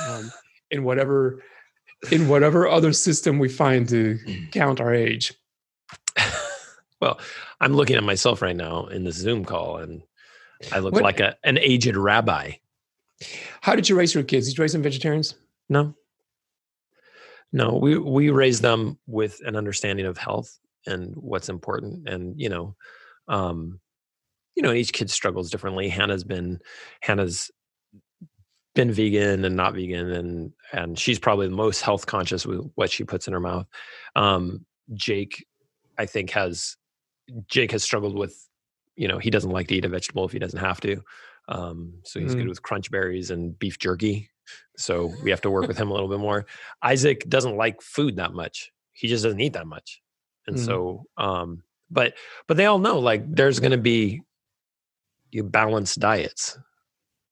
Um, 0.09 0.31
in 0.71 0.83
whatever 0.83 1.43
in 2.11 2.27
whatever 2.27 2.67
other 2.67 2.93
system 2.93 3.39
we 3.39 3.49
find 3.49 3.87
to 3.89 4.19
count 4.51 4.79
our 4.79 4.93
age. 4.93 5.33
well, 7.01 7.19
I'm 7.59 7.73
looking 7.73 7.95
at 7.95 8.03
myself 8.03 8.41
right 8.41 8.55
now 8.55 8.87
in 8.87 9.03
this 9.03 9.15
Zoom 9.15 9.45
call, 9.45 9.77
and 9.77 10.01
I 10.71 10.79
look 10.79 10.93
What- 10.93 11.03
like 11.03 11.19
a, 11.19 11.35
an 11.43 11.57
aged 11.57 11.95
rabbi. 11.95 12.53
How 13.61 13.75
did 13.75 13.87
you 13.87 13.95
raise 13.97 14.13
your 14.13 14.23
kids? 14.23 14.47
Did 14.47 14.57
you 14.57 14.61
raise 14.61 14.73
them 14.73 14.83
vegetarians? 14.83 15.35
No, 15.69 15.95
no, 17.53 17.75
we 17.75 17.97
we 17.97 18.29
raise 18.29 18.59
them 18.59 18.99
with 19.07 19.39
an 19.45 19.55
understanding 19.55 20.05
of 20.05 20.17
health 20.17 20.59
and 20.85 21.15
what's 21.15 21.47
important, 21.47 22.09
and 22.09 22.39
you 22.39 22.49
know, 22.49 22.75
um, 23.29 23.79
you 24.55 24.61
know, 24.61 24.73
each 24.73 24.91
kid 24.91 25.09
struggles 25.09 25.49
differently. 25.49 25.87
Hannah's 25.87 26.25
been 26.25 26.59
Hannah's 27.01 27.49
been 28.75 28.91
vegan 28.91 29.43
and 29.45 29.55
not 29.55 29.73
vegan, 29.73 30.11
and 30.11 30.51
and 30.71 30.99
she's 30.99 31.17
probably 31.19 31.47
the 31.47 31.55
most 31.55 31.81
health 31.81 32.05
conscious 32.05 32.45
with 32.45 32.69
what 32.75 32.91
she 32.91 33.03
puts 33.03 33.27
in 33.27 33.33
her 33.33 33.39
mouth. 33.39 33.65
Um, 34.15 34.65
Jake, 34.93 35.45
I 35.97 36.05
think 36.05 36.29
has 36.31 36.77
Jake 37.47 37.71
has 37.71 37.83
struggled 37.83 38.15
with, 38.15 38.47
you 38.95 39.07
know, 39.07 39.17
he 39.17 39.29
doesn't 39.31 39.49
like 39.49 39.67
to 39.69 39.75
eat 39.75 39.85
a 39.85 39.89
vegetable 39.89 40.25
if 40.25 40.31
he 40.31 40.39
doesn't 40.39 40.59
have 40.59 40.79
to. 40.81 41.01
Um, 41.47 41.93
so 42.03 42.19
he's 42.19 42.35
good 42.35 42.45
Mm. 42.45 42.49
with 42.49 42.61
crunch 42.61 42.91
berries 42.91 43.31
and 43.31 43.57
beef 43.57 43.79
jerky. 43.79 44.29
So 44.77 45.11
we 45.23 45.29
have 45.31 45.41
to 45.41 45.49
work 45.49 45.67
with 45.67 45.77
him 45.81 45.89
a 45.89 45.93
little 45.93 46.09
bit 46.09 46.19
more. 46.19 46.45
Isaac 46.83 47.27
doesn't 47.27 47.57
like 47.57 47.81
food 47.81 48.17
that 48.17 48.33
much. 48.33 48.71
He 48.93 49.07
just 49.07 49.23
doesn't 49.23 49.39
eat 49.39 49.53
that 49.53 49.67
much. 49.67 50.01
And 50.47 50.57
Mm. 50.57 50.65
so 50.65 51.05
um 51.17 51.63
but 51.89 52.13
but 52.47 52.57
they 52.57 52.65
all 52.65 52.79
know 52.79 52.99
like 52.99 53.23
there's 53.27 53.59
going 53.59 53.71
to 53.71 53.77
be 53.77 54.21
you 55.31 55.43
balanced 55.43 55.99
diets 55.99 56.57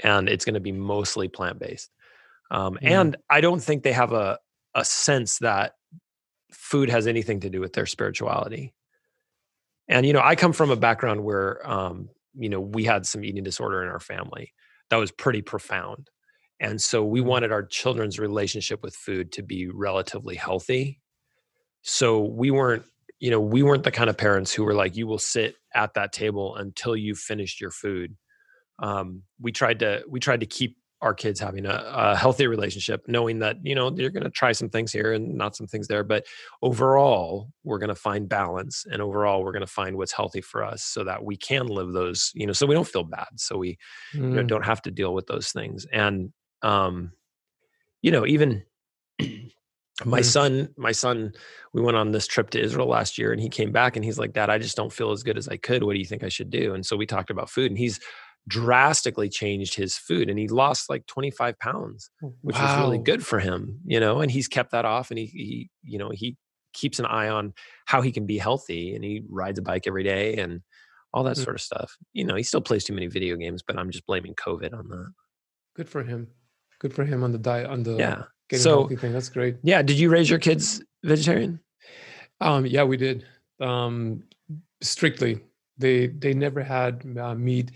and 0.04 0.30
it's 0.30 0.46
going 0.46 0.56
to 0.56 0.60
be 0.62 0.74
mostly 0.74 1.28
plant-based. 1.30 1.92
Um 2.52 2.78
Mm. 2.82 2.88
and 2.92 3.18
I 3.30 3.42
don't 3.42 3.62
think 3.64 3.84
they 3.84 3.94
have 3.94 4.14
a 4.14 4.40
a 4.76 4.86
sense 4.86 5.40
that 5.40 5.74
food 6.52 6.90
has 6.90 7.08
anything 7.08 7.42
to 7.42 7.50
do 7.50 7.62
with 7.62 7.74
their 7.74 7.86
spirituality. 7.88 8.74
And 9.88 10.06
you 10.06 10.14
know, 10.14 10.22
I 10.24 10.36
come 10.36 10.54
from 10.54 10.72
a 10.72 10.76
background 10.76 11.24
where 11.24 11.68
um 11.70 12.10
you 12.36 12.50
know, 12.50 12.60
we 12.62 12.84
had 12.84 13.06
some 13.06 13.24
eating 13.24 13.44
disorder 13.44 13.84
in 13.84 13.90
our 13.90 14.00
family. 14.00 14.54
That 14.90 14.98
was 14.98 15.12
pretty 15.12 15.44
profound. 15.44 16.10
And 16.60 16.82
so 16.82 17.04
we 17.06 17.22
Mm. 17.22 17.26
wanted 17.26 17.52
our 17.52 17.64
children's 17.64 18.20
relationship 18.20 18.82
with 18.84 18.96
food 18.96 19.32
to 19.34 19.44
be 19.44 19.68
relatively 19.70 20.36
healthy. 20.36 21.00
So 21.84 22.22
we 22.24 22.52
weren't, 22.52 22.86
you 23.20 23.32
know, 23.32 23.42
we 23.42 23.64
weren't 23.64 23.84
the 23.84 23.92
kind 23.92 24.10
of 24.10 24.18
parents 24.18 24.54
who 24.54 24.64
were 24.64 24.74
like, 24.74 24.96
you 24.98 25.08
will 25.08 25.20
sit 25.20 25.56
at 25.76 25.94
that 25.96 26.14
table 26.14 26.56
until 26.56 26.96
you've 26.96 27.20
finished 27.20 27.62
your 27.62 27.72
food. 27.72 28.16
Um, 28.80 29.24
we 29.40 29.52
tried 29.52 29.80
to 29.80 30.04
we 30.10 30.20
tried 30.20 30.40
to 30.42 30.46
keep 30.46 30.78
our 31.02 31.14
kids 31.14 31.38
having 31.40 31.66
a, 31.66 31.84
a 31.94 32.16
healthy 32.16 32.48
relationship, 32.48 33.04
knowing 33.08 33.40
that 33.40 33.58
you 33.64 33.76
know 33.76 33.92
you're 33.96 34.10
going 34.10 34.24
to 34.24 34.30
try 34.30 34.52
some 34.54 34.70
things 34.70 34.92
here 34.92 35.14
and 35.14 35.36
not 35.36 35.56
some 35.56 35.68
things 35.68 35.88
there, 35.88 36.04
but 36.04 36.26
overall 36.62 37.50
we're 37.64 37.78
going 37.80 37.90
to 37.90 37.96
find 37.96 38.30
balance, 38.30 38.86
and 38.90 39.02
overall 39.02 39.44
we're 39.44 39.52
going 39.52 39.62
to 39.66 39.68
find 39.68 39.98
what's 39.98 40.14
healthy 40.14 40.42
for 40.42 40.64
us, 40.64 40.84
so 40.84 41.04
that 41.04 41.24
we 41.24 41.36
can 41.36 41.68
live 41.68 41.92
those, 41.94 42.32
you 42.34 42.48
know, 42.48 42.54
so 42.54 42.66
we 42.66 42.74
don't 42.76 42.88
feel 42.88 43.04
bad, 43.04 43.28
so 43.38 43.58
we 43.58 43.78
you 44.14 44.36
know, 44.38 44.44
Mm. 44.44 44.48
don't 44.48 44.66
have 44.66 44.82
to 44.84 44.92
deal 44.92 45.14
with 45.14 45.28
those 45.28 45.52
things 45.52 45.86
and 45.92 46.32
um 46.62 47.12
you 48.02 48.12
know 48.12 48.26
even 48.26 48.64
my 50.06 50.22
Mm. 50.22 50.24
son 50.24 50.70
my 50.78 50.92
son 50.92 51.34
we 51.74 51.82
went 51.82 51.98
on 51.98 52.12
this 52.12 52.28
trip 52.28 52.50
to 52.52 52.62
israel 52.62 52.88
last 52.88 53.18
year 53.18 53.32
and 53.32 53.42
he 53.42 53.50
came 53.50 53.72
back 53.72 53.96
and 53.96 54.04
he's 54.04 54.18
like 54.18 54.34
dad 54.34 54.50
i 54.50 54.58
just 54.58 54.76
don't 54.76 54.92
feel 54.94 55.12
as 55.12 55.24
good 55.24 55.38
as 55.38 55.48
i 55.48 55.58
could 55.58 55.84
what 55.84 55.94
do 55.94 56.00
you 56.00 56.06
think 56.06 56.24
i 56.24 56.30
should 56.30 56.50
do 56.50 56.74
and 56.74 56.86
so 56.86 56.96
we 56.98 57.06
talked 57.06 57.30
about 57.30 57.50
food 57.50 57.70
and 57.70 57.78
he's 57.78 58.00
drastically 58.48 59.30
changed 59.30 59.76
his 59.76 59.96
food 59.98 60.30
and 60.30 60.38
he 60.38 60.48
lost 60.50 60.90
like 60.90 61.06
25 61.08 61.58
pounds 61.60 62.10
which 62.42 62.58
was 62.60 62.78
really 62.80 62.98
good 62.98 63.26
for 63.26 63.40
him 63.40 63.80
you 63.86 64.00
know 64.00 64.20
and 64.20 64.30
he's 64.32 64.48
kept 64.50 64.72
that 64.72 64.84
off 64.86 65.12
and 65.12 65.18
he, 65.18 65.26
he 65.28 65.70
you 65.84 65.98
know 65.98 66.10
he 66.12 66.36
keeps 66.74 67.00
an 67.00 67.06
eye 67.06 67.30
on 67.30 67.54
how 67.86 68.02
he 68.02 68.12
can 68.12 68.26
be 68.26 68.38
healthy 68.38 68.96
and 68.96 69.04
he 69.04 69.24
rides 69.30 69.60
a 69.60 69.62
bike 69.62 69.84
every 69.88 70.04
day 70.04 70.36
and 70.36 70.62
all 71.14 71.24
that 71.24 71.38
Mm. 71.38 71.44
sort 71.44 71.56
of 71.56 71.62
stuff 71.62 71.96
you 72.12 72.26
know 72.26 72.36
he 72.36 72.44
still 72.44 72.60
plays 72.62 72.84
too 72.84 72.94
many 72.94 73.08
video 73.08 73.36
games 73.38 73.62
but 73.66 73.78
i'm 73.80 73.92
just 73.92 74.06
blaming 74.06 74.34
covid 74.36 74.74
on 74.78 74.88
that 74.90 75.12
Good 75.76 75.90
for 75.90 76.04
him. 76.04 76.28
Good 76.80 76.94
for 76.94 77.04
him 77.06 77.24
on 77.24 77.32
the 77.32 77.38
diet 77.40 77.68
on 77.68 77.82
the 77.84 77.96
yeah 77.96 78.24
getting 78.50 78.62
So- 78.64 78.80
healthy 78.82 78.96
thing. 78.98 79.14
That's 79.14 79.30
great. 79.30 79.56
yeah 79.64 79.82
did 79.82 79.98
you 79.98 80.10
raise 80.10 80.30
your 80.30 80.40
kids 80.40 80.84
vegetarian 81.04 81.60
Um, 82.42 82.66
yeah, 82.66 82.84
we 82.84 82.98
did. 82.98 83.26
Um, 83.62 84.24
strictly, 84.82 85.40
they 85.78 86.08
they 86.08 86.34
never 86.34 86.62
had 86.62 87.06
uh, 87.18 87.36
meat, 87.36 87.72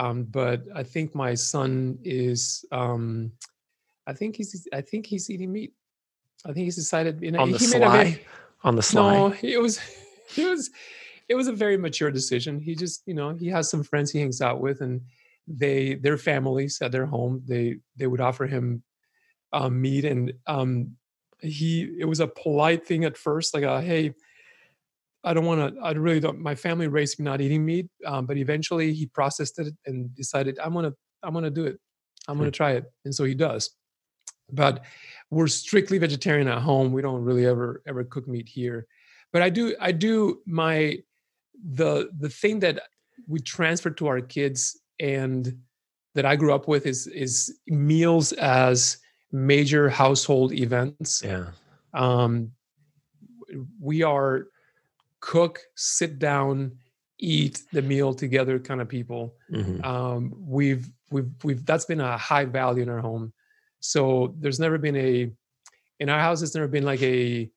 um, 0.00 0.24
but 0.24 0.62
I 0.74 0.82
think 0.82 1.14
my 1.14 1.34
son 1.34 1.98
is. 2.02 2.64
Um, 2.72 3.32
I 4.06 4.14
think 4.14 4.36
he's. 4.36 4.66
I 4.72 4.80
think 4.80 5.04
he's 5.04 5.28
eating 5.28 5.52
meat. 5.52 5.74
I 6.46 6.52
think 6.52 6.64
he's 6.64 6.76
decided. 6.76 7.20
You 7.20 7.32
know, 7.32 7.40
on 7.40 7.52
the 7.52 7.58
he 7.58 7.66
made 7.66 7.82
a 7.82 7.90
very- 7.90 8.24
on 8.64 8.76
the 8.76 8.82
sly 8.82 9.12
No, 9.12 9.34
it 9.42 9.60
was. 9.60 9.78
It 10.36 10.48
was. 10.48 10.70
It 11.28 11.34
was 11.34 11.48
a 11.48 11.52
very 11.52 11.76
mature 11.76 12.10
decision. 12.12 12.60
He 12.60 12.76
just, 12.76 13.02
you 13.04 13.14
know, 13.14 13.34
he 13.34 13.48
has 13.48 13.68
some 13.68 13.82
friends 13.82 14.12
he 14.12 14.20
hangs 14.20 14.40
out 14.40 14.60
with, 14.60 14.80
and 14.80 15.00
they, 15.48 15.94
their 15.94 16.16
families 16.16 16.80
at 16.80 16.92
their 16.92 17.06
home, 17.06 17.42
they 17.46 17.78
they 17.96 18.06
would 18.06 18.20
offer 18.20 18.46
him 18.46 18.84
uh, 19.52 19.68
meat, 19.68 20.04
and 20.04 20.32
um, 20.46 20.96
he. 21.40 21.96
It 21.98 22.04
was 22.04 22.20
a 22.20 22.28
polite 22.28 22.86
thing 22.86 23.04
at 23.04 23.18
first, 23.18 23.54
like, 23.54 23.64
uh, 23.64 23.80
hey, 23.80 24.14
I 25.24 25.34
don't 25.34 25.44
want 25.44 25.74
to. 25.74 25.80
I 25.82 25.92
really 25.92 26.20
don't. 26.20 26.38
My 26.40 26.54
family 26.54 26.88
raised 26.88 27.18
me 27.18 27.24
not 27.24 27.40
eating 27.40 27.64
meat, 27.64 27.88
um, 28.06 28.26
but 28.26 28.36
eventually 28.36 28.92
he 28.94 29.06
processed 29.06 29.58
it 29.58 29.74
and 29.86 30.14
decided 30.14 30.58
I'm 30.58 30.72
gonna 30.72 30.94
I'm 31.22 31.34
gonna 31.34 31.50
do 31.50 31.66
it. 31.66 31.78
I'm 32.28 32.36
Hmm. 32.36 32.42
gonna 32.42 32.50
try 32.50 32.72
it, 32.72 32.84
and 33.04 33.14
so 33.14 33.24
he 33.24 33.34
does. 33.34 33.70
But 34.52 34.82
we're 35.30 35.46
strictly 35.46 35.98
vegetarian 35.98 36.48
at 36.48 36.58
home. 36.62 36.92
We 36.92 37.02
don't 37.02 37.22
really 37.22 37.46
ever 37.46 37.82
ever 37.86 38.04
cook 38.04 38.26
meat 38.26 38.48
here. 38.48 38.86
But 39.32 39.42
I 39.42 39.50
do 39.50 39.76
I 39.80 39.92
do 39.92 40.40
my 40.46 40.98
the 41.62 42.10
the 42.18 42.30
thing 42.30 42.60
that 42.60 42.82
we 43.28 43.40
transfer 43.40 43.90
to 43.90 44.06
our 44.06 44.20
kids 44.22 44.80
and 44.98 45.58
that 46.14 46.24
I 46.24 46.34
grew 46.36 46.54
up 46.54 46.66
with 46.66 46.86
is 46.86 47.06
is 47.08 47.58
meals 47.66 48.32
as 48.32 48.98
major 49.30 49.88
household 49.90 50.52
events 50.52 51.22
yeah 51.24 51.50
um, 51.94 52.50
we 53.80 54.02
are 54.02 54.46
cook, 55.20 55.60
sit 55.76 56.18
down, 56.18 56.72
eat 57.18 57.62
the 57.72 57.82
meal 57.82 58.14
together 58.14 58.58
kind 58.58 58.80
of 58.80 58.88
people. 58.88 59.36
Mhm. 59.52 59.84
Um, 59.84 60.34
we've 60.38 60.90
we've 61.10 61.30
we've 61.44 61.64
that's 61.66 61.84
been 61.84 62.00
a 62.00 62.16
high 62.16 62.44
value 62.46 62.82
in 62.82 62.88
our 62.88 63.00
home. 63.00 63.32
So 63.80 64.34
there's 64.38 64.60
never 64.60 64.78
been 64.78 64.96
a 64.96 65.30
in 65.98 66.08
our 66.08 66.18
house. 66.20 66.42
It's 66.42 66.54
never 66.54 66.68
been 66.68 66.84
like 66.84 67.02
a 67.02 67.50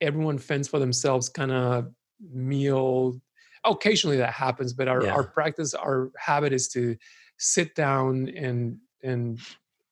everyone 0.00 0.38
fends 0.38 0.68
for 0.68 0.78
themselves 0.78 1.28
kind 1.28 1.52
of 1.52 1.92
meal. 2.32 3.20
Occasionally 3.64 4.16
that 4.16 4.32
happens, 4.32 4.72
but 4.72 4.88
our 4.88 5.04
Yeah. 5.04 5.14
our 5.14 5.24
practice, 5.24 5.74
our 5.74 6.10
habit 6.18 6.52
is 6.52 6.68
to 6.70 6.96
sit 7.38 7.74
down 7.74 8.28
and 8.30 8.78
and 9.02 9.38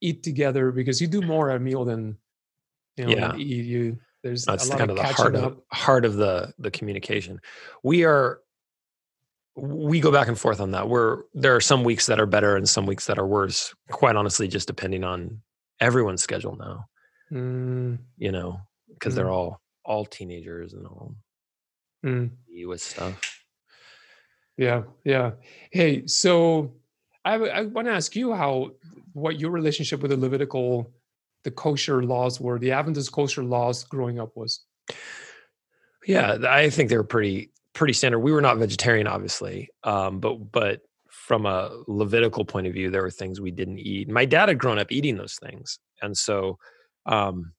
eat 0.01 0.23
together 0.23 0.71
because 0.73 1.01
you 1.01 1.07
do 1.07 1.21
more 1.21 1.51
at 1.51 1.57
a 1.57 1.61
meal 1.61 1.85
than 1.85 2.17
you 2.97 3.05
know 3.05 3.11
Yeah. 3.13 3.37
eat. 3.37 3.67
You 3.67 3.99
there's 4.23 4.45
that's 4.45 4.67
a 4.67 4.71
lot 4.71 4.79
kind 4.79 4.91
of 4.91 4.97
the 4.97 5.03
heart 5.05 5.35
up. 5.35 5.45
of 5.45 5.61
heart 5.73 6.05
of 6.05 6.15
the 6.15 6.53
the 6.59 6.71
communication 6.71 7.41
we 7.83 8.05
are 8.05 8.41
we 9.57 10.01
go 10.01 10.13
back 10.13 10.29
and 10.29 10.39
forth 10.39 10.61
on 10.61 10.71
that 10.71 10.89
we're 10.89 11.23
there 11.35 11.55
are 11.55 11.61
some 11.61 11.85
weeks 11.85 12.07
that 12.07 12.21
are 12.21 12.27
better 12.27 12.57
and 12.57 12.69
some 12.69 12.87
weeks 12.87 13.07
that 13.07 13.19
are 13.19 13.27
worse 13.27 13.75
quite 13.91 14.17
honestly 14.17 14.49
just 14.49 14.67
depending 14.67 15.05
on 15.05 15.41
everyone's 15.81 16.23
schedule 16.23 16.57
now 16.57 16.85
Mm, 17.33 17.99
you 18.17 18.33
know 18.33 18.61
because 18.89 19.15
they're 19.15 19.31
all 19.31 19.61
all 19.85 20.05
teenagers 20.05 20.73
and 20.73 20.85
all 20.85 21.15
mm. 22.05 22.29
with 22.67 22.81
stuff 22.81 23.41
Yeah, 24.61 24.83
yeah. 25.05 25.31
Hey, 25.73 26.07
so 26.07 26.75
I, 27.25 27.37
I 27.37 27.63
want 27.63 27.89
to 27.89 27.95
ask 27.95 28.15
you 28.15 28.35
how 28.35 28.73
what 29.15 29.41
your 29.41 29.51
relationship 29.51 30.03
with 30.03 30.11
the 30.11 30.19
Levitical, 30.19 30.93
the 31.45 31.51
kosher 31.51 32.03
laws 32.03 32.41
were, 32.41 32.59
the 32.59 32.73
Adventist 32.73 33.13
kosher 33.13 33.43
laws 33.43 33.85
growing 33.85 34.21
up 34.21 34.37
was. 34.37 34.65
Yeah, 36.07 36.39
I 36.49 36.71
think 36.71 36.89
they 36.89 36.97
were 36.97 37.05
pretty 37.05 37.51
pretty 37.75 37.93
standard. 37.93 38.21
We 38.21 38.33
were 38.33 38.41
not 38.41 38.59
vegetarian, 38.59 39.07
obviously, 39.07 39.71
um, 39.85 40.19
but 40.21 40.51
but 40.51 40.81
from 41.11 41.47
a 41.47 41.71
Levitical 41.87 42.45
point 42.45 42.67
of 42.67 42.73
view, 42.73 42.91
there 42.91 43.03
were 43.03 43.11
things 43.11 43.41
we 43.41 43.51
didn't 43.51 43.79
eat. 43.79 44.09
My 44.09 44.25
dad 44.25 44.49
had 44.49 44.59
grown 44.59 44.79
up 44.79 44.91
eating 44.91 45.17
those 45.17 45.37
things, 45.37 45.79
and 46.03 46.17
so, 46.17 46.59
um, 47.07 47.53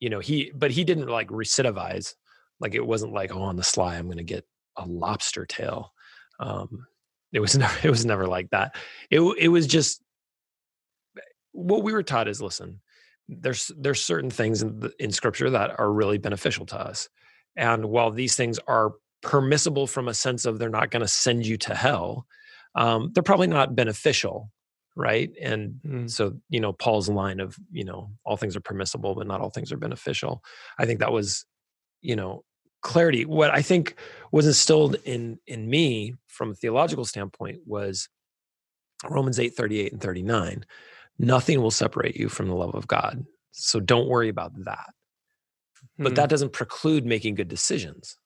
you 0.00 0.10
know, 0.10 0.20
he 0.20 0.52
but 0.54 0.70
he 0.70 0.84
didn't 0.84 1.08
like 1.08 1.28
recidivize. 1.28 2.14
Like 2.60 2.74
it 2.74 2.86
wasn't 2.86 3.12
like, 3.12 3.34
oh, 3.34 3.42
on 3.42 3.56
the 3.56 3.62
sly, 3.62 3.96
I'm 3.96 4.06
going 4.06 4.18
to 4.18 4.24
get 4.24 4.44
a 4.76 4.86
lobster 4.86 5.46
tail. 5.46 5.92
Um, 6.40 6.86
it 7.32 7.40
was 7.40 7.56
never 7.58 7.86
it 7.86 7.90
was 7.90 8.06
never 8.06 8.26
like 8.26 8.50
that. 8.50 8.76
It 9.10 9.20
it 9.38 9.48
was 9.48 9.66
just 9.66 10.02
what 11.52 11.82
we 11.82 11.92
were 11.92 12.02
taught 12.02 12.28
is 12.28 12.40
listen. 12.40 12.80
There's 13.28 13.70
there's 13.76 14.02
certain 14.04 14.30
things 14.30 14.62
in, 14.62 14.80
the, 14.80 14.92
in 14.98 15.12
Scripture 15.12 15.50
that 15.50 15.78
are 15.78 15.92
really 15.92 16.18
beneficial 16.18 16.66
to 16.66 16.76
us. 16.80 17.08
And 17.56 17.86
while 17.86 18.10
these 18.10 18.36
things 18.36 18.58
are 18.66 18.92
permissible 19.22 19.86
from 19.86 20.08
a 20.08 20.14
sense 20.14 20.44
of 20.46 20.58
they're 20.58 20.68
not 20.70 20.90
going 20.90 21.02
to 21.02 21.08
send 21.08 21.44
you 21.46 21.56
to 21.58 21.74
hell, 21.74 22.26
um, 22.74 23.10
they're 23.12 23.22
probably 23.22 23.48
not 23.48 23.74
beneficial, 23.74 24.50
right? 24.96 25.30
And 25.42 25.80
Mm. 25.84 26.10
so, 26.10 26.34
you 26.48 26.60
know, 26.60 26.72
Paul's 26.72 27.08
line 27.08 27.40
of, 27.40 27.56
you 27.70 27.84
know, 27.84 28.10
all 28.24 28.36
things 28.36 28.56
are 28.56 28.60
permissible, 28.60 29.14
but 29.14 29.26
not 29.26 29.40
all 29.40 29.50
things 29.50 29.72
are 29.72 29.76
beneficial. 29.76 30.42
I 30.78 30.86
think 30.86 31.00
that 31.00 31.12
was, 31.12 31.44
you 32.00 32.16
know, 32.16 32.44
clarity. 32.82 33.24
What 33.24 33.50
I 33.50 33.60
think 33.62 33.96
was 34.30 34.46
instilled 34.46 34.96
in 35.04 35.38
in 35.46 35.68
me 35.68 36.14
from 36.28 36.52
a 36.52 36.54
theological 36.54 37.04
standpoint 37.04 37.60
was 37.66 38.08
Romans 39.08 39.38
8, 39.38 39.54
38 39.54 39.92
and 39.92 40.00
39. 40.00 40.64
Nothing 41.18 41.60
will 41.60 41.70
separate 41.70 42.16
you 42.16 42.28
from 42.28 42.48
the 42.48 42.54
love 42.54 42.74
of 42.74 42.86
God. 42.86 43.24
So 43.52 43.80
don't 43.80 44.08
worry 44.08 44.28
about 44.28 44.52
that. 44.64 44.90
But 45.98 46.12
Mm. 46.12 46.16
that 46.16 46.28
doesn't 46.30 46.52
preclude 46.52 47.04
making 47.04 47.34
good 47.34 47.48
decisions. 47.48 48.16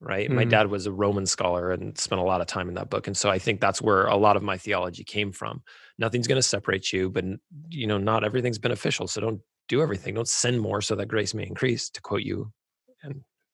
Right. 0.00 0.30
My 0.30 0.44
Mhm. 0.44 0.50
dad 0.50 0.66
was 0.70 0.84
a 0.86 0.92
Roman 0.92 1.24
scholar 1.24 1.70
and 1.72 1.96
spent 1.96 2.20
a 2.20 2.24
lot 2.24 2.42
of 2.42 2.46
time 2.46 2.68
in 2.68 2.74
that 2.74 2.90
book. 2.90 3.06
And 3.06 3.16
so 3.16 3.30
I 3.30 3.38
think 3.38 3.60
that's 3.60 3.80
where 3.80 4.06
a 4.06 4.16
lot 4.16 4.36
of 4.36 4.42
my 4.42 4.58
theology 4.58 5.04
came 5.04 5.32
from. 5.32 5.62
Nothing's 5.98 6.26
going 6.26 6.36
to 6.38 6.42
separate 6.42 6.92
you, 6.92 7.08
but 7.08 7.24
you 7.70 7.86
know, 7.86 7.96
not 7.96 8.24
everything's 8.24 8.58
beneficial. 8.58 9.08
So 9.08 9.20
don't 9.22 9.40
do 9.68 9.80
everything. 9.80 10.14
Don't 10.14 10.28
sin 10.28 10.58
more 10.58 10.82
so 10.82 10.94
that 10.96 11.06
grace 11.06 11.32
may 11.32 11.46
increase, 11.46 11.88
to 11.90 12.02
quote 12.02 12.22
you 12.22 12.52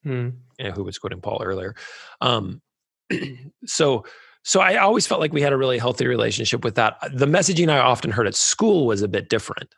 Mm. 0.05 0.33
you 0.59 0.65
know, 0.65 0.71
who 0.73 0.83
was 0.83 0.99
quoting 0.99 1.21
Paul 1.21 1.43
earlier. 1.45 1.75
Um, 2.21 2.63
so, 3.67 4.05
so 4.43 4.61
I 4.61 4.77
always 4.77 5.07
felt 5.07 5.21
like 5.21 5.33
we 5.33 5.43
had 5.43 5.53
a 5.53 5.57
really 5.57 5.79
healthy 5.79 6.07
relationship 6.07 6.65
with 6.65 6.75
that. 6.77 6.97
The 7.13 7.27
messaging 7.27 7.69
I 7.69 7.79
often 7.79 8.11
heard 8.11 8.27
at 8.27 8.35
school 8.35 8.87
was 8.87 9.03
a 9.03 9.09
bit 9.09 9.29
different, 9.29 9.75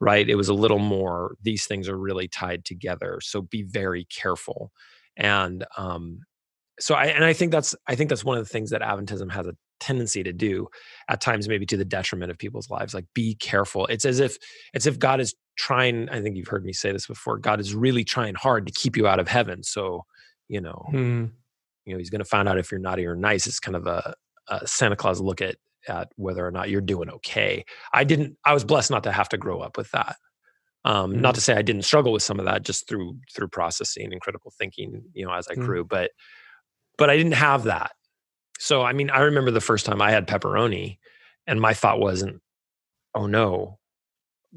right? 0.00 0.28
It 0.28 0.36
was 0.36 0.48
a 0.48 0.54
little 0.54 0.78
more; 0.78 1.36
these 1.42 1.66
things 1.66 1.88
are 1.88 1.98
really 1.98 2.28
tied 2.28 2.64
together. 2.64 3.18
So 3.22 3.42
be 3.42 3.62
very 3.62 4.06
careful. 4.06 4.72
And 5.16 5.64
um, 5.76 6.20
so, 6.80 6.94
I 6.94 7.06
and 7.06 7.24
I 7.24 7.32
think 7.32 7.52
that's 7.52 7.74
I 7.86 7.94
think 7.94 8.10
that's 8.10 8.24
one 8.24 8.38
of 8.38 8.44
the 8.44 8.50
things 8.50 8.70
that 8.70 8.82
Adventism 8.82 9.30
has 9.32 9.46
a 9.46 9.54
tendency 9.80 10.22
to 10.22 10.32
do 10.32 10.68
at 11.08 11.20
times, 11.20 11.48
maybe 11.48 11.66
to 11.66 11.76
the 11.76 11.84
detriment 11.84 12.30
of 12.30 12.38
people's 12.38 12.70
lives. 12.70 12.94
Like, 12.94 13.06
be 13.14 13.34
careful. 13.34 13.86
It's 13.86 14.04
as 14.04 14.18
if 14.18 14.38
it's 14.72 14.86
if 14.86 14.98
God 14.98 15.20
is 15.20 15.34
trying 15.56 16.08
i 16.08 16.20
think 16.20 16.36
you've 16.36 16.48
heard 16.48 16.64
me 16.64 16.72
say 16.72 16.92
this 16.92 17.06
before 17.06 17.38
god 17.38 17.60
is 17.60 17.74
really 17.74 18.04
trying 18.04 18.34
hard 18.34 18.66
to 18.66 18.72
keep 18.72 18.96
you 18.96 19.06
out 19.06 19.20
of 19.20 19.28
heaven 19.28 19.62
so 19.62 20.04
you 20.48 20.60
know 20.60 20.84
Mm. 20.92 21.30
You 21.84 21.92
know 21.94 21.98
he's 21.98 22.10
going 22.10 22.20
to 22.20 22.24
find 22.24 22.48
out 22.48 22.58
if 22.58 22.70
you're 22.70 22.80
naughty 22.80 23.04
or 23.06 23.14
nice 23.16 23.46
it's 23.46 23.60
kind 23.60 23.76
of 23.76 23.86
a, 23.86 24.14
a 24.48 24.66
santa 24.66 24.96
claus 24.96 25.20
look 25.20 25.40
at 25.42 25.56
at 25.88 26.08
whether 26.16 26.46
or 26.46 26.50
not 26.50 26.70
you're 26.70 26.80
doing 26.80 27.10
okay. 27.10 27.62
I 27.92 28.04
didn't 28.04 28.36
i 28.44 28.54
was 28.54 28.64
blessed 28.64 28.90
not 28.90 29.02
to 29.04 29.12
have 29.12 29.28
to 29.30 29.36
grow 29.38 29.60
up 29.60 29.76
with 29.76 29.90
that. 29.90 30.16
Um 30.84 31.20
not 31.20 31.32
Mhm. 31.32 31.36
to 31.36 31.40
say 31.42 31.54
i 31.54 31.62
didn't 31.62 31.82
struggle 31.82 32.12
with 32.12 32.22
some 32.22 32.38
of 32.38 32.46
that 32.46 32.62
just 32.62 32.88
through 32.88 33.16
through 33.34 33.48
processing 33.48 34.12
and 34.12 34.20
critical 34.20 34.50
thinking 34.58 35.02
you 35.12 35.24
know 35.26 35.32
as 35.32 35.46
i 35.48 35.54
Mm. 35.54 35.64
grew 35.66 35.84
but 35.84 36.10
but 36.96 37.10
i 37.10 37.16
didn't 37.16 37.32
have 37.34 37.64
that. 37.64 37.92
So 38.58 38.82
i 38.82 38.92
mean 38.94 39.10
i 39.10 39.20
remember 39.20 39.50
the 39.50 39.60
first 39.60 39.84
time 39.86 40.00
i 40.00 40.10
had 40.10 40.26
pepperoni 40.26 40.98
and 41.46 41.60
my 41.60 41.74
thought 41.74 42.00
wasn't 42.00 42.40
oh 43.14 43.26
no. 43.26 43.78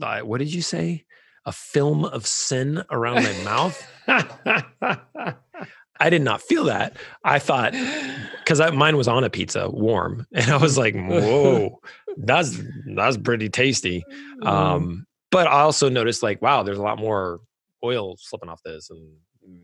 I- 0.01 0.21
what 0.23 0.38
did 0.39 0.53
you 0.53 0.61
say? 0.61 1.05
A 1.45 1.51
film 1.51 2.05
of 2.05 2.25
sin 2.28 2.84
around 2.91 3.23
my 3.23 3.34
mouth 3.43 3.78
i 6.00 6.10
did 6.10 6.22
not 6.22 6.41
feel 6.41 6.66
that. 6.66 6.95
I 7.24 7.39
thought 7.39 7.74
because 8.39 8.60
mine 8.74 8.98
was 8.98 9.08
on 9.08 9.24
a 9.24 9.30
pizza 9.30 9.70
warm. 9.70 10.26
And 10.34 10.50
i 10.52 10.58
was 10.58 10.78
like 10.78 10.95
whoa 10.98 11.80
that's 12.18 12.60
that's 12.95 13.18
pretty 13.18 13.50
tasty. 13.50 14.04
Mm. 14.41 14.48
um 14.48 15.06
but 15.32 15.48
i 15.48 15.60
also 15.62 15.89
noticed 15.89 16.24
like 16.24 16.41
wow 16.41 16.64
there's 16.64 16.78
a 16.80 16.84
lot 16.84 16.98
more 17.00 17.39
oil 17.84 18.16
slipping 18.18 18.50
off 18.50 18.62
this 18.64 18.89
and 18.89 19.02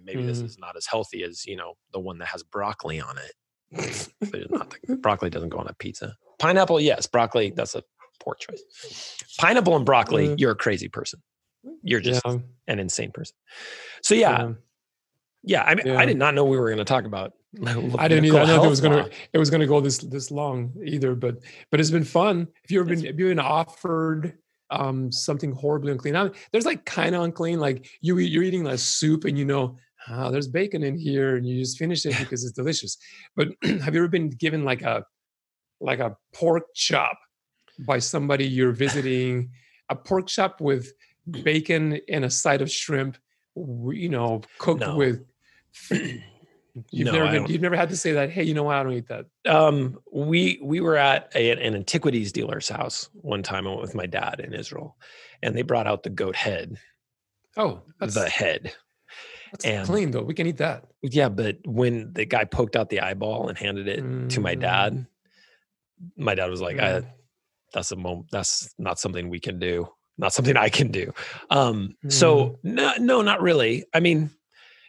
maybe 0.06 0.24
this 0.26 0.42
Mm. 0.42 0.46
is 0.46 0.58
not 0.60 0.78
as 0.78 0.86
healthy 0.86 1.24
as 1.24 1.46
you 1.46 1.56
know 1.56 1.74
the 1.92 2.00
one 2.00 2.18
that 2.20 2.28
has 2.28 2.42
broccoli 2.44 3.02
on 3.02 3.18
it. 3.18 3.34
But 4.20 4.36
it's 4.42 4.52
not 4.52 4.76
broccoli 5.02 5.30
doesn't 5.30 5.50
go 5.50 5.58
on 5.58 5.68
a 5.68 5.74
pizza. 5.74 6.16
Pineapple 6.40 6.80
yes 6.80 7.08
broccoli 7.08 7.52
that's 7.56 7.76
a 7.76 7.84
poor 8.22 8.36
choice. 8.36 8.64
Pineapple 9.40 9.76
and 9.76 9.86
broccoli 9.86 10.28
Mm. 10.30 10.40
you're 10.40 10.52
a 10.52 10.56
crazy 10.56 10.88
person. 10.90 11.22
You're 11.82 12.00
just 12.02 12.22
yeah, 12.26 12.38
an 12.68 12.80
insane 12.80 13.12
person. 13.12 13.36
So 14.04 14.16
yeah 14.16 14.30
yeah, 14.40 14.52
I 15.46 15.76
mean, 15.76 15.88
Yeah. 15.88 15.98
I 15.98 16.06
did 16.06 16.18
not 16.18 16.34
know 16.36 16.46
we 16.46 16.58
were 16.58 16.68
going 16.68 16.78
to 16.78 16.86
talk 16.86 17.06
about. 17.06 17.34
I 17.66 18.08
didn't 18.08 18.26
either. 18.26 18.40
I 18.40 18.46
know 18.46 18.64
it 18.64 18.70
was 18.70 18.82
gonna 18.82 19.08
it 19.32 19.38
was 19.38 19.52
gonna 19.52 19.68
go 19.68 19.80
this 19.80 20.00
this 20.00 20.32
long 20.32 20.74
either, 20.84 21.14
but 21.14 21.38
but 21.70 21.80
it's 21.80 21.92
been 21.92 22.04
fun. 22.04 22.48
If 22.64 22.72
you've 22.72 22.80
ever 22.82 22.96
been 22.96 23.06
have 23.06 23.20
you 23.20 23.28
been 23.28 23.40
offered 23.40 24.38
um 24.72 25.12
something 25.12 25.52
horribly 25.52 25.92
unclean, 25.92 26.16
I 26.16 26.24
mean, 26.24 26.34
there's 26.52 26.66
like 26.66 26.84
kind 26.86 27.14
of 27.14 27.22
unclean, 27.22 27.60
like 27.60 27.86
you 28.02 28.18
eat, 28.18 28.32
you're 28.32 28.42
eating 28.42 28.66
a 28.66 28.78
soup 28.78 29.26
and 29.26 29.38
you 29.38 29.46
know 29.46 29.78
oh, 30.10 30.32
there's 30.32 30.48
bacon 30.48 30.84
in 30.84 30.98
here 30.98 31.36
and 31.38 31.48
you 31.48 31.60
just 31.62 31.78
finish 31.78 32.06
it 32.08 32.18
because 32.20 32.44
it's 32.44 32.54
delicious. 32.54 32.98
But 33.36 33.50
have 33.64 33.94
you 33.94 34.00
ever 34.02 34.08
been 34.08 34.30
given 34.30 34.64
like 34.66 34.82
a 34.82 35.06
like 35.80 36.00
a 36.00 36.18
pork 36.34 36.64
chop 36.74 37.20
by 37.86 38.00
somebody 38.00 38.48
you're 38.48 38.72
visiting, 38.72 39.52
a 39.90 39.96
pork 39.96 40.26
chop 40.26 40.60
with 40.60 40.92
bacon 41.44 42.00
and 42.10 42.26
a 42.26 42.30
side 42.32 42.62
of 42.64 42.72
shrimp, 42.72 43.18
you 43.56 44.10
know, 44.10 44.42
cooked 44.58 44.82
No. 44.82 44.96
with 44.96 45.24
You've 46.90 47.06
No, 47.06 47.12
never 47.12 47.32
been, 47.32 47.46
you've 47.52 47.62
never 47.62 47.76
had 47.76 47.90
to 47.90 47.98
say 47.98 48.14
that. 48.14 48.32
Hey, 48.32 48.44
you 48.44 48.56
know 48.56 48.64
what? 48.64 48.76
I 48.78 48.82
don't 48.84 48.94
eat 48.94 49.08
that. 49.10 49.26
Um, 49.48 50.00
we 50.12 50.60
we 50.64 50.80
were 50.82 50.98
at 50.98 51.32
a, 51.36 51.52
an 51.52 51.76
antiquities 51.76 52.32
dealer's 52.32 52.68
house 52.68 53.10
one 53.14 53.44
time. 53.44 53.68
I 53.68 53.70
went 53.70 53.82
with 53.82 53.94
my 53.94 54.08
dad 54.08 54.40
in 54.40 54.56
Israel, 54.56 54.98
and 55.44 55.56
they 55.56 55.62
brought 55.62 55.86
out 55.86 56.02
the 56.02 56.10
goat 56.10 56.36
head, 56.36 56.78
Oh, 57.58 57.82
that's, 58.00 58.16
the 58.16 58.28
head. 58.28 58.74
that's 59.52 59.66
and- 59.66 59.86
clean 59.86 60.10
though. 60.10 60.24
We 60.24 60.34
can 60.34 60.48
eat 60.48 60.58
that. 60.58 60.86
Yeah, 61.04 61.30
but 61.30 61.58
when 61.68 62.12
the 62.14 62.26
guy 62.26 62.44
poked 62.46 62.76
out 62.76 62.90
the 62.90 63.02
eyeball 63.02 63.50
and 63.50 63.58
handed 63.58 63.88
it 63.88 64.30
to 64.32 64.40
my 64.40 64.56
Mm. 64.56 64.60
dad, 64.62 65.06
my 66.18 66.34
dad 66.34 66.50
was 66.50 66.60
like, 66.62 66.80
I, 66.80 67.02
Mm. 67.02 67.08
"That's 67.76 67.92
a 67.92 67.96
moment. 67.96 68.30
That's 68.32 68.74
not 68.80 68.98
something 69.00 69.30
we 69.30 69.40
can 69.40 69.60
do. 69.60 69.90
Not 70.18 70.34
something 70.34 70.58
I 70.58 70.70
can 70.70 70.88
do." 70.92 71.14
Um, 71.52 71.96
so 72.08 72.58
no, 72.64 72.94
no, 73.00 73.22
not 73.22 73.42
really. 73.44 73.86
I 73.94 74.00
mean, 74.00 74.32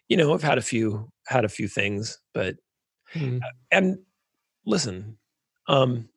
you 0.09 0.17
know, 0.17 0.35
I've 0.35 0.43
had 0.43 0.59
a 0.59 0.63
few 0.63 1.11
had 1.27 1.45
a 1.45 1.49
few 1.49 1.69
things, 1.69 2.19
but 2.33 2.57
Mm. 3.17 3.41
and 3.71 3.99
listen, 4.67 5.19
um, 5.69 6.09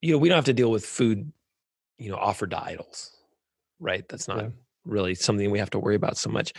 you 0.00 0.12
know, 0.12 0.18
we 0.18 0.28
don't 0.28 0.36
have 0.36 0.44
to 0.44 0.52
deal 0.52 0.70
with 0.70 0.86
food, 0.86 1.32
you 1.98 2.10
know, 2.10 2.16
offered 2.16 2.50
to 2.50 2.62
idols, 2.62 3.10
right? 3.80 4.08
That's 4.08 4.28
not 4.28 4.38
Yeah. 4.38 4.48
really 4.84 5.16
something 5.16 5.50
we 5.50 5.58
have 5.58 5.70
to 5.70 5.80
worry 5.80 5.96
about 5.96 6.16
so 6.16 6.30
much. 6.30 6.52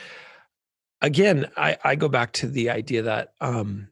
Again, 1.01 1.49
I, 1.55 1.78
I 1.84 1.95
go 1.95 2.09
back 2.09 2.34
to 2.34 2.47
the 2.47 2.69
idea 2.71 3.03
that 3.03 3.34
um, 3.39 3.88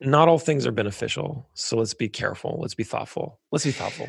not 0.00 0.28
all 0.28 0.38
things 0.38 0.66
are 0.66 0.72
beneficial. 0.72 1.48
So 1.54 1.78
let's 1.78 1.94
be 1.94 2.08
careful. 2.08 2.58
Let's 2.60 2.74
be 2.74 2.84
thoughtful. 2.84 3.40
Let's 3.50 3.64
be 3.64 3.72
thoughtful. 3.72 4.08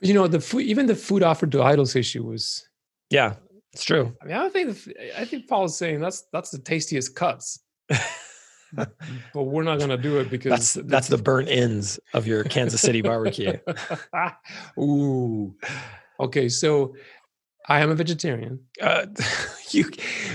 But 0.00 0.08
you 0.08 0.14
know, 0.14 0.26
the 0.26 0.40
food, 0.40 0.62
even 0.62 0.86
the 0.86 0.96
food 0.96 1.22
offered 1.22 1.52
to 1.52 1.62
idols 1.62 1.96
issue 1.96 2.24
was. 2.24 2.68
Yeah, 3.10 3.34
it's 3.72 3.84
true. 3.84 4.14
I 4.22 4.26
mean, 4.26 4.36
I 4.36 4.48
think 4.48 4.76
I 5.18 5.24
think 5.24 5.48
Paul 5.48 5.64
is 5.64 5.76
saying 5.76 6.00
that's 6.00 6.22
that's 6.32 6.50
the 6.50 6.58
tastiest 6.58 7.14
cuts, 7.14 7.60
but 8.72 8.88
we're 9.34 9.62
not 9.62 9.78
going 9.78 9.90
to 9.90 9.96
do 9.96 10.18
it 10.18 10.30
because 10.30 10.50
That's 10.74 10.86
that's 10.88 11.08
the 11.08 11.18
burnt 11.18 11.48
ends 11.48 11.98
of 12.14 12.26
your 12.26 12.44
Kansas 12.44 12.80
City 12.80 13.02
barbecue. 13.02 13.56
Ooh. 14.78 15.54
Okay, 16.20 16.48
so 16.48 16.94
I 17.68 17.80
am 17.80 17.90
a 17.90 17.94
vegetarian. 17.94 18.60
uh, 18.80 19.06
you 19.70 19.90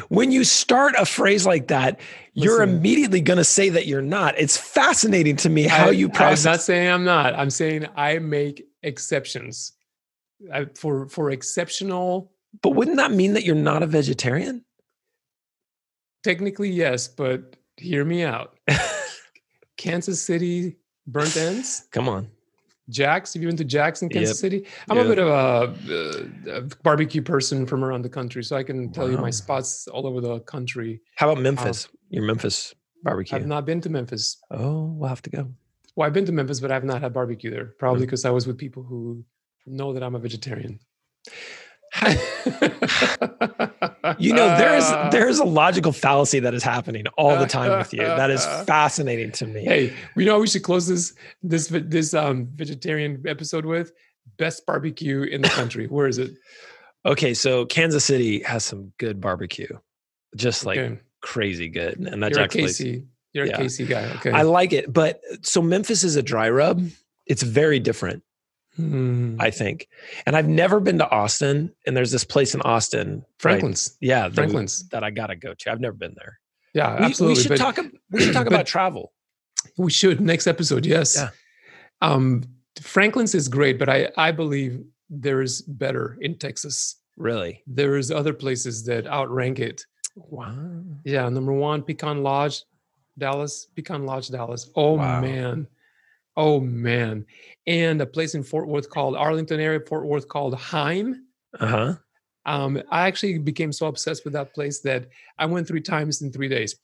when 0.10 0.32
you 0.32 0.44
start 0.44 0.96
a 0.98 1.06
phrase 1.06 1.46
like 1.46 1.68
that, 1.68 2.00
you're 2.34 2.64
immediately 2.64 3.22
going 3.22 3.38
to 3.38 3.44
say 3.44 3.70
that 3.70 3.86
you're 3.88 4.02
not. 4.02 4.38
It's 4.38 4.58
fascinating 4.58 5.36
to 5.38 5.50
me 5.50 5.64
how 5.64 5.88
I- 5.88 5.92
you 5.92 6.10
process. 6.10 6.46
I'm 6.46 6.52
not 6.54 6.62
saying 6.62 6.90
I'm 6.92 7.04
not. 7.04 7.34
I'm 7.36 7.50
saying 7.50 7.88
I 7.96 8.20
make 8.20 8.64
exceptions 8.84 9.74
I, 10.52 10.66
for 10.76 11.08
for 11.10 11.32
exceptional. 11.32 12.32
But 12.62 12.72
wouldn't 12.72 12.98
that 12.98 13.12
mean 13.12 13.34
that 13.34 13.44
you're 13.44 13.56
not 13.56 13.84
a 13.84 13.88
vegetarian? 13.88 14.64
Technically, 16.24 16.70
yes, 16.70 17.08
but 17.08 17.56
hear 17.78 18.04
me 18.04 18.24
out. 18.24 18.58
Kansas 19.78 20.22
City 20.22 20.78
burnt 21.06 21.38
ends. 21.38 21.88
Come 21.92 22.10
on. 22.10 22.28
Jack's. 22.90 23.34
Have 23.34 23.44
you 23.44 23.50
been 23.50 23.58
to 23.58 23.66
Jack's 23.66 24.02
in 24.02 24.10
Kansas 24.10 24.38
Yep. 24.38 24.42
City? 24.42 24.66
I'm 24.90 24.98
Yeah. 24.98 25.04
a 25.04 25.08
bit 25.08 25.20
of 25.20 25.28
a, 25.28 25.32
uh, 25.32 26.54
a 26.58 26.62
barbecue 26.84 27.22
person 27.22 27.66
from 27.66 27.84
around 27.84 28.02
the 28.04 28.10
country, 28.10 28.44
so 28.44 28.56
I 28.56 28.64
can 28.64 28.92
tell 28.92 29.12
you 29.12 29.18
my 29.18 29.30
spots 29.30 29.88
all 29.88 30.08
over 30.08 30.22
the 30.22 30.40
country. 30.42 31.02
How 31.16 31.30
about 31.30 31.42
Memphis? 31.42 31.90
your 32.10 32.24
Memphis 32.24 32.74
barbecue. 33.04 33.38
I've 33.38 33.46
not 33.46 33.66
been 33.66 33.82
to 33.82 33.90
Memphis. 33.90 34.38
oh, 34.52 34.86
we'll 34.98 35.10
have 35.10 35.22
to 35.24 35.30
go. 35.30 35.52
Well, 35.96 36.08
I've 36.08 36.14
been 36.14 36.26
to 36.28 36.32
Memphis, 36.32 36.60
but 36.62 36.72
I've 36.72 36.86
not 36.86 37.02
had 37.02 37.12
barbecue 37.14 37.50
there. 37.52 37.74
Probably 37.78 38.00
Mm. 38.04 38.06
because 38.08 38.24
I 38.24 38.30
was 38.30 38.48
with 38.48 38.58
people 38.58 38.84
who 38.84 39.26
know 39.66 39.92
that 39.94 40.02
I'm 40.04 40.16
a 40.16 40.20
vegetarian. 40.20 40.80
You 44.20 44.34
know, 44.34 44.48
there 44.58 44.76
is 44.76 44.90
there 45.12 45.28
is 45.28 45.40
a 45.40 45.44
logical 45.46 45.92
fallacy 45.92 46.40
that 46.40 46.54
is 46.54 46.64
happening 46.64 47.06
all 47.18 47.38
the 47.38 47.46
time 47.46 47.78
with 47.78 47.94
you. 47.94 48.00
That 48.00 48.30
is 48.30 48.46
fascinating 48.66 49.32
to 49.34 49.48
me. 49.48 49.64
Hey, 49.64 49.94
we 50.16 50.26
know 50.26 50.40
we 50.40 50.48
should 50.48 50.64
close 50.64 50.88
this 50.88 51.14
this 51.44 51.68
this 51.68 52.14
um 52.14 52.48
vegetarian 52.56 53.24
episode 53.28 53.66
with 53.66 53.92
best 54.38 54.66
barbecue 54.66 55.24
in 55.24 55.42
the 55.42 55.50
country. 55.50 55.88
Where 55.88 56.08
is 56.08 56.18
it? 56.18 56.32
Okay, 57.06 57.34
so 57.34 57.66
Kansas 57.66 58.04
City 58.04 58.42
has 58.44 58.64
some 58.66 58.92
good 58.98 59.22
barbecue, 59.22 59.68
just 60.36 60.66
like 60.66 60.78
Okay. 60.80 61.00
crazy 61.22 61.70
good, 61.70 61.98
and 62.00 62.22
that 62.24 62.32
You're 62.32 62.40
a 62.40 62.44
Jack's 62.44 62.56
place. 62.56 62.78
KC. 62.82 63.06
You're 63.34 63.46
Yeah. 63.46 63.58
a 63.62 63.64
KC 63.64 63.88
guy. 63.88 64.04
Okay. 64.16 64.32
I 64.32 64.42
like 64.44 64.74
it, 64.74 64.92
but 64.92 65.22
so 65.44 65.62
Memphis 65.62 66.04
is 66.04 66.16
a 66.16 66.24
dry 66.24 66.50
rub. 66.50 66.82
It's 67.26 67.44
very 67.44 67.80
different, 67.80 68.24
Hmm. 68.78 69.36
I 69.40 69.50
think. 69.52 69.88
And 70.26 70.36
I've 70.36 70.48
never 70.48 70.80
been 70.80 70.98
to 71.00 71.10
Austin, 71.10 71.74
and 71.86 71.98
there's 71.98 72.12
this 72.12 72.24
place 72.24 72.54
in 72.56 72.62
Austin, 72.62 73.16
right? 73.18 73.26
Franklin's. 73.40 73.98
Yeah, 74.00 74.28
that, 74.30 74.36
Franklin's. 74.36 74.88
that 74.90 75.04
I 75.04 75.10
gotta 75.10 75.36
go 75.36 75.54
to. 75.54 75.72
I've 75.72 75.82
never 75.82 75.96
been 75.96 76.14
there. 76.16 76.40
Yeah, 76.74 77.00
We, 77.00 77.06
absolutely. 77.06 77.36
we 77.40 77.42
should 77.44 77.50
but 77.50 77.58
talk. 77.58 77.80
We 78.12 78.22
should 78.22 78.34
talk 78.34 78.48
about 78.54 78.66
travel. 78.68 79.12
We 79.78 79.92
should 79.92 80.22
next 80.22 80.48
episode. 80.48 80.86
Yes. 80.86 81.16
Yeah. 81.18 81.30
Um, 82.02 82.44
Franklin's 82.82 83.34
is 83.36 83.48
great, 83.48 83.80
but 83.80 83.90
I 83.90 84.10
I 84.18 84.32
believe 84.32 84.84
there 85.10 85.42
is 85.42 85.62
better 85.64 86.18
in 86.22 86.38
Texas. 86.38 86.98
Really? 87.18 87.64
There 87.66 87.96
is 87.98 88.12
other 88.12 88.34
places 88.34 88.84
that 88.86 89.08
outrank 89.08 89.60
it. 89.60 89.84
Wow. 90.16 90.84
Yeah, 91.04 91.28
number 91.30 91.54
one, 91.54 91.82
Pecan 91.82 92.22
Lodge, 92.22 92.64
Dallas. 93.18 93.68
Pecan 93.76 94.06
Lodge, 94.06 94.30
Dallas. 94.30 94.70
Oh 94.76 94.94
Wow. 94.94 95.22
man, 95.22 95.68
oh 96.38 96.62
man, 96.62 97.26
and 97.66 98.00
a 98.02 98.06
place 98.06 98.34
in 98.36 98.44
Fort 98.44 98.68
Worth 98.70 98.90
called 98.90 99.18
Arlington 99.18 99.60
area, 99.60 99.82
Fort 99.82 100.06
Worth 100.06 100.28
called 100.30 100.56
Heim. 100.56 101.26
Uh 101.60 101.68
huh. 101.68 101.94
Um, 102.46 102.82
I 102.92 103.08
actually 103.08 103.40
became 103.40 103.74
so 103.74 103.88
obsessed 103.88 104.24
with 104.24 104.32
that 104.32 104.54
place 104.54 104.80
that 104.82 105.10
I 105.38 105.46
went 105.46 105.68
three 105.68 105.82
times 105.82 106.22
in 106.22 106.32
three 106.32 106.48
days. 106.48 106.78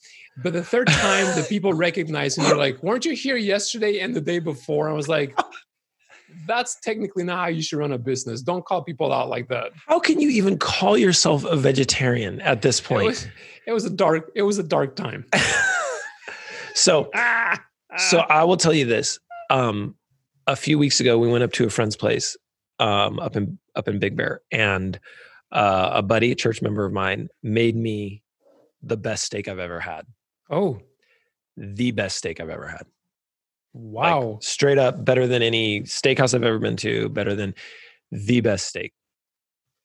But 0.44 0.52
the 0.52 0.64
third 0.64 0.88
time, 0.90 1.26
the 1.40 1.46
people 1.48 1.72
recognized 1.88 2.38
and 2.38 2.46
they're 2.46 2.58
like, 2.58 2.84
"Weren't 2.84 3.06
you 3.06 3.14
here 3.14 3.38
yesterday 3.38 4.00
and 4.00 4.14
the 4.14 4.20
day 4.20 4.40
before?" 4.40 4.90
I 4.90 4.94
was 4.94 5.08
like, 5.08 5.40
"That's 6.48 6.78
technically 6.82 7.24
not 7.24 7.38
how 7.40 7.48
you 7.48 7.62
should 7.62 7.80
run 7.80 7.94
a 7.94 7.98
business. 7.98 8.42
Don't 8.42 8.66
call 8.66 8.84
people 8.84 9.14
out 9.14 9.30
like 9.30 9.48
that." 9.50 9.72
How 9.88 10.00
can 10.00 10.20
you 10.20 10.30
even 10.32 10.58
call 10.58 10.98
yourself 10.98 11.46
a 11.46 11.56
vegetarian 11.56 12.42
at 12.42 12.62
this 12.62 12.80
It 12.82 12.86
point? 12.86 13.06
was, 13.08 13.28
it 13.68 13.72
was 13.72 13.86
a 13.86 13.90
dark. 13.90 14.32
It 14.36 14.42
was 14.42 14.58
a 14.58 14.64
dark 14.64 14.98
time. 14.98 15.24
so, 16.74 17.10
Ah, 17.16 17.64
so 17.98 18.20
I 18.20 18.44
will 18.44 18.58
tell 18.58 18.74
you 18.74 18.86
this. 18.86 19.20
Um, 19.54 19.96
a 20.48 20.56
few 20.56 20.80
weeks 20.80 21.00
ago, 21.00 21.20
we 21.20 21.30
went 21.30 21.44
up 21.44 21.52
to 21.54 21.66
a 21.66 21.70
friend's 21.70 21.96
place 21.96 22.36
um, 22.80 23.20
up 23.20 23.36
in 23.36 23.60
up 23.76 23.88
in 23.88 24.00
Big 24.00 24.18
Bear, 24.18 24.42
and 24.52 25.00
uh, 25.52 25.92
a 25.94 26.02
buddy, 26.02 26.32
a 26.32 26.36
church 26.36 26.62
member 26.62 26.86
of 26.86 26.92
mine, 26.92 27.30
made 27.44 27.76
me 27.76 28.24
the 28.82 28.98
best 28.98 29.24
steak 29.24 29.48
I've 29.48 29.60
ever 29.60 29.80
had. 29.80 30.06
oh 30.50 30.82
The 31.56 31.92
best 31.92 32.18
steak 32.18 32.40
I've 32.40 32.50
ever 32.50 32.68
had. 32.68 32.86
Like, 33.76 34.14
wow! 34.16 34.40
straight 34.42 34.80
up 34.80 35.06
better 35.06 35.28
than 35.28 35.44
any 35.44 35.82
steakhouse 35.82 36.34
I've 36.34 36.44
ever 36.44 36.60
been 36.60 36.78
to, 36.78 37.10
better 37.10 37.36
than 37.36 37.54
the 38.12 38.42
best 38.42 38.68
steak. 38.68 38.92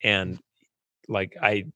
And 0.02 0.38
like 1.08 1.36
I 1.40 1.66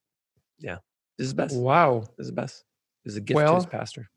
yeah, 0.59 0.79
this 1.19 1.27
is 1.27 1.35
best. 1.35 1.55
wow! 1.55 2.01
This 2.17 2.25
is 2.25 2.31
the 2.31 2.41
best. 2.41 2.65
This 3.05 3.13
is 3.13 3.17
a 3.19 3.21
gift 3.21 3.39
to 3.39 3.55
his 3.55 3.67
pastor. 3.67 4.09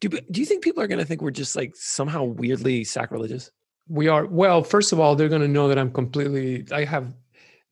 Do 0.00 0.08
do 0.08 0.40
you 0.40 0.46
think 0.46 0.62
people 0.62 0.82
are 0.82 0.86
going 0.86 0.98
to 0.98 1.04
think 1.04 1.22
we're 1.22 1.30
just 1.30 1.56
like 1.56 1.74
somehow 1.76 2.24
weirdly 2.24 2.84
sacrilegious? 2.84 3.50
We 3.88 4.08
are 4.08 4.26
well. 4.26 4.62
First 4.62 4.92
of 4.92 5.00
all, 5.00 5.14
they're 5.16 5.28
going 5.28 5.42
to 5.42 5.48
know 5.48 5.68
that 5.68 5.78
I'm 5.78 5.90
completely. 5.92 6.66
I 6.72 6.84
have 6.84 7.12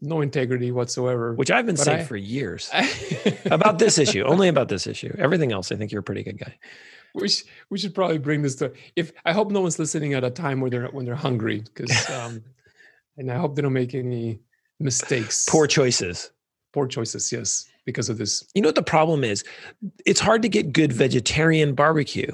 no 0.00 0.20
integrity 0.20 0.70
whatsoever. 0.72 1.34
Which 1.34 1.50
I've 1.50 1.66
been 1.66 1.76
saying 1.76 2.00
I- 2.00 2.04
for 2.04 2.16
years 2.16 2.70
about 3.46 3.78
this 3.78 3.98
issue. 3.98 4.24
Only 4.24 4.48
about 4.48 4.68
this 4.68 4.86
issue. 4.86 5.14
Everything 5.18 5.52
else, 5.52 5.72
I 5.72 5.76
think 5.76 5.92
you're 5.92 6.00
a 6.00 6.04
pretty 6.04 6.22
good 6.22 6.38
guy. 6.38 6.54
we 7.14 7.28
should, 7.28 7.46
we 7.70 7.78
should 7.78 7.94
probably 7.94 8.18
bring 8.18 8.42
this 8.42 8.56
to. 8.56 8.72
If 8.94 9.12
I 9.24 9.32
hope 9.32 9.50
no 9.50 9.60
one's 9.62 9.78
listening 9.78 10.14
at 10.14 10.24
a 10.24 10.30
time 10.30 10.60
where 10.60 10.70
they're 10.70 10.86
when 10.88 11.04
they're 11.06 11.14
hungry, 11.14 11.62
because 11.62 12.10
um, 12.10 12.42
and 13.16 13.30
I 13.30 13.36
hope 13.36 13.56
they 13.56 13.62
don't 13.62 13.72
make 13.72 13.94
any 13.94 14.40
mistakes. 14.80 15.46
Poor 15.48 15.66
choices. 15.66 16.30
Poor 16.72 16.86
choices. 16.86 17.30
Yes, 17.32 17.64
because 17.84 18.08
of 18.08 18.18
this. 18.18 18.44
You 18.54 18.62
know 18.62 18.68
what 18.68 18.74
the 18.74 18.82
problem 18.82 19.24
is? 19.24 19.44
It's 20.04 20.20
hard 20.20 20.42
to 20.42 20.48
get 20.48 20.72
good 20.72 20.92
vegetarian 20.92 21.74
barbecue. 21.74 22.30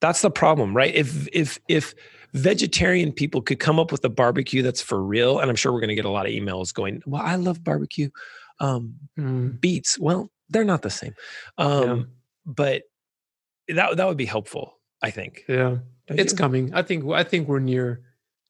That's 0.00 0.22
the 0.22 0.30
problem, 0.30 0.76
right? 0.76 0.94
If 0.94 1.28
if 1.32 1.58
if 1.68 1.94
vegetarian 2.34 3.12
people 3.12 3.40
could 3.40 3.58
come 3.60 3.78
up 3.78 3.90
with 3.92 4.04
a 4.04 4.08
barbecue 4.10 4.62
that's 4.62 4.82
for 4.82 5.02
real, 5.02 5.38
and 5.38 5.48
I'm 5.48 5.56
sure 5.56 5.72
we're 5.72 5.80
going 5.80 5.88
to 5.88 5.94
get 5.94 6.04
a 6.04 6.10
lot 6.10 6.26
of 6.26 6.32
emails 6.32 6.72
going, 6.74 7.02
"Well, 7.06 7.22
I 7.22 7.36
love 7.36 7.62
barbecue." 7.64 8.10
Um, 8.60 8.94
Mm, 9.18 9.60
beets, 9.60 9.98
well, 9.98 10.30
they're 10.48 10.64
not 10.64 10.82
the 10.82 10.90
same, 10.90 11.14
um, 11.58 12.08
but 12.46 12.82
that 13.68 13.96
that 13.96 14.06
would 14.06 14.16
be 14.16 14.24
helpful. 14.26 14.78
I 15.02 15.10
think. 15.10 15.44
yeah, 15.48 15.76
Don't 16.06 16.18
it's 16.20 16.32
you? 16.32 16.38
coming. 16.38 16.74
I 16.74 16.82
think. 16.82 17.04
I 17.12 17.22
think 17.22 17.48
we're 17.48 17.58
near. 17.58 18.00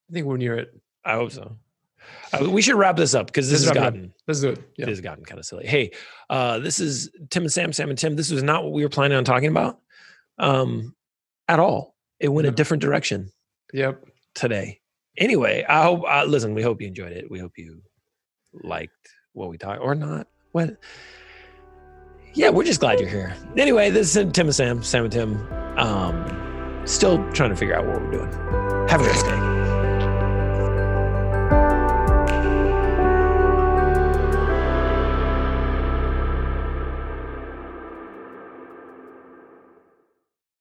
I 0.08 0.12
think 0.12 0.26
we're 0.26 0.36
near 0.36 0.56
it. 0.56 0.72
I 1.04 1.14
hope 1.14 1.32
so. 1.32 1.56
Uh, 2.32 2.50
we 2.50 2.60
should 2.62 2.74
wrap 2.76 2.96
this 2.96 3.14
up 3.14 3.26
because 3.28 3.48
this 3.50 3.64
Let's 3.64 3.68
has 3.68 3.76
wrap 3.76 3.76
it 3.76 3.86
up. 3.86 3.94
gotten 3.94 4.42
do 4.42 4.48
it. 4.50 4.58
it 4.58 4.64
Yeah. 4.78 4.86
has 4.86 5.00
gotten 5.00 5.24
kind 5.24 5.38
of 5.38 5.44
silly. 5.46 5.66
Hey, 5.66 5.92
uh, 6.30 6.58
this 6.58 6.80
is 6.80 7.10
Tim 7.30 7.44
and 7.44 7.52
Sam, 7.52 7.72
Sam 7.72 7.88
and 7.90 7.98
Tim. 7.98 8.16
This 8.16 8.30
was 8.30 8.42
not 8.42 8.64
what 8.64 8.72
we 8.72 8.82
were 8.82 8.88
planning 8.88 9.16
on 9.16 9.24
talking 9.24 9.48
about 9.48 9.78
um, 10.38 10.94
at 11.48 11.60
all. 11.60 11.94
It 12.20 12.28
went 12.28 12.48
a 12.48 12.50
different 12.50 12.80
direction 12.82 13.30
Yep. 13.72 14.04
today. 14.34 14.80
Anyway, 15.18 15.64
I 15.68 15.82
hope. 15.82 16.02
Uh, 16.06 16.24
listen, 16.24 16.54
we 16.54 16.62
hope 16.62 16.80
you 16.80 16.88
enjoyed 16.88 17.12
it. 17.12 17.30
We 17.30 17.38
hope 17.38 17.52
you 17.56 17.80
liked 18.52 18.92
what 19.32 19.48
we 19.48 19.56
talked 19.58 19.80
or 19.80 19.94
not. 19.94 20.26
What? 20.52 20.76
Yeah, 22.34 22.50
we're 22.50 22.64
just 22.64 22.80
glad 22.80 23.00
you're 23.00 23.08
here. 23.08 23.34
Anyway, 23.56 23.90
this 23.90 24.14
is 24.14 24.32
Tim 24.32 24.46
and 24.46 24.54
Sam, 24.54 24.82
Sam 24.82 25.04
and 25.04 25.12
Tim. 25.12 25.52
Um, 25.78 26.82
still 26.86 27.16
trying 27.32 27.50
to 27.50 27.56
figure 27.56 27.74
out 27.76 27.86
what 27.86 28.00
we're 28.02 28.10
doing. 28.10 28.88
Have 28.88 29.00
a 29.00 29.04
great 29.04 29.24
day. 29.24 29.45